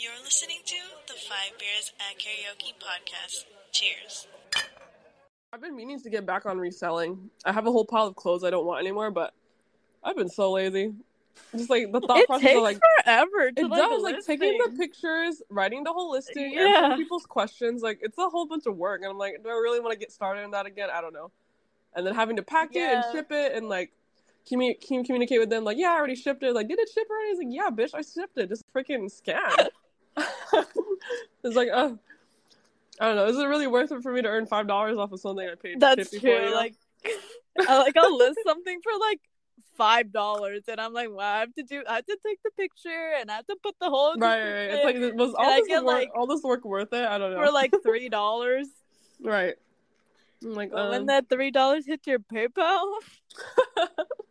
You're 0.00 0.12
listening 0.22 0.58
to 0.64 0.74
the 1.08 1.14
Five 1.14 1.58
Bears 1.58 1.92
at 1.98 2.18
Karaoke 2.18 2.72
podcast. 2.78 3.44
Cheers. 3.72 4.28
I've 5.52 5.60
been 5.60 5.74
meaning 5.74 6.00
to 6.00 6.10
get 6.10 6.24
back 6.26 6.46
on 6.46 6.58
reselling. 6.58 7.30
I 7.44 7.52
have 7.52 7.66
a 7.66 7.72
whole 7.72 7.84
pile 7.84 8.06
of 8.06 8.14
clothes 8.16 8.44
I 8.44 8.50
don't 8.50 8.64
want 8.66 8.80
anymore, 8.80 9.10
but 9.10 9.32
I've 10.04 10.16
been 10.16 10.28
so 10.28 10.52
lazy. 10.52 10.92
Just 11.56 11.70
like 11.70 11.90
the 11.92 12.00
thought 12.00 12.18
it 12.18 12.26
process 12.26 12.44
takes 12.46 12.56
of 12.58 12.62
like 12.62 12.78
forever 13.04 13.50
to 13.52 13.60
it 13.60 13.68
like, 13.68 13.80
does 13.80 14.02
like 14.02 14.14
list 14.16 14.26
taking 14.26 14.58
the 14.58 14.76
pictures, 14.76 15.42
writing 15.50 15.84
the 15.84 15.92
whole 15.92 16.10
listing, 16.12 16.52
Yeah. 16.52 16.60
answering 16.82 16.98
people's 16.98 17.26
questions. 17.26 17.82
Like 17.82 17.98
it's 18.02 18.18
a 18.18 18.28
whole 18.28 18.46
bunch 18.46 18.66
of 18.66 18.76
work, 18.76 19.00
and 19.02 19.10
I'm 19.10 19.18
like, 19.18 19.42
do 19.42 19.48
I 19.48 19.52
really 19.52 19.80
want 19.80 19.92
to 19.92 19.98
get 19.98 20.12
started 20.12 20.44
on 20.44 20.50
that 20.52 20.66
again? 20.66 20.88
I 20.92 21.00
don't 21.00 21.12
know. 21.14 21.30
And 21.94 22.06
then 22.06 22.14
having 22.14 22.36
to 22.36 22.42
pack 22.42 22.70
it 22.74 22.82
and 22.82 23.04
ship 23.12 23.28
it, 23.30 23.52
and 23.54 23.68
like 23.68 23.92
commu- 24.50 24.80
commu- 24.80 25.04
communicate 25.06 25.40
with 25.40 25.50
them, 25.50 25.64
like, 25.64 25.78
yeah, 25.78 25.90
I 25.90 25.96
already 25.96 26.16
shipped 26.16 26.42
it. 26.42 26.54
Like, 26.54 26.68
did 26.68 26.78
it 26.78 26.88
ship 26.92 27.06
already? 27.10 27.30
He's 27.30 27.38
like, 27.38 27.48
yeah, 27.50 27.70
bitch, 27.70 27.94
I 27.94 28.02
shipped 28.02 28.36
it. 28.38 28.48
Just 28.48 28.64
freaking 28.72 29.10
scan. 29.10 29.68
It's 31.44 31.56
like, 31.56 31.68
uh, 31.72 31.92
I 33.00 33.06
don't 33.06 33.16
know. 33.16 33.26
Is 33.26 33.38
it 33.38 33.44
really 33.46 33.66
worth 33.66 33.92
it 33.92 34.02
for 34.02 34.12
me 34.12 34.22
to 34.22 34.28
earn 34.28 34.46
five 34.46 34.66
dollars 34.66 34.98
off 34.98 35.12
of 35.12 35.20
something 35.20 35.48
I 35.48 35.54
paid? 35.54 35.80
That's 35.80 36.10
50 36.10 36.20
true. 36.20 36.48
for. 36.48 36.54
Like, 36.54 36.74
I 37.66 37.78
like 37.78 37.96
I'll 37.96 38.16
list 38.16 38.40
something 38.44 38.80
for 38.82 38.92
like 38.98 39.20
five 39.76 40.12
dollars, 40.12 40.62
and 40.68 40.80
I'm 40.80 40.92
like, 40.92 41.08
well, 41.08 41.20
I 41.20 41.40
have 41.40 41.54
to 41.54 41.62
do, 41.62 41.82
I 41.88 41.96
have 41.96 42.06
to 42.06 42.18
take 42.26 42.42
the 42.44 42.50
picture, 42.50 43.12
and 43.20 43.30
I 43.30 43.36
have 43.36 43.46
to 43.46 43.56
put 43.62 43.76
the 43.80 43.88
whole 43.88 44.16
Right, 44.16 44.40
right, 44.40 44.52
right. 44.52 44.70
It's 44.70 44.84
like 44.84 45.14
was 45.14 45.34
all 45.34 45.48
And 45.48 45.62
this 45.62 45.68
get, 45.68 45.84
work, 45.84 45.94
like- 45.94 46.10
all 46.14 46.26
this 46.26 46.42
work 46.42 46.64
worth 46.64 46.92
it? 46.92 47.06
I 47.06 47.18
don't 47.18 47.32
know. 47.32 47.44
for 47.44 47.52
like 47.52 47.72
three 47.82 48.08
dollars. 48.08 48.68
right. 49.22 49.54
I'm 50.44 50.54
like, 50.54 50.72
when 50.72 50.94
um, 50.94 51.06
that 51.06 51.28
three 51.28 51.50
dollars 51.50 51.84
hits 51.86 52.06
your 52.06 52.20
PayPal, 52.20 52.92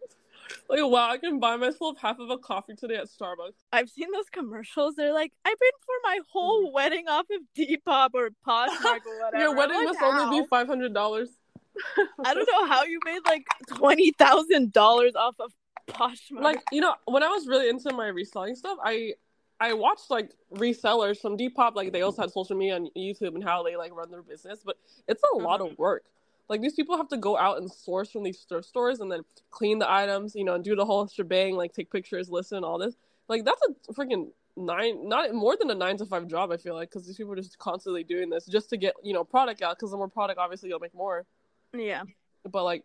like, 0.69 0.79
wow, 0.83 1.09
I 1.09 1.17
can 1.17 1.39
buy 1.39 1.55
myself 1.57 1.97
half 2.01 2.19
of 2.19 2.29
a 2.29 2.37
coffee 2.37 2.75
today 2.75 2.95
at 2.95 3.07
Starbucks. 3.07 3.53
I've 3.71 3.89
seen 3.89 4.07
those 4.11 4.29
commercials. 4.31 4.95
They're 4.95 5.13
like, 5.13 5.31
I 5.45 5.49
paid 5.49 5.71
for 5.85 5.95
my 6.03 6.19
whole 6.31 6.71
wedding 6.71 7.07
off 7.07 7.25
of 7.31 7.41
Depop 7.57 8.09
or 8.13 8.29
Poshmark 8.47 9.05
or 9.05 9.19
whatever. 9.23 9.37
Your 9.43 9.55
wedding 9.55 9.77
like, 9.77 9.85
must 9.85 10.01
only 10.01 10.41
be 10.41 10.47
five 10.47 10.67
hundred 10.67 10.93
dollars. 10.93 11.29
I 12.25 12.33
don't 12.33 12.47
know 12.51 12.65
how 12.67 12.83
you 12.83 12.99
made 13.05 13.21
like 13.25 13.45
twenty 13.67 14.11
thousand 14.11 14.73
dollars 14.73 15.15
off 15.15 15.35
of 15.39 15.53
Poshmark. 15.87 16.41
Like, 16.41 16.63
you 16.71 16.81
know, 16.81 16.95
when 17.05 17.23
I 17.23 17.27
was 17.29 17.47
really 17.47 17.69
into 17.69 17.93
my 17.93 18.07
reselling 18.07 18.55
stuff, 18.55 18.77
I 18.83 19.13
I 19.59 19.73
watched 19.73 20.09
like 20.11 20.31
resellers 20.53 21.19
from 21.19 21.37
Depop, 21.37 21.75
like 21.75 21.91
they 21.91 22.01
also 22.01 22.21
had 22.23 22.31
social 22.31 22.55
media 22.55 22.75
on 22.75 22.89
YouTube 22.95 23.35
and 23.35 23.43
how 23.43 23.63
they 23.63 23.75
like 23.75 23.93
run 23.95 24.11
their 24.11 24.21
business, 24.21 24.59
but 24.65 24.77
it's 25.07 25.21
a 25.33 25.37
lot 25.37 25.59
Mm-hmm. 25.61 25.71
of 25.73 25.77
work. 25.79 26.03
Like 26.49 26.61
these 26.61 26.73
people 26.73 26.95
have 26.97 27.09
to 27.09 27.17
go 27.17 27.37
out 27.37 27.57
and 27.57 27.69
source 27.69 28.11
from 28.11 28.23
these 28.23 28.39
thrift 28.47 28.67
stores 28.67 28.99
and 29.01 29.11
then 29.11 29.21
clean 29.51 29.79
the 29.79 29.91
items, 29.91 30.33
you 30.35 30.45
know, 30.45 30.55
and 30.55 30.63
do 30.63 30.75
the 30.75 30.85
whole 30.85 31.07
shebang, 31.07 31.55
like 31.55 31.73
take 31.73 31.91
pictures, 31.91 32.29
listen, 32.29 32.63
all 32.63 32.77
this. 32.77 32.95
Like 33.27 33.43
that's 33.43 33.61
a 33.63 33.93
freaking 33.93 34.29
nine, 34.55 35.07
not 35.07 35.33
more 35.33 35.55
than 35.57 35.69
a 35.69 35.75
nine 35.75 35.97
to 35.97 36.05
five 36.05 36.27
job. 36.27 36.51
I 36.51 36.57
feel 36.57 36.73
like 36.73 36.89
because 36.89 37.05
these 37.05 37.17
people 37.17 37.33
are 37.33 37.37
just 37.37 37.57
constantly 37.57 38.03
doing 38.03 38.29
this 38.29 38.45
just 38.45 38.69
to 38.69 38.77
get 38.77 38.93
you 39.03 39.13
know 39.13 39.23
product 39.23 39.61
out. 39.61 39.77
Because 39.77 39.91
the 39.91 39.97
more 39.97 40.07
product, 40.07 40.39
obviously, 40.39 40.69
you'll 40.69 40.79
make 40.79 40.95
more. 40.95 41.25
yeah. 41.73 42.03
But 42.49 42.63
like, 42.63 42.83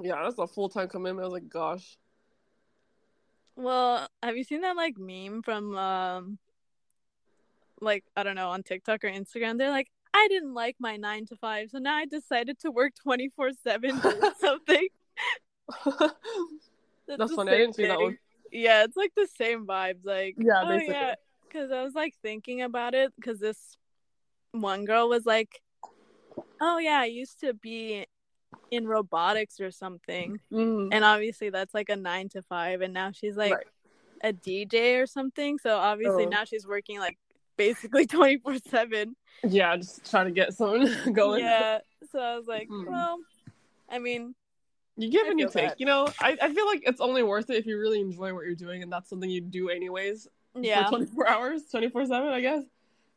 yeah, 0.00 0.22
that's 0.22 0.38
a 0.38 0.46
full 0.46 0.68
time 0.68 0.88
commitment. 0.88 1.24
I 1.24 1.28
was 1.28 1.32
like, 1.32 1.48
gosh. 1.48 1.96
Well, 3.56 4.08
have 4.22 4.36
you 4.36 4.44
seen 4.44 4.62
that 4.62 4.76
like 4.76 4.96
meme 4.96 5.42
from 5.42 5.76
um 5.76 6.38
like 7.80 8.04
I 8.16 8.22
don't 8.22 8.36
know 8.36 8.50
on 8.50 8.62
TikTok 8.62 9.04
or 9.04 9.10
Instagram? 9.10 9.58
They're 9.58 9.70
like, 9.70 9.90
I 10.14 10.26
didn't 10.28 10.54
like 10.54 10.76
my 10.78 10.96
nine 10.96 11.26
to 11.26 11.36
five, 11.36 11.70
so 11.70 11.78
now 11.78 11.96
I 11.96 12.06
decided 12.06 12.58
to 12.60 12.70
work 12.70 12.92
twenty 13.00 13.28
four 13.30 13.50
seven 13.64 14.00
or 14.04 14.14
something. 14.40 14.88
That's 15.86 17.30
the 17.30 17.36
funny. 17.36 17.52
I 17.52 17.56
didn't 17.58 17.74
see 17.74 17.86
that 17.86 18.00
one. 18.00 18.18
Yeah, 18.50 18.84
it's 18.84 18.96
like 18.96 19.12
the 19.16 19.26
same 19.38 19.66
vibes. 19.66 20.04
Like, 20.04 20.36
Yeah, 20.38 20.62
oh 20.62 20.68
basically. 20.68 20.94
yeah, 20.94 21.14
because 21.48 21.70
I 21.70 21.82
was 21.82 21.94
like 21.94 22.14
thinking 22.22 22.62
about 22.62 22.94
it 22.94 23.12
because 23.16 23.38
this 23.40 23.76
one 24.52 24.84
girl 24.84 25.08
was 25.08 25.24
like, 25.24 25.62
oh 26.60 26.78
yeah, 26.78 26.98
I 27.00 27.06
used 27.06 27.40
to 27.40 27.54
be 27.54 28.06
in 28.70 28.86
robotics 28.86 29.60
or 29.60 29.70
something, 29.70 30.38
Mm. 30.52 30.88
and 30.92 31.04
obviously 31.04 31.50
that's 31.50 31.72
like 31.74 31.88
a 31.88 31.96
nine 31.96 32.28
to 32.30 32.42
five, 32.42 32.82
and 32.82 32.92
now 32.92 33.10
she's 33.12 33.36
like 33.36 33.52
Right. 33.54 33.66
a 34.22 34.32
DJ 34.32 35.00
or 35.02 35.06
something. 35.06 35.58
So 35.58 35.76
obviously 35.78 36.26
Oh. 36.26 36.28
now 36.28 36.44
she's 36.44 36.66
working 36.66 36.98
like 36.98 37.18
basically 37.66 38.06
twenty 38.16 38.38
four 38.38 38.56
seven. 38.70 39.16
Yeah, 39.44 39.76
just 39.76 40.08
trying 40.10 40.26
to 40.26 40.32
get 40.32 40.54
someone 40.54 40.88
going. 41.12 41.40
Yeah. 41.44 41.78
So 42.10 42.18
I 42.18 42.36
was 42.36 42.46
like, 42.46 42.68
Mhm. 42.68 42.86
well, 42.88 43.18
I 43.88 43.98
mean, 43.98 44.34
You 44.96 45.10
give 45.10 45.26
I 45.26 45.30
and 45.30 45.40
you 45.40 45.46
take. 45.48 45.68
that. 45.70 45.80
You 45.80 45.86
know, 45.86 46.08
I, 46.20 46.36
I 46.40 46.52
feel 46.52 46.66
like 46.66 46.82
it's 46.86 47.00
only 47.00 47.22
worth 47.22 47.50
it 47.50 47.56
if 47.56 47.66
you 47.66 47.78
really 47.78 48.00
enjoy 48.00 48.34
what 48.34 48.44
you're 48.44 48.54
doing 48.54 48.82
and 48.82 48.92
that's 48.92 49.08
something 49.08 49.28
you 49.30 49.40
do 49.40 49.68
anyways 49.68 50.28
yeah, 50.54 50.84
for 50.84 50.90
24 50.98 51.28
hours, 51.34 51.62
24 51.70 52.06
7, 52.06 52.28
I 52.28 52.40
guess. 52.40 52.62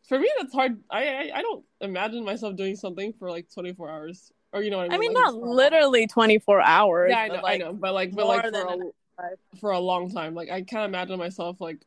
For 0.08 0.18
me, 0.20 0.30
that's 0.40 0.54
hard. 0.54 0.80
I, 0.90 1.08
I 1.08 1.32
I 1.36 1.42
don't 1.42 1.66
imagine 1.82 2.24
myself 2.24 2.56
doing 2.56 2.76
something 2.76 3.12
for 3.20 3.30
like 3.30 3.48
24 3.54 3.90
hours. 3.90 4.32
Or 4.54 4.62
you 4.64 4.70
know 4.72 4.78
what 4.78 4.86
I 4.86 4.90
mean? 4.90 4.96
I 4.96 5.00
mean 5.00 5.14
Like, 5.14 5.22
not 5.24 5.28
just 5.32 5.40
for 5.40 5.46
a 5.46 5.48
long- 5.50 5.56
literally 5.58 6.08
twenty 6.08 6.38
four 6.40 6.62
hours. 6.62 7.10
Yeah, 7.12 7.20
I 7.20 7.28
but, 7.28 7.36
know, 7.38 7.42
like, 7.42 7.62
I 7.62 7.66
know. 7.66 7.74
But 7.74 7.94
like, 7.94 8.16
but 8.16 8.26
like 8.28 8.44
for 8.52 8.68
a, 8.68 9.58
for 9.60 9.72
a 9.72 9.80
long 9.80 10.10
time. 10.12 10.34
Like, 10.34 10.50
I 10.50 10.62
can't 10.62 10.86
imagine 10.86 11.18
myself 11.20 11.60
like 11.60 11.80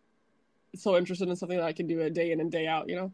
so 0.77 0.97
interested 0.97 1.29
in 1.29 1.37
something 1.37 1.59
that 1.59 1.67
I 1.67 1.73
can 1.73 1.87
do 1.87 2.01
a 2.03 2.11
day 2.11 2.33
in 2.33 2.41
and 2.41 2.51
day 2.51 2.67
out, 2.67 2.89
you 2.89 2.97
know? 2.97 3.13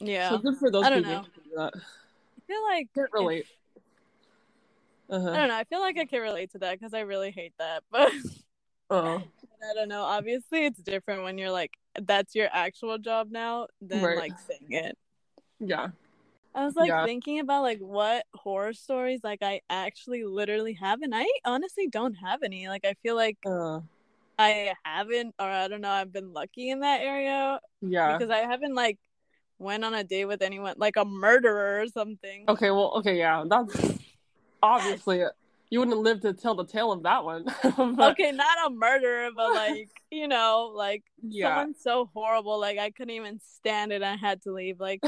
Yeah. 0.00 0.30
So 0.30 0.38
good 0.38 0.56
for 0.56 0.70
those 0.70 0.84
I 0.84 0.90
don't 0.90 0.98
people 1.04 1.12
know. 1.12 1.18
who 1.22 1.30
can 1.30 1.42
do 1.44 1.56
that. 1.56 1.72
I 1.76 2.40
feel 2.46 2.62
like 2.64 2.88
Can't 2.94 3.08
if- 3.08 3.12
relate. 3.12 3.46
Uh-huh. 5.10 5.30
I 5.30 5.36
don't 5.36 5.48
know. 5.48 5.56
I 5.56 5.64
feel 5.64 5.80
like 5.80 5.98
I 5.98 6.04
can 6.06 6.22
relate 6.22 6.52
to 6.52 6.58
that 6.58 6.78
because 6.78 6.94
I 6.94 7.00
really 7.00 7.30
hate 7.30 7.52
that. 7.58 7.82
But 7.90 8.10
Oh. 8.90 9.22
I 9.70 9.74
don't 9.74 9.88
know. 9.88 10.02
Obviously, 10.02 10.64
it's 10.66 10.80
different 10.80 11.22
when 11.22 11.38
you're 11.38 11.50
like, 11.50 11.72
that's 12.00 12.34
your 12.34 12.48
actual 12.52 12.98
job 12.98 13.28
now 13.30 13.68
than 13.80 14.02
Right. 14.02 14.18
like 14.18 14.32
saying 14.40 14.72
it. 14.72 14.98
Yeah. 15.60 15.88
I 16.54 16.64
was 16.64 16.74
like 16.76 16.88
Yeah. 16.88 17.04
thinking 17.06 17.38
about 17.40 17.62
like 17.62 17.78
what 17.78 18.26
horror 18.34 18.72
stories 18.72 19.20
like 19.22 19.42
I 19.42 19.60
actually 19.70 20.24
literally 20.24 20.72
have, 20.74 21.00
and 21.02 21.14
I 21.14 21.26
honestly 21.44 21.86
don't 21.86 22.14
have 22.14 22.42
any. 22.42 22.68
Like 22.68 22.84
I 22.84 22.94
feel 23.02 23.14
like 23.14 23.38
Uh, 23.46 23.80
I 24.38 24.74
haven't, 24.84 25.34
or 25.38 25.46
I 25.46 25.68
don't 25.68 25.80
know. 25.80 25.90
I've 25.90 26.12
been 26.12 26.32
lucky 26.32 26.70
in 26.70 26.80
that 26.80 27.00
area 27.00 27.60
yeah. 27.80 28.16
because 28.16 28.30
I 28.30 28.38
haven't 28.38 28.74
like 28.74 28.98
went 29.58 29.84
on 29.84 29.94
a 29.94 30.04
date 30.04 30.24
with 30.24 30.42
anyone 30.42 30.74
like 30.78 30.96
a 30.96 31.04
murderer 31.04 31.80
or 31.80 31.86
something. 31.86 32.44
Okay, 32.48 32.70
well, 32.70 32.92
okay, 32.96 33.16
yeah, 33.16 33.44
that's 33.48 33.98
obviously 34.62 35.24
you 35.70 35.78
wouldn't 35.78 36.00
live 36.00 36.20
to 36.20 36.34
tell 36.34 36.54
the 36.54 36.66
tale 36.66 36.92
of 36.92 37.02
that 37.04 37.24
one. 37.24 37.46
But, 37.96 38.12
okay, 38.12 38.30
not 38.30 38.58
a 38.66 38.70
murderer, 38.70 39.30
but 39.34 39.54
like 39.54 39.88
you 40.10 40.28
know, 40.28 40.72
like 40.74 41.02
yeah, 41.22 41.48
someone 41.48 41.74
so 41.74 42.10
horrible, 42.12 42.60
like 42.60 42.78
I 42.78 42.90
couldn't 42.90 43.14
even 43.14 43.40
stand 43.40 43.92
it. 43.92 44.02
I 44.02 44.16
had 44.16 44.42
to 44.42 44.52
leave. 44.52 44.80
Like, 44.80 45.02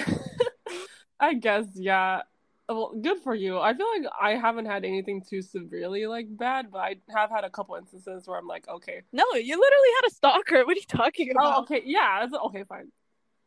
I 1.20 1.34
guess, 1.34 1.66
yeah. 1.74 2.22
Well, 2.68 2.94
good 3.00 3.18
for 3.20 3.34
you. 3.34 3.58
I 3.58 3.74
feel 3.74 3.86
like 3.94 4.10
I 4.20 4.30
haven't 4.36 4.64
had 4.64 4.84
anything 4.84 5.22
too 5.22 5.42
severely 5.42 6.06
like 6.06 6.26
bad, 6.34 6.70
but 6.70 6.78
I 6.78 6.96
have 7.14 7.30
had 7.30 7.44
a 7.44 7.50
couple 7.50 7.74
instances 7.76 8.26
where 8.26 8.38
I'm 8.38 8.46
like, 8.46 8.66
okay, 8.68 9.02
no, 9.12 9.24
you 9.34 9.58
literally 9.58 9.88
had 10.02 10.10
a 10.10 10.14
stalker. 10.14 10.58
What 10.64 10.76
are 10.76 10.80
you 10.80 10.86
talking 10.88 11.30
about? 11.30 11.58
oh, 11.58 11.62
okay, 11.62 11.82
yeah, 11.84 12.26
okay, 12.46 12.64
fine, 12.64 12.90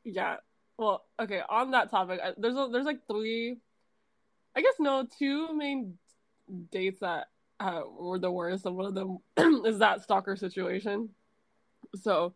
yeah. 0.03 0.35
Well, 0.77 1.03
okay, 1.19 1.41
on 1.50 1.72
that 1.72 1.89
topic, 1.89 2.19
I- 2.23 2.33
there's 2.38 2.56
a, 2.56 2.69
there's 2.72 2.85
like 2.85 3.07
three, 3.07 3.57
I 4.56 4.61
guess 4.61 4.75
no, 4.79 5.07
two 5.17 5.53
main 5.56 5.97
dates 6.72 7.00
that 7.00 7.27
uh, 7.59 7.81
were 8.00 8.19
the 8.19 8.31
worst, 8.31 8.66
and 8.67 8.75
one 8.75 8.85
of 8.85 8.94
them 8.94 9.17
is 9.66 9.79
that 9.79 10.03
stalker 10.03 10.35
situation. 10.35 11.09
So, 11.95 12.35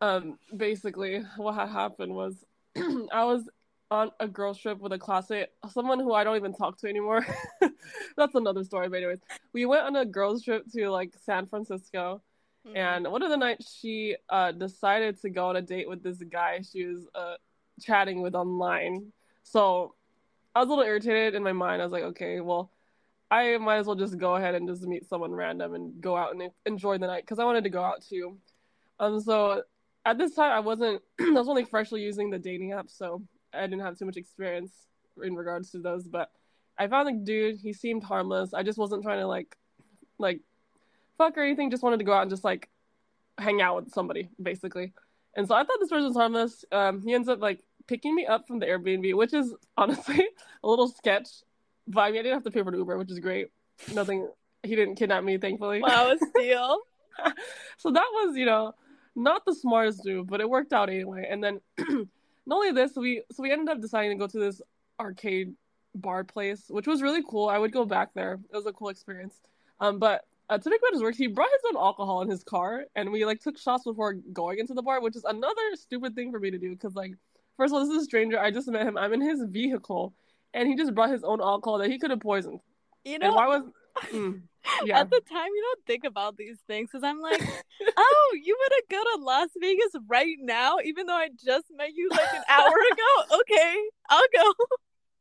um, 0.00 0.38
basically, 0.56 1.22
what 1.36 1.54
had 1.54 1.68
happened 1.68 2.14
was 2.14 2.44
I 2.76 3.24
was 3.24 3.48
on 3.90 4.10
a 4.20 4.28
girls 4.28 4.58
trip 4.58 4.78
with 4.80 4.92
a 4.92 4.98
classmate, 4.98 5.48
someone 5.70 5.98
who 5.98 6.12
I 6.12 6.24
don't 6.24 6.36
even 6.36 6.52
talk 6.52 6.78
to 6.78 6.88
anymore. 6.88 7.26
That's 8.16 8.34
another 8.34 8.64
story, 8.64 8.88
but 8.88 8.96
anyways, 8.98 9.20
we 9.52 9.64
went 9.66 9.82
on 9.82 9.96
a 9.96 10.04
girls 10.04 10.42
trip 10.44 10.64
to 10.74 10.90
like 10.90 11.14
San 11.24 11.46
Francisco, 11.46 12.22
Mhm. 12.66 12.76
and 12.76 13.12
one 13.12 13.22
of 13.22 13.30
the 13.30 13.36
nights 13.36 13.72
she 13.72 14.16
uh 14.28 14.50
decided 14.52 15.20
to 15.22 15.30
go 15.30 15.46
on 15.48 15.56
a 15.56 15.62
date 15.62 15.88
with 15.88 16.02
this 16.02 16.18
guy 16.24 16.60
she 16.60 16.84
was 16.84 17.06
uh 17.14 17.36
chatting 17.80 18.20
with 18.20 18.34
online. 18.34 19.12
So 19.44 19.94
I 20.54 20.60
was 20.60 20.66
a 20.68 20.70
little 20.70 20.84
irritated 20.84 21.34
in 21.34 21.42
my 21.42 21.52
mind. 21.52 21.80
I 21.80 21.84
was 21.84 21.92
like, 21.92 22.02
okay, 22.02 22.40
well, 22.40 22.70
I 23.30 23.56
might 23.58 23.76
as 23.76 23.86
well 23.86 23.94
just 23.94 24.18
go 24.18 24.34
ahead 24.36 24.54
and 24.54 24.68
just 24.68 24.82
meet 24.82 25.08
someone 25.08 25.32
random 25.32 25.74
and 25.74 26.00
go 26.00 26.16
out 26.16 26.34
and 26.34 26.50
enjoy 26.66 26.98
the 26.98 27.06
night 27.06 27.22
because 27.22 27.38
I 27.38 27.44
wanted 27.44 27.64
to 27.64 27.70
go 27.70 27.82
out 27.82 28.02
too. 28.02 28.36
Um, 28.98 29.20
so 29.20 29.62
at 30.04 30.18
this 30.18 30.34
time 30.34 30.50
I 30.50 30.60
wasn't, 30.60 31.00
I 31.20 31.30
was 31.30 31.48
only 31.48 31.64
freshly 31.64 32.02
using 32.02 32.28
the 32.30 32.38
dating 32.38 32.72
app, 32.72 32.90
so 32.90 33.22
I 33.52 33.62
didn't 33.62 33.80
have 33.80 33.98
too 33.98 34.04
much 34.04 34.16
experience 34.16 34.72
in 35.22 35.34
regards 35.34 35.70
to 35.72 35.78
those. 35.78 36.06
But 36.06 36.30
I 36.78 36.86
found 36.88 37.08
the 37.08 37.24
dude. 37.24 37.58
He 37.60 37.72
seemed 37.72 38.02
harmless. 38.02 38.54
I 38.54 38.62
just 38.62 38.78
wasn't 38.78 39.02
trying 39.02 39.20
to 39.20 39.26
like, 39.26 39.56
like, 40.18 40.40
fuck 41.16 41.36
or 41.36 41.42
anything. 41.42 41.70
Just 41.70 41.82
wanted 41.82 41.98
to 41.98 42.04
go 42.04 42.12
out 42.12 42.22
and 42.22 42.30
just 42.30 42.44
like 42.44 42.68
hang 43.38 43.60
out 43.60 43.76
with 43.76 43.92
somebody, 43.92 44.30
basically. 44.40 44.92
And 45.36 45.46
so 45.46 45.54
I 45.54 45.64
thought 45.64 45.78
this 45.80 45.90
person 45.90 46.06
was 46.08 46.16
harmless. 46.16 46.64
Um, 46.72 47.02
he 47.02 47.14
ends 47.14 47.28
up 47.28 47.40
like 47.40 47.62
picking 47.86 48.14
me 48.14 48.26
up 48.26 48.46
from 48.46 48.58
the 48.58 48.66
Airbnb, 48.66 49.14
which 49.14 49.32
is 49.34 49.54
honestly 49.76 50.26
a 50.62 50.68
little 50.68 50.88
sketch. 50.88 51.28
But 51.86 52.00
I 52.00 52.10
mean, 52.10 52.20
I 52.20 52.22
didn't 52.22 52.34
have 52.34 52.44
to 52.44 52.50
pay 52.50 52.62
for 52.62 52.70
the 52.70 52.78
Uber, 52.78 52.98
which 52.98 53.10
is 53.10 53.18
great. 53.18 53.48
Nothing. 53.94 54.28
He 54.62 54.74
didn't 54.76 54.96
kidnap 54.96 55.24
me, 55.24 55.38
thankfully. 55.38 55.80
wow, 55.80 56.10
a 56.10 56.18
steal. 56.30 56.78
so 57.78 57.90
that 57.90 58.06
was, 58.12 58.36
you 58.36 58.44
know, 58.44 58.74
not 59.14 59.44
the 59.44 59.54
smartest 59.54 60.04
move, 60.04 60.26
but 60.26 60.40
it 60.40 60.48
worked 60.48 60.72
out 60.72 60.90
anyway. 60.90 61.26
And 61.28 61.42
then 61.42 61.60
not 62.48 62.56
only 62.56 62.72
this, 62.72 62.92
we 62.96 63.22
so 63.30 63.42
we 63.42 63.52
ended 63.52 63.68
up 63.68 63.80
deciding 63.80 64.10
to 64.10 64.16
go 64.16 64.26
to 64.26 64.38
this 64.38 64.62
arcade 64.98 65.54
bar 65.94 66.24
place, 66.24 66.64
which 66.68 66.86
was 66.86 67.02
really 67.02 67.22
cool. 67.28 67.48
I 67.48 67.58
would 67.58 67.72
go 67.72 67.84
back 67.84 68.14
there. 68.14 68.38
It 68.50 68.56
was 68.56 68.66
a 68.66 68.72
cool 68.72 68.88
experience. 68.88 69.38
Um, 69.80 69.98
but 69.98 70.24
uh, 70.48 70.56
to 70.56 70.70
make 70.70 70.80
matters 70.82 71.02
worse, 71.02 71.18
he 71.18 71.26
brought 71.26 71.50
his 71.50 71.60
own 71.70 71.80
alcohol 71.80 72.22
in 72.22 72.30
his 72.30 72.42
car, 72.42 72.84
and 72.96 73.12
we 73.12 73.26
like 73.26 73.40
took 73.40 73.58
shots 73.58 73.84
before 73.84 74.14
going 74.32 74.58
into 74.58 74.72
the 74.72 74.82
bar, 74.82 75.00
which 75.02 75.14
is 75.14 75.24
another 75.24 75.62
stupid 75.74 76.14
thing 76.14 76.32
for 76.32 76.40
me 76.40 76.50
to 76.50 76.58
do. 76.58 76.70
Because 76.70 76.94
like, 76.94 77.12
first 77.58 77.70
of 77.70 77.74
all, 77.74 77.86
this 77.86 77.94
is 77.94 78.02
a 78.02 78.04
stranger. 78.04 78.40
I 78.40 78.50
just 78.50 78.66
met 78.68 78.86
him. 78.86 78.96
I'm 78.96 79.12
in 79.12 79.20
his 79.20 79.44
vehicle, 79.44 80.14
and 80.54 80.66
he 80.66 80.74
just 80.74 80.94
brought 80.94 81.10
his 81.10 81.22
own 81.22 81.42
alcohol 81.42 81.78
that 81.78 81.90
he 81.90 81.98
could 81.98 82.10
have 82.10 82.20
poisoned. 82.20 82.60
You 83.04 83.18
know, 83.18 83.26
And 83.26 83.36
why 83.36 83.46
was? 83.46 83.62
Mm, 84.12 84.42
yeah. 84.84 85.00
at 85.00 85.10
the 85.10 85.20
time, 85.30 85.48
you 85.54 85.62
don't 85.62 85.86
think 85.86 86.04
about 86.04 86.36
these 86.36 86.58
things 86.66 86.88
because 86.90 87.04
I'm 87.04 87.20
like, 87.20 87.40
oh, 87.96 88.36
you 88.42 88.56
want 88.58 88.72
to 88.78 88.94
go 88.94 89.02
to 89.02 89.24
Las 89.24 89.48
Vegas 89.60 89.92
right 90.08 90.36
now, 90.40 90.78
even 90.84 91.06
though 91.06 91.16
I 91.16 91.28
just 91.44 91.66
met 91.76 91.90
you 91.94 92.08
like 92.10 92.32
an 92.34 92.42
hour 92.48 92.66
ago? 92.92 93.36
Okay, 93.40 93.76
I'll 94.10 94.22
go. 94.34 94.52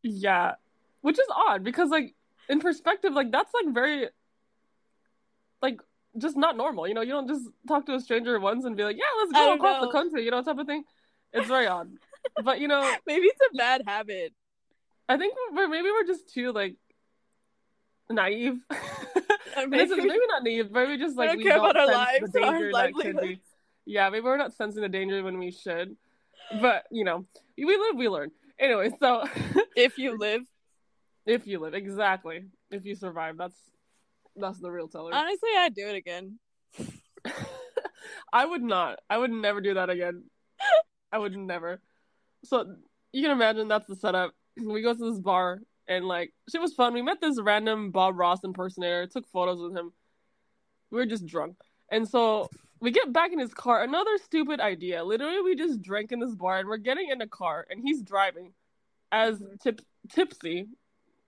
Yeah, 0.03 0.53
which 1.01 1.19
is 1.19 1.27
odd 1.35 1.63
because 1.63 1.89
like 1.89 2.15
in 2.49 2.59
perspective, 2.59 3.13
like 3.13 3.31
that's 3.31 3.53
like 3.53 3.73
very 3.73 4.07
like 5.61 5.79
just 6.17 6.37
not 6.37 6.57
normal. 6.57 6.87
You 6.87 6.93
know, 6.93 7.01
you 7.01 7.11
don't 7.11 7.27
just 7.27 7.47
talk 7.67 7.85
to 7.87 7.95
a 7.95 7.99
stranger 7.99 8.39
once 8.39 8.65
and 8.65 8.75
be 8.75 8.83
like, 8.83 8.97
"Yeah, 8.97 9.03
let's 9.19 9.31
go 9.31 9.39
don't 9.39 9.57
across 9.57 9.81
the 9.81 9.91
country," 9.91 10.25
you 10.25 10.31
know, 10.31 10.41
type 10.41 10.57
of 10.57 10.67
thing. 10.67 10.83
It's 11.33 11.47
very 11.47 11.67
odd. 11.67 11.89
But 12.43 12.59
you 12.59 12.67
know, 12.67 12.81
Maybe 13.07 13.25
it's 13.27 13.39
a 13.53 13.57
bad 13.57 13.81
habit. 13.85 14.33
I 15.09 15.17
think 15.17 15.35
we're, 15.53 15.67
maybe 15.69 15.89
we're 15.89 16.05
just 16.05 16.33
too 16.33 16.51
like 16.51 16.75
naive. 18.09 18.59
This 19.71 19.89
is 19.89 19.97
maybe- 19.97 20.07
maybe 20.09 20.25
not 20.27 20.43
naive, 20.43 20.71
but 20.71 20.87
we 20.87 20.97
just 20.97 21.17
We 21.17 21.25
like 21.25 21.29
don't 21.29 21.37
we 21.37 21.43
care 21.43 21.55
don't 21.55 21.71
about 21.71 21.77
our 21.77 21.87
lives, 21.87 22.31
the 22.31 22.43
our 22.43 22.51
danger 22.53 22.71
livelihoods. 22.71 23.41
Yeah, 23.85 24.07
maybe 24.11 24.23
we're 24.23 24.37
not 24.37 24.53
sensing 24.53 24.83
the 24.83 24.89
danger 24.89 25.23
when 25.23 25.39
we 25.39 25.49
should. 25.49 25.95
But 26.61 26.83
you 26.91 27.03
know, 27.03 27.25
we 27.57 27.65
live, 27.65 27.95
we 27.95 28.07
learn. 28.07 28.29
Anyway, 28.59 28.91
so 28.99 29.23
If 29.75 29.97
you 29.97 30.17
live, 30.19 30.41
if 31.25 31.47
you 31.47 31.59
live, 31.59 31.73
exactly. 31.73 32.45
If 32.69 32.85
you 32.85 32.93
survive, 32.93 33.37
that's 33.37 33.55
that's 34.35 34.59
the 34.59 34.69
real 34.69 34.87
teller. 34.87 35.11
honestly, 35.15 35.49
I'd 35.57 35.73
do 35.73 35.87
it 35.87 35.95
again. 35.95 36.37
I 38.31 38.45
would 38.45 38.61
not. 38.61 38.99
I 39.09 39.17
would 39.17 39.31
never 39.31 39.59
do 39.61 39.73
that 39.73 39.89
again. 39.89 40.23
I 41.11 41.17
would 41.17 41.35
never. 41.35 41.81
So 42.43 42.75
you 43.11 43.21
can 43.23 43.31
imagine 43.31 43.67
that's 43.67 43.87
the 43.87 43.95
setup. 43.95 44.33
We 44.55 44.81
go 44.81 44.93
to 44.93 45.11
this 45.11 45.19
bar 45.19 45.61
and 45.87 46.05
like 46.05 46.33
shit 46.49 46.61
was 46.61 46.73
fun. 46.73 46.93
We 46.93 47.01
met 47.01 47.21
this 47.21 47.39
random 47.41 47.91
Bob 47.91 48.17
Ross 48.17 48.43
impersonator, 48.43 49.07
took 49.07 49.27
photos 49.27 49.59
with 49.61 49.75
him. 49.75 49.91
We 50.91 50.97
were 50.97 51.05
just 51.05 51.25
drunk. 51.25 51.57
And 51.91 52.07
so 52.07 52.49
we 52.79 52.91
get 52.91 53.11
back 53.13 53.31
in 53.31 53.39
his 53.39 53.53
car. 53.53 53.83
Another 53.83 54.17
stupid 54.23 54.59
idea. 54.59 55.03
Literally 55.03 55.41
we 55.41 55.55
just 55.55 55.81
drank 55.81 56.11
in 56.11 56.19
this 56.19 56.35
bar 56.35 56.59
and 56.59 56.67
we're 56.67 56.77
getting 56.77 57.09
in 57.09 57.21
a 57.21 57.27
car 57.27 57.65
and 57.69 57.81
he's 57.81 58.01
driving 58.01 58.53
as 59.11 59.41
tip 59.61 59.81
tipsy. 60.09 60.67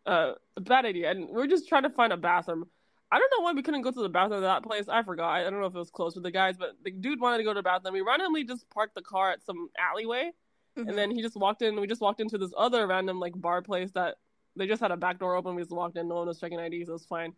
Uh 0.06 0.33
a 0.57 0.61
bad 0.61 0.85
idea. 0.85 1.11
And 1.11 1.29
we're 1.29 1.47
just 1.47 1.67
trying 1.67 1.83
to 1.83 1.89
find 1.89 2.13
a 2.13 2.17
bathroom. 2.17 2.65
I 3.11 3.17
don't 3.17 3.31
know 3.35 3.44
why 3.44 3.53
we 3.53 3.63
couldn't 3.63 3.81
go 3.81 3.91
to 3.91 4.01
the 4.01 4.09
bathroom 4.09 4.44
at 4.44 4.47
that 4.47 4.63
place. 4.63 4.88
I 4.88 5.01
forgot. 5.01 5.31
I 5.31 5.44
don't 5.44 5.59
know 5.59 5.65
if 5.65 5.73
it 5.73 5.79
was 5.79 5.89
close 5.89 6.13
with 6.13 6.23
the 6.23 6.31
guys, 6.31 6.57
but 6.57 6.73
the 6.83 6.91
dude 6.91 7.19
wanted 7.19 7.39
to 7.39 7.44
go 7.44 7.51
to 7.53 7.57
the 7.57 7.63
bathroom. 7.63 7.94
We 7.95 8.01
randomly 8.01 8.44
just 8.44 8.69
parked 8.69 8.94
the 8.94 9.01
car 9.01 9.31
at 9.31 9.44
some 9.44 9.69
alleyway, 9.79 10.31
Mhm. 10.77 10.89
and 10.89 10.95
then 10.97 11.09
he 11.09 11.23
just 11.23 11.35
walked 11.35 11.63
in. 11.63 11.79
We 11.81 11.88
just 11.88 12.01
walked 12.01 12.21
into 12.21 12.38
this 12.38 12.53
other 12.56 12.85
random 12.85 13.19
like 13.19 13.33
bar 13.35 13.63
place 13.63 13.91
that 13.94 14.17
they 14.59 14.67
just 14.67 14.81
had 14.81 14.91
a 14.91 14.97
back 14.97 15.17
door 15.19 15.35
open. 15.35 15.56
We 15.56 15.61
just 15.63 15.71
walked 15.71 15.97
in. 15.97 16.07
No 16.07 16.15
one 16.15 16.27
was 16.27 16.39
checking 16.39 16.59
IDs. 16.59 16.89
It 16.89 16.91
was 16.91 17.06
fine. 17.06 17.33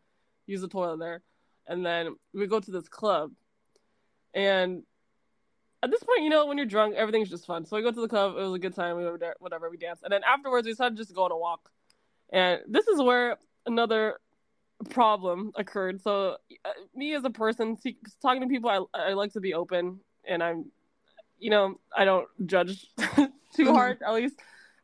Use 0.48 0.60
the 0.62 0.68
toilet 0.68 0.98
there, 1.00 1.22
and 1.68 1.86
then 1.86 2.16
we 2.34 2.48
go 2.48 2.60
to 2.60 2.72
this 2.72 2.90
club, 2.90 3.32
and 4.34 4.84
at 5.84 5.90
this 5.90 6.04
point, 6.04 6.24
you 6.24 6.30
know, 6.30 6.46
when 6.46 6.58
you're 6.58 6.66
drunk, 6.68 6.96
everything's 6.96 7.30
just 7.30 7.46
fun. 7.46 7.66
So 7.66 7.76
we 7.76 7.84
go 7.84 7.92
to 7.92 8.02
the 8.02 8.08
club. 8.08 8.36
It 8.38 8.42
was 8.42 8.54
a 8.54 8.60
good 8.60 8.76
time. 8.76 8.98
We 8.98 9.04
were 9.06 9.18
there, 9.18 9.36
whatever. 9.40 9.70
We 9.70 9.78
danced, 9.78 10.04
and 10.04 10.12
then 10.12 10.22
afterwards, 10.24 10.66
we 10.66 10.72
decided 10.74 10.98
to 10.98 11.04
just 11.04 11.16
go 11.16 11.24
on 11.24 11.32
a 11.32 11.38
walk. 11.38 11.70
And 12.32 12.62
this 12.68 12.88
is 12.88 13.02
where 13.02 13.38
another 13.66 14.20
problem 14.90 15.52
occurred. 15.56 16.02
So, 16.02 16.38
uh, 16.66 16.70
me 16.96 17.14
as 17.14 17.24
a 17.24 17.30
person, 17.30 17.78
see, 17.78 17.98
talking 18.22 18.42
to 18.42 18.48
people, 18.48 18.70
I 18.70 19.00
I 19.10 19.14
like 19.14 19.34
to 19.34 19.40
be 19.42 19.54
open, 19.54 20.00
and 20.26 20.42
I'm, 20.44 20.66
you 21.40 21.50
know, 21.52 21.80
I 21.96 22.06
don't 22.06 22.28
judge 22.46 22.88
too 22.98 23.66
Mhm. 23.66 23.74
hard. 23.76 24.02
At 24.02 24.14
least, 24.14 24.40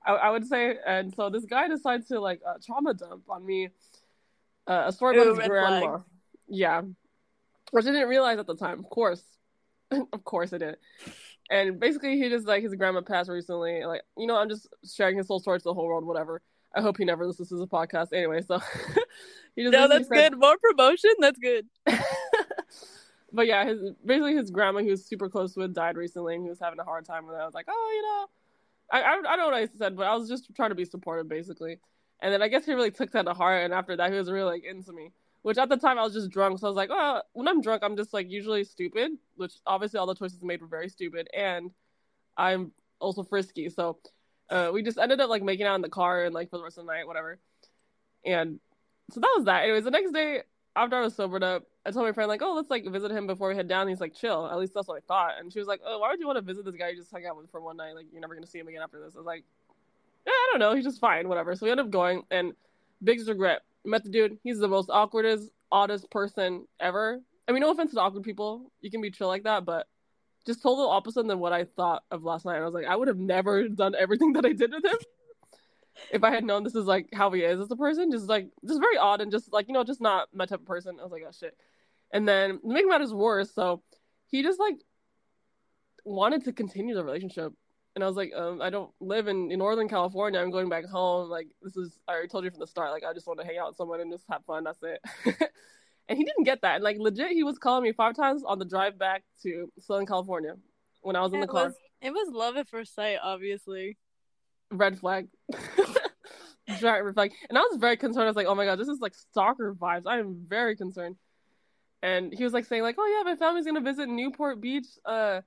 I, 0.07 0.13
I 0.13 0.30
would 0.30 0.48
say. 0.48 0.77
And 0.86 1.13
so 1.13 1.30
this 1.30 1.45
guy 1.45 1.68
decides 1.68 2.07
to 2.07 2.19
like 2.19 2.42
uh, 2.48 2.56
trauma 2.65 2.94
dump 2.94 3.24
on 3.30 3.45
me, 3.45 3.69
uh, 4.68 4.83
a 4.88 4.92
story 4.92 5.18
Ooh, 5.18 5.21
about 5.21 5.38
his 5.38 5.48
grandma. 5.48 5.80
flag. 5.80 6.01
Yeah, 6.48 6.81
which 7.71 7.86
I 7.86 7.92
didn't 7.92 8.07
realize 8.07 8.39
at 8.39 8.48
the 8.48 8.56
time. 8.56 8.80
Of 8.80 8.89
course, 8.89 9.24
of 9.92 10.24
course 10.24 10.54
I 10.54 10.57
did. 10.57 10.77
And 11.50 11.80
basically, 11.80 12.18
he 12.18 12.30
just 12.30 12.48
like 12.48 12.63
his 12.63 12.75
grandma 12.75 13.01
passed 13.01 13.30
recently. 13.30 13.86
Like, 13.86 14.01
you 14.18 14.27
know, 14.27 14.38
I'm 14.38 14.50
just 14.50 14.68
sharing 14.86 15.18
his 15.18 15.27
whole 15.27 15.39
story 15.39 15.59
to 15.59 15.63
the 15.63 15.74
whole 15.74 15.88
world. 15.88 16.06
Whatever. 16.06 16.42
I 16.75 16.81
hope 16.81 16.98
he 16.98 17.06
never 17.06 17.25
listens 17.25 17.50
to 17.50 17.56
the 17.56 17.68
podcast. 17.68 18.13
Anyway, 18.13 18.42
so 18.42 18.59
he 19.56 19.63
just 19.63 19.71
No, 19.71 19.88
that's 19.88 20.09
good. 20.09 20.38
More 20.38 20.57
promotion. 20.57 21.12
That's 21.19 21.39
good. 21.39 21.65
but 23.33 23.48
yeah, 23.48 23.65
his 23.65 23.80
basically 24.06 24.36
his 24.36 24.51
grandma, 24.51 24.80
he 24.80 24.92
was 24.92 25.06
super 25.06 25.30
close 25.30 25.56
with, 25.56 25.74
died 25.74 25.95
recently, 25.95 26.36
and 26.36 26.44
he 26.44 26.50
was 26.50 26.59
having 26.59 26.80
a 26.80 26.83
hard 26.83 27.06
time 27.06 27.25
with 27.25 27.36
it. 27.36 27.39
I 27.39 27.45
was 27.45 27.54
like, 27.54 27.68
oh, 27.69 27.92
you 27.95 28.01
know, 28.01 28.27
I, 28.91 29.03
I 29.03 29.15
don't 29.15 29.39
know 29.39 29.45
what 29.45 29.53
I 29.53 29.67
said, 29.77 29.95
but 29.95 30.07
I 30.07 30.15
was 30.15 30.29
just 30.29 30.53
trying 30.55 30.69
to 30.69 30.75
be 30.75 30.85
supportive, 30.85 31.27
basically. 31.27 31.79
And 32.21 32.33
then 32.33 32.41
I 32.41 32.47
guess 32.47 32.65
he 32.65 32.73
really 32.73 32.91
took 32.91 33.11
that 33.11 33.25
to 33.25 33.33
heart, 33.33 33.63
and 33.63 33.73
after 33.73 33.95
that, 33.95 34.11
he 34.11 34.17
was 34.17 34.31
really 34.31 34.51
like 34.51 34.63
into 34.63 34.91
me. 34.93 35.11
Which 35.43 35.57
at 35.57 35.69
the 35.69 35.77
time 35.77 35.97
I 35.97 36.03
was 36.03 36.13
just 36.13 36.29
drunk, 36.29 36.59
so 36.59 36.67
I 36.67 36.69
was 36.69 36.75
like, 36.75 36.89
oh, 36.91 37.21
when 37.33 37.47
I'm 37.47 37.61
drunk, 37.61 37.83
I'm 37.83 37.95
just 37.95 38.13
like 38.13 38.29
usually 38.29 38.63
stupid. 38.63 39.11
Which 39.35 39.53
obviously 39.65 39.99
all 39.99 40.07
the 40.07 40.15
choices 40.15 40.43
made 40.43 40.61
were 40.61 40.67
very 40.67 40.89
stupid, 40.89 41.29
and 41.35 41.71
I'm 42.35 42.71
also 42.99 43.23
frisky. 43.23 43.69
So 43.69 43.99
uh, 44.49 44.71
we 44.73 44.81
just 44.81 44.97
ended 44.97 45.21
up 45.21 45.29
like 45.29 45.43
making 45.43 45.65
out 45.65 45.75
in 45.75 45.81
the 45.81 45.89
car 45.89 46.25
and 46.25 46.33
like 46.33 46.49
for 46.49 46.57
the 46.57 46.63
rest 46.63 46.77
of 46.77 46.85
the 46.85 46.91
night, 46.91 47.07
whatever. 47.07 47.39
And 48.25 48.59
so 49.11 49.19
that 49.19 49.33
was 49.35 49.45
that. 49.45 49.63
Anyways, 49.63 49.83
the 49.83 49.91
next 49.91 50.11
day 50.11 50.41
after 50.77 50.95
I 50.95 51.01
was 51.01 51.15
sobered 51.15 51.44
up, 51.44 51.63
I 51.85 51.91
told 51.91 52.06
my 52.06 52.12
friend 52.12 52.29
like, 52.29 52.41
"Oh, 52.41 52.53
let's 52.53 52.69
like 52.69 52.85
visit 52.85 53.12
him 53.12 53.27
before 53.27 53.50
we 53.50 53.56
head 53.56 53.68
down." 53.68 53.88
He's 53.88 54.00
like, 54.00 54.13
"Chill." 54.13 54.47
At 54.47 54.57
least 54.57 54.74
that's 54.74 54.88
what 54.88 54.97
I 54.97 55.01
thought. 55.07 55.33
And 55.39 55.51
she 55.51 55.59
was 55.59 55.68
like, 55.68 55.81
"Oh, 55.85 56.00
why 56.00 56.09
would 56.09 56.19
you 56.19 56.27
want 56.27 56.38
to 56.38 56.41
visit 56.41 56.65
this 56.65 56.75
guy 56.75 56.89
you 56.89 56.97
just 56.97 57.12
hung 57.12 57.25
out 57.25 57.35
with 57.35 57.50
for 57.50 57.62
one 57.62 57.77
night? 57.77 57.95
Like, 57.95 58.06
you're 58.12 58.21
never 58.21 58.35
gonna 58.35 58.47
see 58.47 58.59
him 58.59 58.68
again 58.68 58.81
after 58.81 59.00
this." 59.00 59.15
I 59.15 59.18
was 59.18 59.25
like, 59.25 59.44
"Yeah, 60.25 60.31
I 60.31 60.50
don't 60.51 60.59
know. 60.59 60.75
He's 60.75 60.85
just 60.85 61.00
fine, 61.00 61.27
whatever." 61.27 61.56
So 61.56 61.65
we 61.65 61.71
ended 61.71 61.88
up 61.88 61.91
going, 61.91 62.24
and 62.31 62.53
biggest 63.03 63.27
regret. 63.27 63.63
Met 63.85 64.03
the 64.03 64.09
dude. 64.09 64.38
He's 64.44 64.59
the 64.59 64.68
most 64.68 64.89
awkwardest, 64.89 65.50
oddest 65.71 66.09
person 66.12 66.68
ever. 66.80 67.21
I 67.47 67.51
mean, 67.51 67.62
no 67.62 67.71
offense 67.71 67.94
to 67.94 68.00
awkward 68.01 68.23
people. 68.23 68.71
You 68.81 68.91
can 68.91 69.01
be 69.01 69.12
chill 69.12 69.27
like 69.27 69.44
that, 69.44 69.65
but 69.65 69.88
just 70.45 70.62
total 70.62 70.89
opposite 70.89 71.27
than 71.27 71.39
what 71.39 71.53
I 71.53 71.63
thought 71.63 72.03
of 72.12 72.23
last 72.23 72.45
night. 72.45 72.56
And 72.56 72.63
I 72.63 72.65
was 72.65 72.73
like, 72.73 72.85
I 72.85 72.95
would 72.95 73.07
have 73.07 73.18
never 73.18 73.68
done 73.69 73.95
everything 73.97 74.33
that 74.33 74.45
I 74.45 74.54
did 74.54 74.73
with 74.73 74.85
him 74.85 74.97
if 76.11 76.23
I 76.23 76.31
had 76.31 76.44
known 76.44 76.63
this 76.63 76.75
is 76.75 76.85
like 76.85 77.09
how 77.13 77.31
he 77.31 77.42
is 77.42 77.59
as 77.59 77.71
a 77.71 77.75
person. 77.75 78.11
Just 78.11 78.27
like, 78.27 78.49
just 78.66 78.80
very 78.80 78.97
odd 78.97 79.21
and 79.21 79.31
just 79.31 79.51
like, 79.51 79.68
you 79.68 79.73
know, 79.73 79.83
just 79.83 80.01
not 80.01 80.30
my 80.33 80.45
type 80.45 80.61
of 80.61 80.66
person. 80.66 80.97
I 80.99 81.04
was 81.04 81.11
like, 81.11 81.23
oh 81.27 81.31
shit. 81.37 81.56
And 82.11 82.27
then 82.27 82.59
to 82.61 82.68
make 82.68 82.87
matters 82.87 83.13
worse, 83.13 83.54
so 83.54 83.81
he 84.27 84.44
just 84.44 84.59
like 84.59 84.81
wanted 86.06 86.45
to 86.45 86.54
continue 86.54 86.95
the 86.95 87.04
relationship. 87.04 87.54
And 87.95 88.04
I 88.04 88.07
was 88.07 88.16
like, 88.16 88.31
um, 88.35 88.61
I 88.61 88.69
don't 88.69 88.92
live 88.99 89.27
in, 89.27 89.51
in 89.51 89.59
Northern 89.59 89.89
California. 89.89 90.39
I'm 90.39 90.51
going 90.51 90.69
back 90.69 90.85
home. 90.85 91.30
Like, 91.30 91.47
this 91.63 91.75
is, 91.75 91.97
I 92.07 92.11
already 92.11 92.27
told 92.27 92.44
you 92.44 92.51
from 92.51 92.59
the 92.59 92.68
start. 92.68 92.92
Like, 92.92 93.04
I 93.04 93.11
just 93.11 93.25
want 93.25 93.39
to 93.39 93.45
hang 93.45 93.57
out 93.57 93.69
with 93.69 93.77
someone 93.77 94.01
and 94.01 94.11
just 94.11 94.25
have 94.30 94.45
fun. 94.45 94.66
That's 94.66 94.83
it. 94.83 95.01
and 96.07 96.16
he 96.16 96.23
didn't 96.23 96.44
get 96.44 96.61
that. 96.61 96.75
And 96.75 96.83
like, 96.83 96.97
legit, 96.99 97.31
he 97.31 97.42
was 97.42 97.57
calling 97.57 97.83
me 97.83 97.94
five 97.94 98.16
times 98.16 98.44
on 98.45 98.59
the 98.59 98.66
drive 98.66 98.99
back 98.99 99.23
to 99.42 99.71
Southern 99.80 100.06
California 100.06 100.54
when 101.01 101.16
I 101.16 101.21
was 101.21 101.33
in 101.33 101.39
the 101.39 101.47
car. 101.47 101.66
was 101.66 101.75
it 102.01 102.11
was 102.11 102.30
love 102.31 102.57
at 102.57 102.68
first 102.68 102.94
sight, 102.94 103.18
obviously. 103.21 103.97
Red 104.71 105.00
flag. 105.00 105.28
Giant 106.80 107.06
red 107.06 107.14
flag. 107.14 107.31
And 107.50 107.57
I 107.57 107.62
was 107.62 107.78
very 107.78 107.97
concerned. 107.97 108.24
I 108.24 108.28
was 108.28 108.36
like, 108.36 108.47
oh 108.47 108.56
my 108.56 108.66
god, 108.66 108.80
this 108.80 108.88
is 108.88 109.00
like 109.00 109.16
stalker 109.16 109.74
vibes. 109.74 110.04
I 110.06 110.19
am 110.19 110.45
very 110.47 110.76
concerned. 110.76 111.16
And 112.04 112.33
he 112.33 112.44
was 112.44 112.54
like 112.54 112.66
saying, 112.66 112.83
like, 112.83 112.95
oh 112.97 113.18
yeah, 113.18 113.31
my 113.31 113.38
family's 113.38 113.66
gonna 113.66 113.81
visit 113.81 114.07
Newport 114.07 114.62
Beach 114.62 114.88
uh 115.06 115.42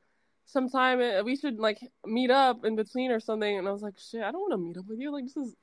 sometime 0.47 1.25
we 1.25 1.37
should 1.37 1.59
like 1.59 1.79
meet 2.05 2.31
up 2.31 2.65
in 2.65 2.77
between 2.77 3.11
or 3.11 3.21
something. 3.21 3.59
And 3.59 3.69
I 3.69 3.73
was 3.73 3.83
like, 3.83 3.99
shit, 3.99 4.23
I 4.23 4.33
don't 4.33 4.41
wanna 4.41 4.59
meet 4.59 4.79
up 4.79 4.87
with 4.87 4.99
you. 4.99 5.13
Like 5.13 5.25
this 5.25 5.37
is 5.37 5.55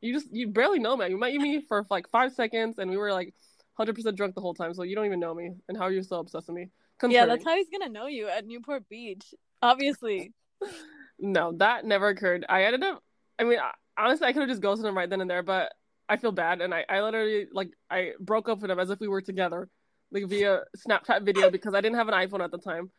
you 0.00 0.12
just 0.12 0.32
you 0.32 0.48
barely 0.48 0.78
know 0.78 0.96
me. 0.96 1.08
You 1.08 1.18
met 1.18 1.34
me 1.34 1.60
for 1.60 1.86
like 1.90 2.08
five 2.10 2.32
seconds 2.32 2.78
and 2.78 2.90
we 2.90 2.96
were 2.96 3.12
like 3.12 3.34
hundred 3.74 3.94
percent 3.94 4.16
drunk 4.16 4.34
the 4.34 4.40
whole 4.40 4.54
time, 4.54 4.74
so 4.74 4.82
you 4.82 4.94
don't 4.94 5.06
even 5.06 5.20
know 5.20 5.34
me. 5.34 5.52
And 5.68 5.76
how 5.76 5.84
are 5.84 5.92
you 5.92 6.02
so 6.02 6.18
obsessed 6.18 6.48
with 6.48 6.56
me? 6.56 6.68
Yeah, 7.08 7.24
that's 7.24 7.44
how 7.44 7.56
he's 7.56 7.68
gonna 7.70 7.90
know 7.90 8.06
you 8.06 8.28
at 8.28 8.46
Newport 8.46 8.88
Beach. 8.88 9.34
Obviously. 9.62 10.32
No, 11.20 11.52
that 11.58 11.84
never 11.84 12.08
occurred. 12.08 12.46
I 12.48 12.64
ended 12.64 12.82
up. 12.82 13.02
I 13.38 13.44
mean, 13.44 13.58
honestly, 13.96 14.26
I 14.26 14.32
could 14.32 14.40
have 14.40 14.48
just 14.48 14.62
ghosted 14.62 14.86
him 14.86 14.96
right 14.96 15.08
then 15.08 15.20
and 15.20 15.30
there, 15.30 15.42
but 15.42 15.72
I 16.08 16.16
feel 16.16 16.32
bad, 16.32 16.60
and 16.60 16.74
I, 16.74 16.84
I 16.88 17.02
literally 17.02 17.46
like 17.52 17.70
I 17.90 18.12
broke 18.18 18.48
up 18.48 18.60
with 18.60 18.70
him 18.70 18.80
as 18.80 18.90
if 18.90 19.00
we 19.00 19.08
were 19.08 19.20
together, 19.22 19.68
like 20.10 20.26
via 20.26 20.62
Snapchat 20.76 21.24
video 21.24 21.50
because 21.52 21.74
I 21.74 21.80
didn't 21.80 21.96
have 21.96 22.08
an 22.08 22.14
iPhone 22.14 22.42
at 22.42 22.50
the 22.50 22.58
time. 22.58 22.90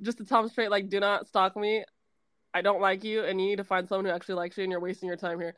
Just 0.00 0.18
to 0.18 0.24
tell 0.24 0.42
him 0.42 0.48
straight, 0.48 0.70
like, 0.70 0.88
do 0.88 0.98
not 1.00 1.28
stalk 1.28 1.56
me. 1.56 1.84
I 2.52 2.62
don't 2.62 2.80
like 2.80 3.04
you, 3.04 3.24
and 3.24 3.40
you 3.40 3.46
need 3.46 3.56
to 3.56 3.64
find 3.64 3.88
someone 3.88 4.04
who 4.04 4.10
actually 4.10 4.34
likes 4.34 4.56
you, 4.58 4.64
and 4.64 4.70
you're 4.70 4.80
wasting 4.80 5.06
your 5.06 5.16
time 5.16 5.40
here. 5.40 5.54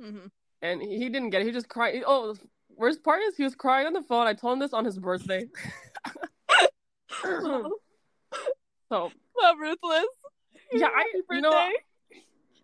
hmm 0.00 0.26
And 0.62 0.80
he, 0.80 0.98
he 0.98 1.08
didn't 1.08 1.30
get 1.30 1.42
it. 1.42 1.46
He 1.46 1.52
just 1.52 1.68
cried. 1.68 2.02
Oh, 2.06 2.34
worst 2.70 3.02
part 3.02 3.20
is 3.22 3.36
he 3.36 3.44
was 3.44 3.54
crying 3.54 3.86
on 3.86 3.92
the 3.92 4.02
phone. 4.02 4.26
I 4.26 4.34
told 4.34 4.54
him 4.54 4.58
this 4.60 4.72
on 4.72 4.84
his 4.84 4.98
birthday. 4.98 5.46
So 8.88 9.10
Wow, 9.34 9.54
ruthless. 9.58 10.04
Yeah, 10.74 10.86
I- 10.86 10.98
Happy 10.98 11.08
you 11.30 11.40
know, 11.40 11.50
birthday. 11.50 11.72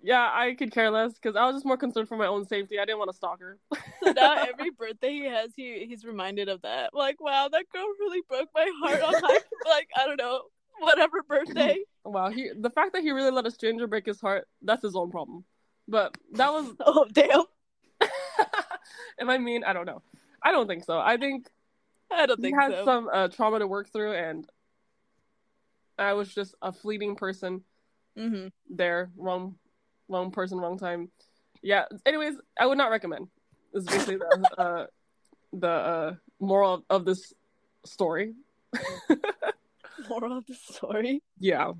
yeah, 0.03 0.31
I 0.33 0.55
could 0.55 0.73
care 0.73 0.91
less 0.91 1.15
because 1.15 1.37
I 1.37 1.45
was 1.47 1.57
just 1.57 1.67
more 1.67 1.77
concerned 1.77 2.09
for 2.09 2.17
my 2.17 2.27
own 2.27 2.47
safety. 2.47 2.79
I 2.79 2.85
didn't 2.85 2.99
want 2.99 3.11
to 3.11 3.17
stalk 3.17 3.41
her. 3.41 3.59
So 4.03 4.13
now 4.13 4.35
every 4.49 4.71
birthday 4.71 5.11
he 5.11 5.25
has, 5.27 5.51
he 5.57 5.87
he's 5.87 6.05
reminded 6.05 6.49
of 6.49 6.63
that. 6.63 6.95
Like, 6.95 7.21
wow, 7.21 7.49
that 7.51 7.65
girl 7.73 7.87
really 8.01 8.23
broke 8.29 8.49
my 8.55 8.71
heart 8.83 9.03
on 9.03 9.21
my 9.21 9.39
like 9.69 9.89
I 9.97 10.07
don't 10.07 10.17
know 10.19 10.43
whatever 10.81 11.23
birthday. 11.23 11.79
wow, 12.05 12.31
he 12.31 12.51
the 12.59 12.71
fact 12.71 12.93
that 12.95 13.03
he 13.03 13.11
really 13.11 13.31
let 13.31 13.47
a 13.47 13.51
stranger 13.51 13.87
break 13.87 14.07
his 14.07 14.21
heart, 14.21 14.47
that's 14.63 14.83
his 14.83 14.97
own 14.97 15.11
problem. 15.11 15.45
But 15.87 16.17
that 16.33 16.53
was 16.53 16.75
Oh 16.81 17.07
damn! 17.13 17.43
Am 19.21 19.29
I 19.31 19.39
mean? 19.39 19.65
I 19.65 19.73
don't 19.73 19.87
know. 19.87 20.03
I 20.43 20.53
don't 20.53 20.69
think 20.69 20.85
so. 20.85 20.99
I 20.99 21.17
think 21.17 21.49
I 22.11 22.27
don't 22.27 22.41
think 22.41 22.57
he 22.57 22.63
had 22.63 22.73
so. 22.79 22.85
some 22.85 23.09
uh, 23.13 23.29
trauma 23.29 23.59
to 23.59 23.67
work 23.67 23.91
through, 23.93 24.13
and 24.13 24.49
I 25.99 26.13
was 26.13 26.33
just 26.33 26.55
a 26.63 26.73
fleeting 26.73 27.17
person 27.17 27.65
hmm 28.19 28.49
there. 28.69 29.11
Wrong, 29.17 29.55
wrong 30.09 30.31
person, 30.31 30.59
wrong 30.59 30.79
time. 30.79 31.11
Yeah. 31.63 31.85
Anyways, 32.05 32.35
I 32.61 32.67
would 32.67 32.79
not 32.79 32.91
recommend. 32.91 33.29
This 33.73 33.85
is 33.85 33.89
basically 33.89 34.17
the 34.17 34.51
uh, 34.59 34.87
the 35.53 35.69
uh, 35.69 36.15
moral 36.41 36.75
of, 36.75 36.83
of 36.91 37.05
this 37.05 37.33
story. 37.85 38.35
Moral 40.09 40.39
of 40.39 40.47
the 40.47 40.55
story. 40.55 41.23
Yeah. 41.41 41.73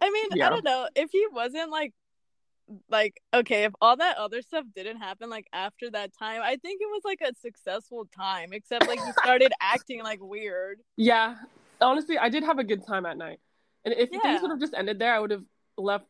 I 0.00 0.10
mean, 0.10 0.28
Yeah. 0.34 0.46
I 0.46 0.50
don't 0.50 0.64
know 0.64 0.88
if 0.94 1.10
he 1.12 1.26
wasn't 1.32 1.70
like 1.70 1.92
like 2.88 3.20
okay 3.34 3.64
if 3.64 3.72
all 3.80 3.96
that 3.96 4.16
other 4.16 4.40
stuff 4.40 4.64
didn't 4.74 4.96
happen 4.96 5.28
like 5.28 5.46
after 5.52 5.90
that 5.90 6.10
time 6.18 6.40
i 6.42 6.56
think 6.56 6.80
it 6.80 6.86
was 6.86 7.02
like 7.04 7.20
a 7.20 7.30
successful 7.38 8.08
time 8.16 8.54
except 8.54 8.88
like 8.88 8.98
he 9.04 9.12
started 9.22 9.52
acting 9.60 10.02
like 10.02 10.18
weird 10.22 10.80
Yeah. 10.96 11.36
Honestly, 11.80 12.16
I 12.16 12.28
did 12.30 12.44
have 12.44 12.58
a 12.58 12.64
good 12.64 12.86
time 12.86 13.04
at 13.04 13.18
night. 13.18 13.40
And 13.84 13.94
if 13.94 14.10
Yeah. 14.12 14.20
things 14.20 14.42
would 14.42 14.50
have 14.50 14.60
just 14.60 14.74
ended 14.74 14.98
there, 14.98 15.14
I 15.14 15.18
would 15.18 15.30
have 15.30 15.44
left 15.76 16.06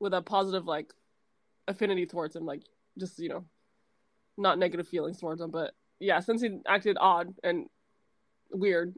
with 0.00 0.14
a 0.14 0.22
positive 0.22 0.64
like 0.66 0.92
affinity 1.66 2.06
towards 2.06 2.34
him, 2.36 2.46
like 2.46 2.62
just, 2.98 3.18
you 3.18 3.28
know, 3.28 3.44
not 4.36 4.58
negative 4.58 4.88
feelings 4.88 5.18
towards 5.18 5.40
him. 5.40 5.50
But 5.50 5.74
yeah, 6.00 6.20
since 6.20 6.40
he 6.40 6.58
acted 6.66 6.96
odd 7.00 7.34
and 7.42 7.66
weird, 8.50 8.94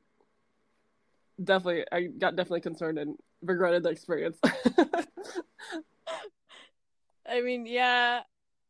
definitely 1.43 1.85
I 1.91 2.03
got 2.03 2.37
definitely 2.37 2.61
concerned 2.61 2.99
and 2.99 3.17
regretted 3.43 3.83
the 3.83 3.89
experience. 3.91 4.39
i 7.27 7.41
mean 7.41 7.67
yeah 7.67 8.21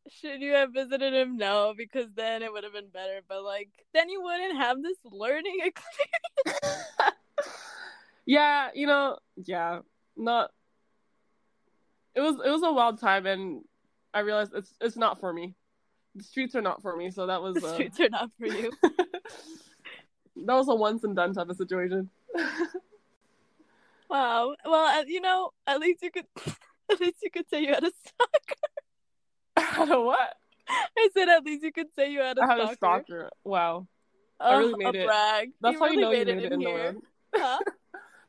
should 0.09 0.41
you 0.41 0.53
have 0.53 0.73
visited 0.73 1.13
him 1.13 1.37
no 1.37 1.73
because 1.77 2.07
then 2.15 2.43
it 2.43 2.51
would 2.51 2.63
have 2.63 2.73
been 2.73 2.89
better 2.89 3.21
but 3.27 3.43
like 3.43 3.69
then 3.93 4.09
you 4.09 4.21
wouldn't 4.21 4.57
have 4.57 4.81
this 4.81 4.97
learning 5.05 5.57
experience 5.63 6.87
yeah, 8.25 8.69
you 8.73 8.87
know, 8.87 9.17
yeah, 9.43 9.79
not. 10.15 10.51
It 12.15 12.21
was 12.21 12.35
it 12.45 12.49
was 12.49 12.63
a 12.63 12.71
wild 12.73 12.99
time, 12.99 13.25
and 13.25 13.63
I 14.13 14.19
realized 14.21 14.51
it's 14.55 14.73
it's 14.81 14.97
not 14.97 15.19
for 15.19 15.31
me. 15.33 15.55
The 16.15 16.23
streets 16.23 16.55
are 16.55 16.61
not 16.61 16.81
for 16.81 16.95
me, 16.95 17.09
so 17.11 17.27
that 17.27 17.41
was 17.41 17.55
the 17.55 17.65
uh, 17.67 17.73
streets 17.75 17.99
are 18.01 18.09
not 18.09 18.29
for 18.37 18.47
you 18.47 18.69
that 20.45 20.53
was 20.55 20.67
a 20.67 20.75
once 20.75 21.03
and 21.03 21.15
done 21.15 21.33
type 21.33 21.49
of 21.49 21.55
situation. 21.55 22.09
wow 24.09 24.53
well 24.65 24.85
uh, 24.99 25.03
you 25.07 25.21
know 25.21 25.51
at 25.67 25.79
least 25.79 26.01
you 26.01 26.11
could 26.11 26.25
at 26.91 26.99
least 26.99 27.17
you 27.23 27.31
could 27.31 27.47
say 27.49 27.61
you 27.61 27.69
had 27.73 27.83
a 27.83 27.91
stalker 29.55 30.01
what? 30.03 30.33
i 30.97 31.09
said 31.13 31.29
at 31.29 31.43
least 31.45 31.63
you 31.63 31.71
could 31.71 31.87
say 31.95 32.11
you 32.11 32.19
had 32.19 32.37
a 32.37 32.41
I 32.43 32.47
had 32.47 32.55
stalker 32.57 32.71
a 32.71 32.75
stalker. 32.75 33.29
Wow, 33.43 33.87
Oh, 34.39 34.57
really 34.59 34.75
made 34.77 34.95
a 34.95 34.99
it. 34.99 35.05
brag. 35.05 35.51
that's 35.61 35.73
You 35.73 35.79
how 35.79 35.85
you 35.85 35.91
really 35.91 36.01
know 36.01 36.11
you 36.11 36.17
made 36.25 36.27
made 36.35 36.43
it 36.45 36.51
in 36.51 36.59
the 36.59 36.69
here. 36.69 36.91
world. 36.93 37.03
Huh? 37.35 37.59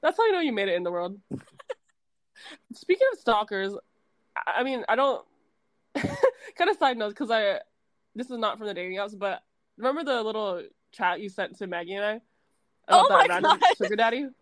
That's 0.02 0.16
how 0.16 0.26
you 0.26 0.32
know 0.32 0.40
you 0.40 0.52
made 0.52 0.68
it 0.68 0.74
in 0.74 0.82
the 0.82 0.90
world. 0.90 1.18
Speaking 2.74 3.06
of 3.12 3.18
stalkers, 3.18 3.74
I 4.46 4.62
mean, 4.62 4.84
I 4.88 4.96
don't. 4.96 5.24
kind 5.94 6.70
of 6.70 6.76
side 6.78 6.96
note 6.96 7.10
because 7.10 7.30
I, 7.30 7.60
this 8.14 8.30
is 8.30 8.38
not 8.38 8.58
from 8.58 8.66
the 8.66 8.74
dating 8.74 8.96
apps, 8.96 9.18
but 9.18 9.42
remember 9.76 10.04
the 10.04 10.22
little 10.22 10.62
chat 10.90 11.20
you 11.20 11.28
sent 11.28 11.56
to 11.58 11.66
Maggie 11.66 11.94
and 11.94 12.04
I 12.04 12.20
Oh 12.88 13.06
that 13.08 13.28
random 13.28 13.58
God. 13.60 13.76
sugar 13.76 13.96
daddy? 13.96 14.26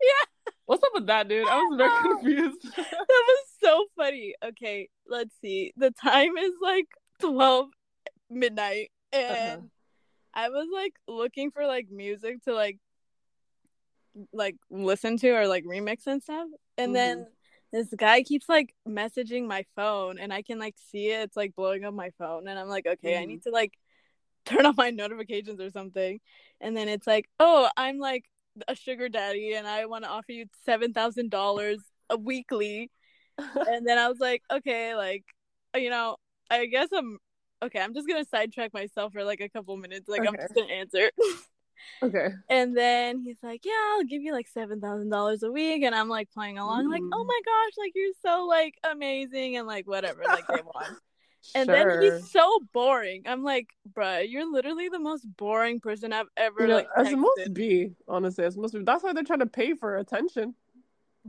Yeah. 0.00 0.50
What's 0.66 0.82
up 0.82 0.90
with 0.94 1.06
that, 1.08 1.28
dude? 1.28 1.46
I 1.48 1.56
was 1.56 1.76
very 1.76 1.90
confused. 2.02 2.62
that 2.76 3.02
was 3.08 3.38
so 3.62 3.84
funny. 3.96 4.34
Okay, 4.42 4.88
let's 5.06 5.34
see. 5.42 5.72
The 5.76 5.90
time 5.90 6.36
is 6.38 6.52
like 6.62 6.86
12 7.20 7.66
midnight 8.30 8.90
and 9.12 9.30
Uh-huh. 9.30 9.56
I 10.32 10.48
was 10.48 10.66
like 10.72 10.94
looking 11.06 11.50
for 11.50 11.66
like 11.66 11.88
music 11.90 12.42
to 12.44 12.54
like 12.54 12.78
like 14.32 14.56
listen 14.70 15.16
to 15.18 15.30
or 15.30 15.46
like 15.48 15.64
remix 15.64 16.06
and 16.06 16.22
stuff. 16.22 16.48
And 16.78 16.94
then 16.94 17.26
this 17.72 17.88
guy 17.96 18.22
keeps 18.22 18.48
like 18.48 18.74
messaging 18.88 19.46
my 19.46 19.64
phone 19.76 20.18
and 20.18 20.32
I 20.32 20.42
can 20.42 20.58
like 20.58 20.76
see 20.90 21.08
it. 21.10 21.20
It's 21.22 21.36
like 21.36 21.54
blowing 21.56 21.84
up 21.84 21.94
my 21.94 22.10
phone 22.18 22.48
and 22.48 22.58
I'm 22.58 22.68
like, 22.68 22.86
okay, 22.86 23.16
I 23.16 23.24
Mhm. 23.24 23.28
need 23.28 23.42
to 23.44 23.50
like 23.50 23.72
turn 24.46 24.66
off 24.66 24.76
my 24.76 24.90
notifications 24.90 25.60
or 25.60 25.70
something. 25.70 26.20
And 26.60 26.76
then 26.76 26.88
it's 26.88 27.06
like, 27.06 27.28
oh, 27.40 27.68
I'm 27.76 27.98
like 27.98 28.24
a 28.68 28.74
sugar 28.76 29.08
daddy 29.08 29.54
and 29.54 29.66
I 29.66 29.86
want 29.86 30.04
to 30.04 30.10
offer 30.10 30.32
you 30.32 30.46
seven 30.64 30.92
thousand 30.92 31.30
dollars 31.30 31.80
a 32.10 32.16
weekly. 32.16 32.90
And 33.66 33.86
then 33.86 33.98
I 33.98 34.08
was 34.08 34.18
like, 34.20 34.42
okay, 34.52 34.94
like 34.94 35.24
you 35.76 35.90
know, 35.90 36.16
I 36.50 36.66
guess 36.66 36.88
I'm 36.92 37.18
okay. 37.62 37.80
I'm 37.80 37.94
just 37.94 38.08
gonna 38.08 38.24
sidetrack 38.24 38.72
myself 38.74 39.12
for 39.12 39.24
like 39.24 39.40
a 39.40 39.48
couple 39.48 39.76
minutes. 39.76 40.08
Like 40.08 40.24
I'm 40.26 40.36
just 40.38 40.54
gonna 40.54 40.72
answer. 40.72 41.10
okay. 42.02 42.30
and 42.48 42.76
then 42.76 43.20
he's 43.20 43.38
like, 43.42 43.64
yeah, 43.64 43.72
I'll 43.92 44.04
give 44.04 44.22
you 44.22 44.32
like 44.32 44.48
seven 44.48 44.80
thousand 44.80 45.10
dollars 45.10 45.42
a 45.42 45.50
week. 45.50 45.82
And 45.82 45.94
I'm 45.94 46.08
like 46.08 46.30
playing 46.32 46.58
along, 46.58 46.88
like, 46.90 47.04
oh 47.12 47.24
my 47.28 47.40
gosh, 47.44 47.74
like 47.78 47.92
you're 47.94 48.12
so 48.22 48.46
like 48.46 48.76
amazing 48.90 49.56
and 49.56 49.66
like 49.66 49.86
whatever, 49.86 50.22
like 50.30 50.46
they 50.48 50.62
want. 50.62 50.98
And 51.56 51.66
sure. 51.66 51.74
then 51.74 51.90
he's 51.90 52.18
so 52.18 52.60
boring. 52.72 53.22
I'm 53.26 53.44
like, 53.44 53.68
bruh, 53.92 54.24
you're 54.28 54.50
literally 54.50 54.88
the 54.88 54.98
most 54.98 55.24
boring 55.36 55.80
person 55.80 56.12
I've 56.12 56.28
ever 56.36 56.66
know, 56.66 56.74
like 56.74 56.88
as 56.96 57.12
it 57.12 57.16
must 57.16 57.46
texted. 57.46 57.54
be, 57.54 57.94
honestly, 58.08 58.44
as 58.44 58.56
must 58.56 58.74
be. 58.74 58.82
That's 58.82 59.02
why 59.04 59.12
they're 59.12 59.24
trying 59.24 59.40
to 59.40 59.46
pay 59.46 59.74
for 59.74 59.96
attention. 59.96 60.54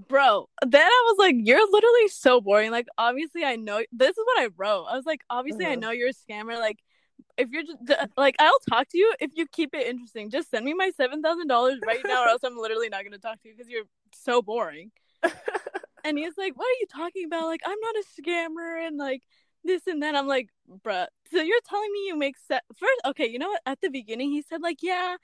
Bro, 0.10 0.50
then 0.66 0.86
I 0.86 1.04
was 1.08 1.16
like, 1.18 1.36
you're 1.40 1.72
literally 1.72 2.10
so 2.10 2.42
boring. 2.42 2.70
Like, 2.70 2.88
obviously, 2.98 3.46
I 3.46 3.56
know 3.56 3.82
this 3.94 4.10
is 4.10 4.24
what 4.26 4.42
I 4.42 4.50
wrote. 4.58 4.86
I 4.86 4.96
was 4.98 5.06
like, 5.06 5.22
obviously, 5.30 5.66
I 5.66 5.76
Uh-huh. 5.76 5.76
know 5.76 5.92
you're 5.92 6.10
a 6.10 6.14
scammer. 6.14 6.60
Like, 6.60 6.80
if 7.38 7.50
you're 7.52 7.64
just 7.64 7.78
like, 8.18 8.36
I'll 8.40 8.60
talk 8.70 8.88
to 8.90 8.98
you 8.98 9.14
if 9.20 9.32
you 9.36 9.46
keep 9.48 9.74
it 9.74 9.88
interesting. 9.88 10.30
Just 10.30 10.50
send 10.50 10.66
me 10.66 10.74
my 10.74 10.92
seven 10.96 11.22
thousand 11.22 11.48
dollars 11.48 11.80
right 11.86 12.00
now, 12.06 12.24
or 12.24 12.28
else 12.30 12.44
I'm 12.44 12.58
literally 12.58 12.90
not 12.90 13.04
gonna 13.04 13.18
talk 13.18 13.42
to 13.42 13.48
you 13.50 13.56
because 13.56 13.70
you're 13.70 13.86
so 14.14 14.42
boring. 14.42 14.92
And 16.06 16.20
he's 16.20 16.38
like, 16.38 16.56
what 16.56 16.66
are 16.66 16.80
you 16.80 16.86
talking 16.94 17.26
about? 17.26 17.46
Like, 17.48 17.62
I'm 17.66 17.80
not 17.82 17.96
a 17.96 18.22
scammer, 18.22 18.86
and 18.88 18.96
like 18.96 19.24
this 19.64 19.88
and 19.88 20.04
that. 20.04 20.14
I'm 20.16 20.28
like, 20.28 20.50
bruh. 20.86 21.08
So 21.32 21.42
you're 21.42 21.60
telling 21.68 21.92
me 21.92 22.06
you 22.06 22.16
make 22.16 22.36
set 22.38 22.62
first? 22.78 23.02
Okay, 23.08 23.28
you 23.28 23.40
know 23.40 23.50
what? 23.50 23.62
At 23.66 23.82
the 23.82 23.90
beginning, 23.90 24.30
he 24.30 24.44
said 24.44 24.62
like, 24.62 24.78
yeah. 24.84 25.18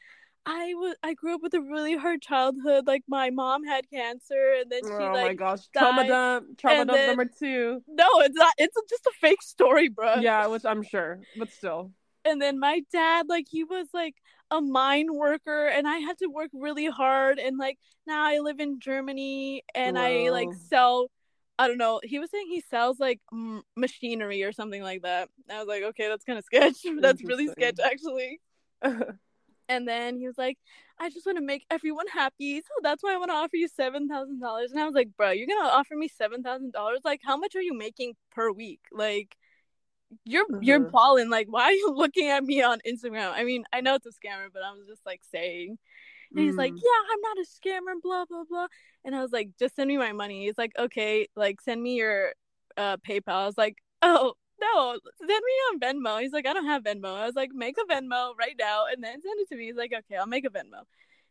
I 0.44 0.74
was 0.74 0.96
I 1.04 1.14
grew 1.14 1.36
up 1.36 1.44
with 1.44 1.54
a 1.54 1.62
really 1.62 1.96
hard 1.96 2.20
childhood. 2.24 2.88
Like 2.88 3.04
my 3.08 3.30
mom 3.30 3.64
had 3.64 3.88
cancer, 3.92 4.56
and 4.60 4.72
then 4.72 4.82
she 4.84 4.90
oh 4.92 4.98
like 4.98 5.02
oh 5.04 5.14
like 5.14 5.26
my 5.28 5.34
gosh, 5.36 5.68
trauma 5.72 6.02
died, 6.02 6.08
dump, 6.08 6.58
trauma 6.58 6.80
and 6.82 6.88
dump 6.88 6.98
then- 6.98 7.08
number 7.10 7.26
two. 7.26 7.84
no, 7.88 8.08
it's 8.22 8.36
not. 8.36 8.52
It's 8.58 8.76
just 8.90 9.06
a 9.06 9.12
fake 9.22 9.44
story, 9.44 9.90
bro. 9.90 10.16
Yeah, 10.16 10.48
which 10.48 10.66
I'm 10.66 10.82
sure, 10.82 11.20
but 11.38 11.52
still. 11.52 11.92
And 12.26 12.42
then 12.42 12.60
my 12.60 12.82
dad, 12.92 13.28
like, 13.30 13.48
he 13.50 13.64
was 13.64 13.88
like 13.94 14.16
a 14.52 14.62
mine 14.62 15.14
worker, 15.14 15.68
and 15.68 15.88
I 15.88 15.98
had 15.98 16.18
to 16.20 16.28
work 16.28 16.50
really 16.54 16.88
hard. 16.88 17.40
And 17.40 17.58
like 17.58 17.78
now 18.08 18.24
I 18.26 18.40
live 18.40 18.60
in 18.60 18.80
Germany, 18.80 19.64
and 19.76 19.98
I 19.98 20.30
like 20.32 20.50
sell. 20.70 21.08
I 21.60 21.68
don't 21.68 21.78
know. 21.78 22.00
He 22.04 22.20
was 22.20 22.32
saying 22.32 22.48
he 22.50 22.62
sells 22.62 23.00
like 23.00 23.20
m- 23.32 23.64
machinery 23.76 24.44
or 24.44 24.52
something 24.52 24.82
like 24.82 25.04
that. 25.04 25.30
I 25.50 25.60
was 25.60 25.68
like, 25.68 25.84
okay, 25.84 26.08
that's 26.08 26.24
kind 26.26 26.40
of 26.40 26.46
sketch. 26.46 26.78
that's 27.00 27.24
really 27.24 27.48
sketch, 27.48 27.78
actually. 27.84 28.40
And 29.70 29.88
then 29.88 30.18
he 30.18 30.28
was 30.28 30.38
like, 30.38 30.58
I 31.00 31.10
just 31.10 31.26
want 31.26 31.38
to 31.38 31.44
make 31.44 31.66
everyone 31.72 32.08
happy. 32.08 32.60
So 32.60 32.74
that's 32.84 33.02
why 33.04 33.14
I 33.14 33.18
want 33.18 33.32
to 33.32 33.36
offer 33.36 33.56
you 33.56 33.70
$7,000. 33.70 34.72
And 34.72 34.80
I 34.80 34.86
was 34.86 34.94
like, 34.94 35.16
bro, 35.16 35.32
you're 35.32 35.48
going 35.48 35.64
to 35.64 35.72
offer 35.72 35.96
me 35.96 36.10
$7,000? 36.10 36.74
Like, 37.06 37.22
how 37.24 37.38
much 37.38 37.56
are 37.56 37.62
you 37.62 37.74
making 37.78 38.16
per 38.32 38.52
week? 38.52 38.82
Like, 38.92 39.38
you're 40.26 40.46
you're 40.62 40.80
Mhm. 40.80 40.92
balling. 40.92 41.30
Like, 41.30 41.48
why 41.50 41.64
are 41.66 41.72
you 41.74 41.92
looking 41.96 42.30
at 42.30 42.44
me 42.44 42.62
on 42.62 42.80
Instagram? 42.88 43.32
I 43.34 43.44
mean, 43.44 43.66
I 43.74 43.82
know 43.82 43.96
it's 43.96 44.06
a 44.06 44.10
scammer, 44.10 44.48
but 44.54 44.64
I 44.64 44.72
was 44.72 44.88
just 44.88 45.06
like 45.06 45.22
saying. 45.32 45.78
And 46.34 46.40
he's 46.46 46.56
like, 46.58 46.72
Mm. 46.74 46.78
yeah, 46.78 47.14
I'm 47.14 47.22
not 47.22 47.38
a 47.40 47.46
scammer, 47.46 48.02
blah, 48.02 48.24
blah, 48.26 48.44
blah. 48.50 48.68
And 49.04 49.14
I 49.16 49.22
was 49.22 49.32
like, 49.34 49.50
just 49.60 49.76
send 49.76 49.90
me 49.90 49.98
my 49.98 50.14
money. 50.14 50.46
He's 50.46 50.58
like, 50.58 50.72
okay, 50.80 51.28
like, 51.36 51.60
send 51.60 51.84
me 51.84 51.96
your 51.96 52.34
uh, 52.78 52.96
PayPal. 52.98 53.34
I 53.34 53.46
was 53.48 53.58
like, 53.58 53.80
oh, 54.02 54.34
no, 54.62 54.98
send 55.18 55.28
me 55.30 55.36
on 55.36 55.80
Venmo. 55.82 56.22
He's 56.22 56.32
like, 56.32 56.46
I 56.46 56.54
don't 56.54 56.68
have 56.68 56.84
Venmo. 56.84 57.14
I 57.18 57.26
was 57.26 57.36
like, 57.36 57.52
make 57.54 57.76
a 57.78 57.92
Venmo 57.94 58.32
right 58.40 58.56
now 58.58 58.86
and 58.90 59.04
then 59.04 59.22
send 59.22 59.40
it 59.42 59.50
to 59.50 59.58
me. 59.58 59.66
He's 59.66 59.76
like, 59.76 59.92
okay, 59.92 60.16
I'll 60.16 60.26
make 60.28 60.46
a 60.46 60.50
Venmo. 60.50 60.84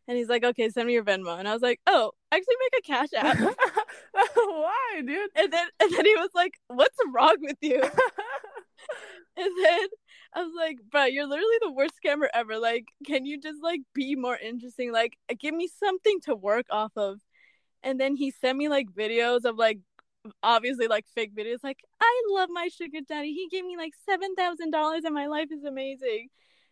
And 0.09 0.19
he's 0.19 0.29
like, 0.29 0.43
okay, 0.45 0.69
send 0.69 0.87
me 0.89 0.95
your 0.95 1.05
Venmo. 1.05 1.39
And 1.39 1.49
I 1.49 1.53
was 1.53 1.63
like, 1.63 1.81
oh, 1.87 2.11
actually 2.33 2.57
make 2.61 2.81
a 2.85 2.87
Cash 2.87 3.09
App. 3.17 3.39
Why, 4.35 5.01
dude? 5.07 5.31
and 5.37 5.53
then 5.53 5.67
and 5.81 5.93
then 5.95 6.05
he 6.05 6.15
was 6.17 6.31
like, 6.35 6.55
what's 6.69 6.99
wrong 7.15 7.37
with 7.41 7.59
you? 7.61 7.81
And 9.37 9.51
then 9.65 9.89
I 10.35 10.43
was 10.43 10.53
like, 10.57 10.79
bro, 10.91 11.05
you're 11.05 11.27
literally 11.27 11.59
the 11.63 11.73
worst 11.73 11.95
scammer 12.05 12.27
ever. 12.35 12.59
Like, 12.59 12.89
can 13.07 13.25
you 13.25 13.41
just 13.41 13.63
like 13.63 13.81
be 13.95 14.15
more 14.17 14.37
interesting? 14.37 14.93
Like, 14.93 15.17
give 15.39 15.55
me 15.55 15.69
something 15.69 16.21
to 16.23 16.35
work 16.35 16.67
off 16.71 16.93
of. 16.97 17.21
And 17.83 17.99
then 18.01 18.17
he 18.17 18.31
sent 18.31 18.59
me 18.59 18.69
like 18.69 18.89
videos 18.93 19.45
of 19.45 19.57
like 19.57 19.79
obviously 20.43 20.87
like 20.87 21.07
fake 21.15 21.35
videos 21.35 21.59
like 21.63 21.81
I 22.01 22.23
love 22.31 22.51
my 22.53 22.69
sugar 22.69 22.99
daddy. 23.09 23.33
He 23.33 23.49
gave 23.49 23.65
me 23.65 23.77
like 23.77 23.93
seven 24.09 24.35
thousand 24.35 24.71
dollars 24.73 25.05
and 25.05 25.15
my 25.15 25.27
life 25.27 25.49
is 25.51 25.65
amazing. 25.65 26.29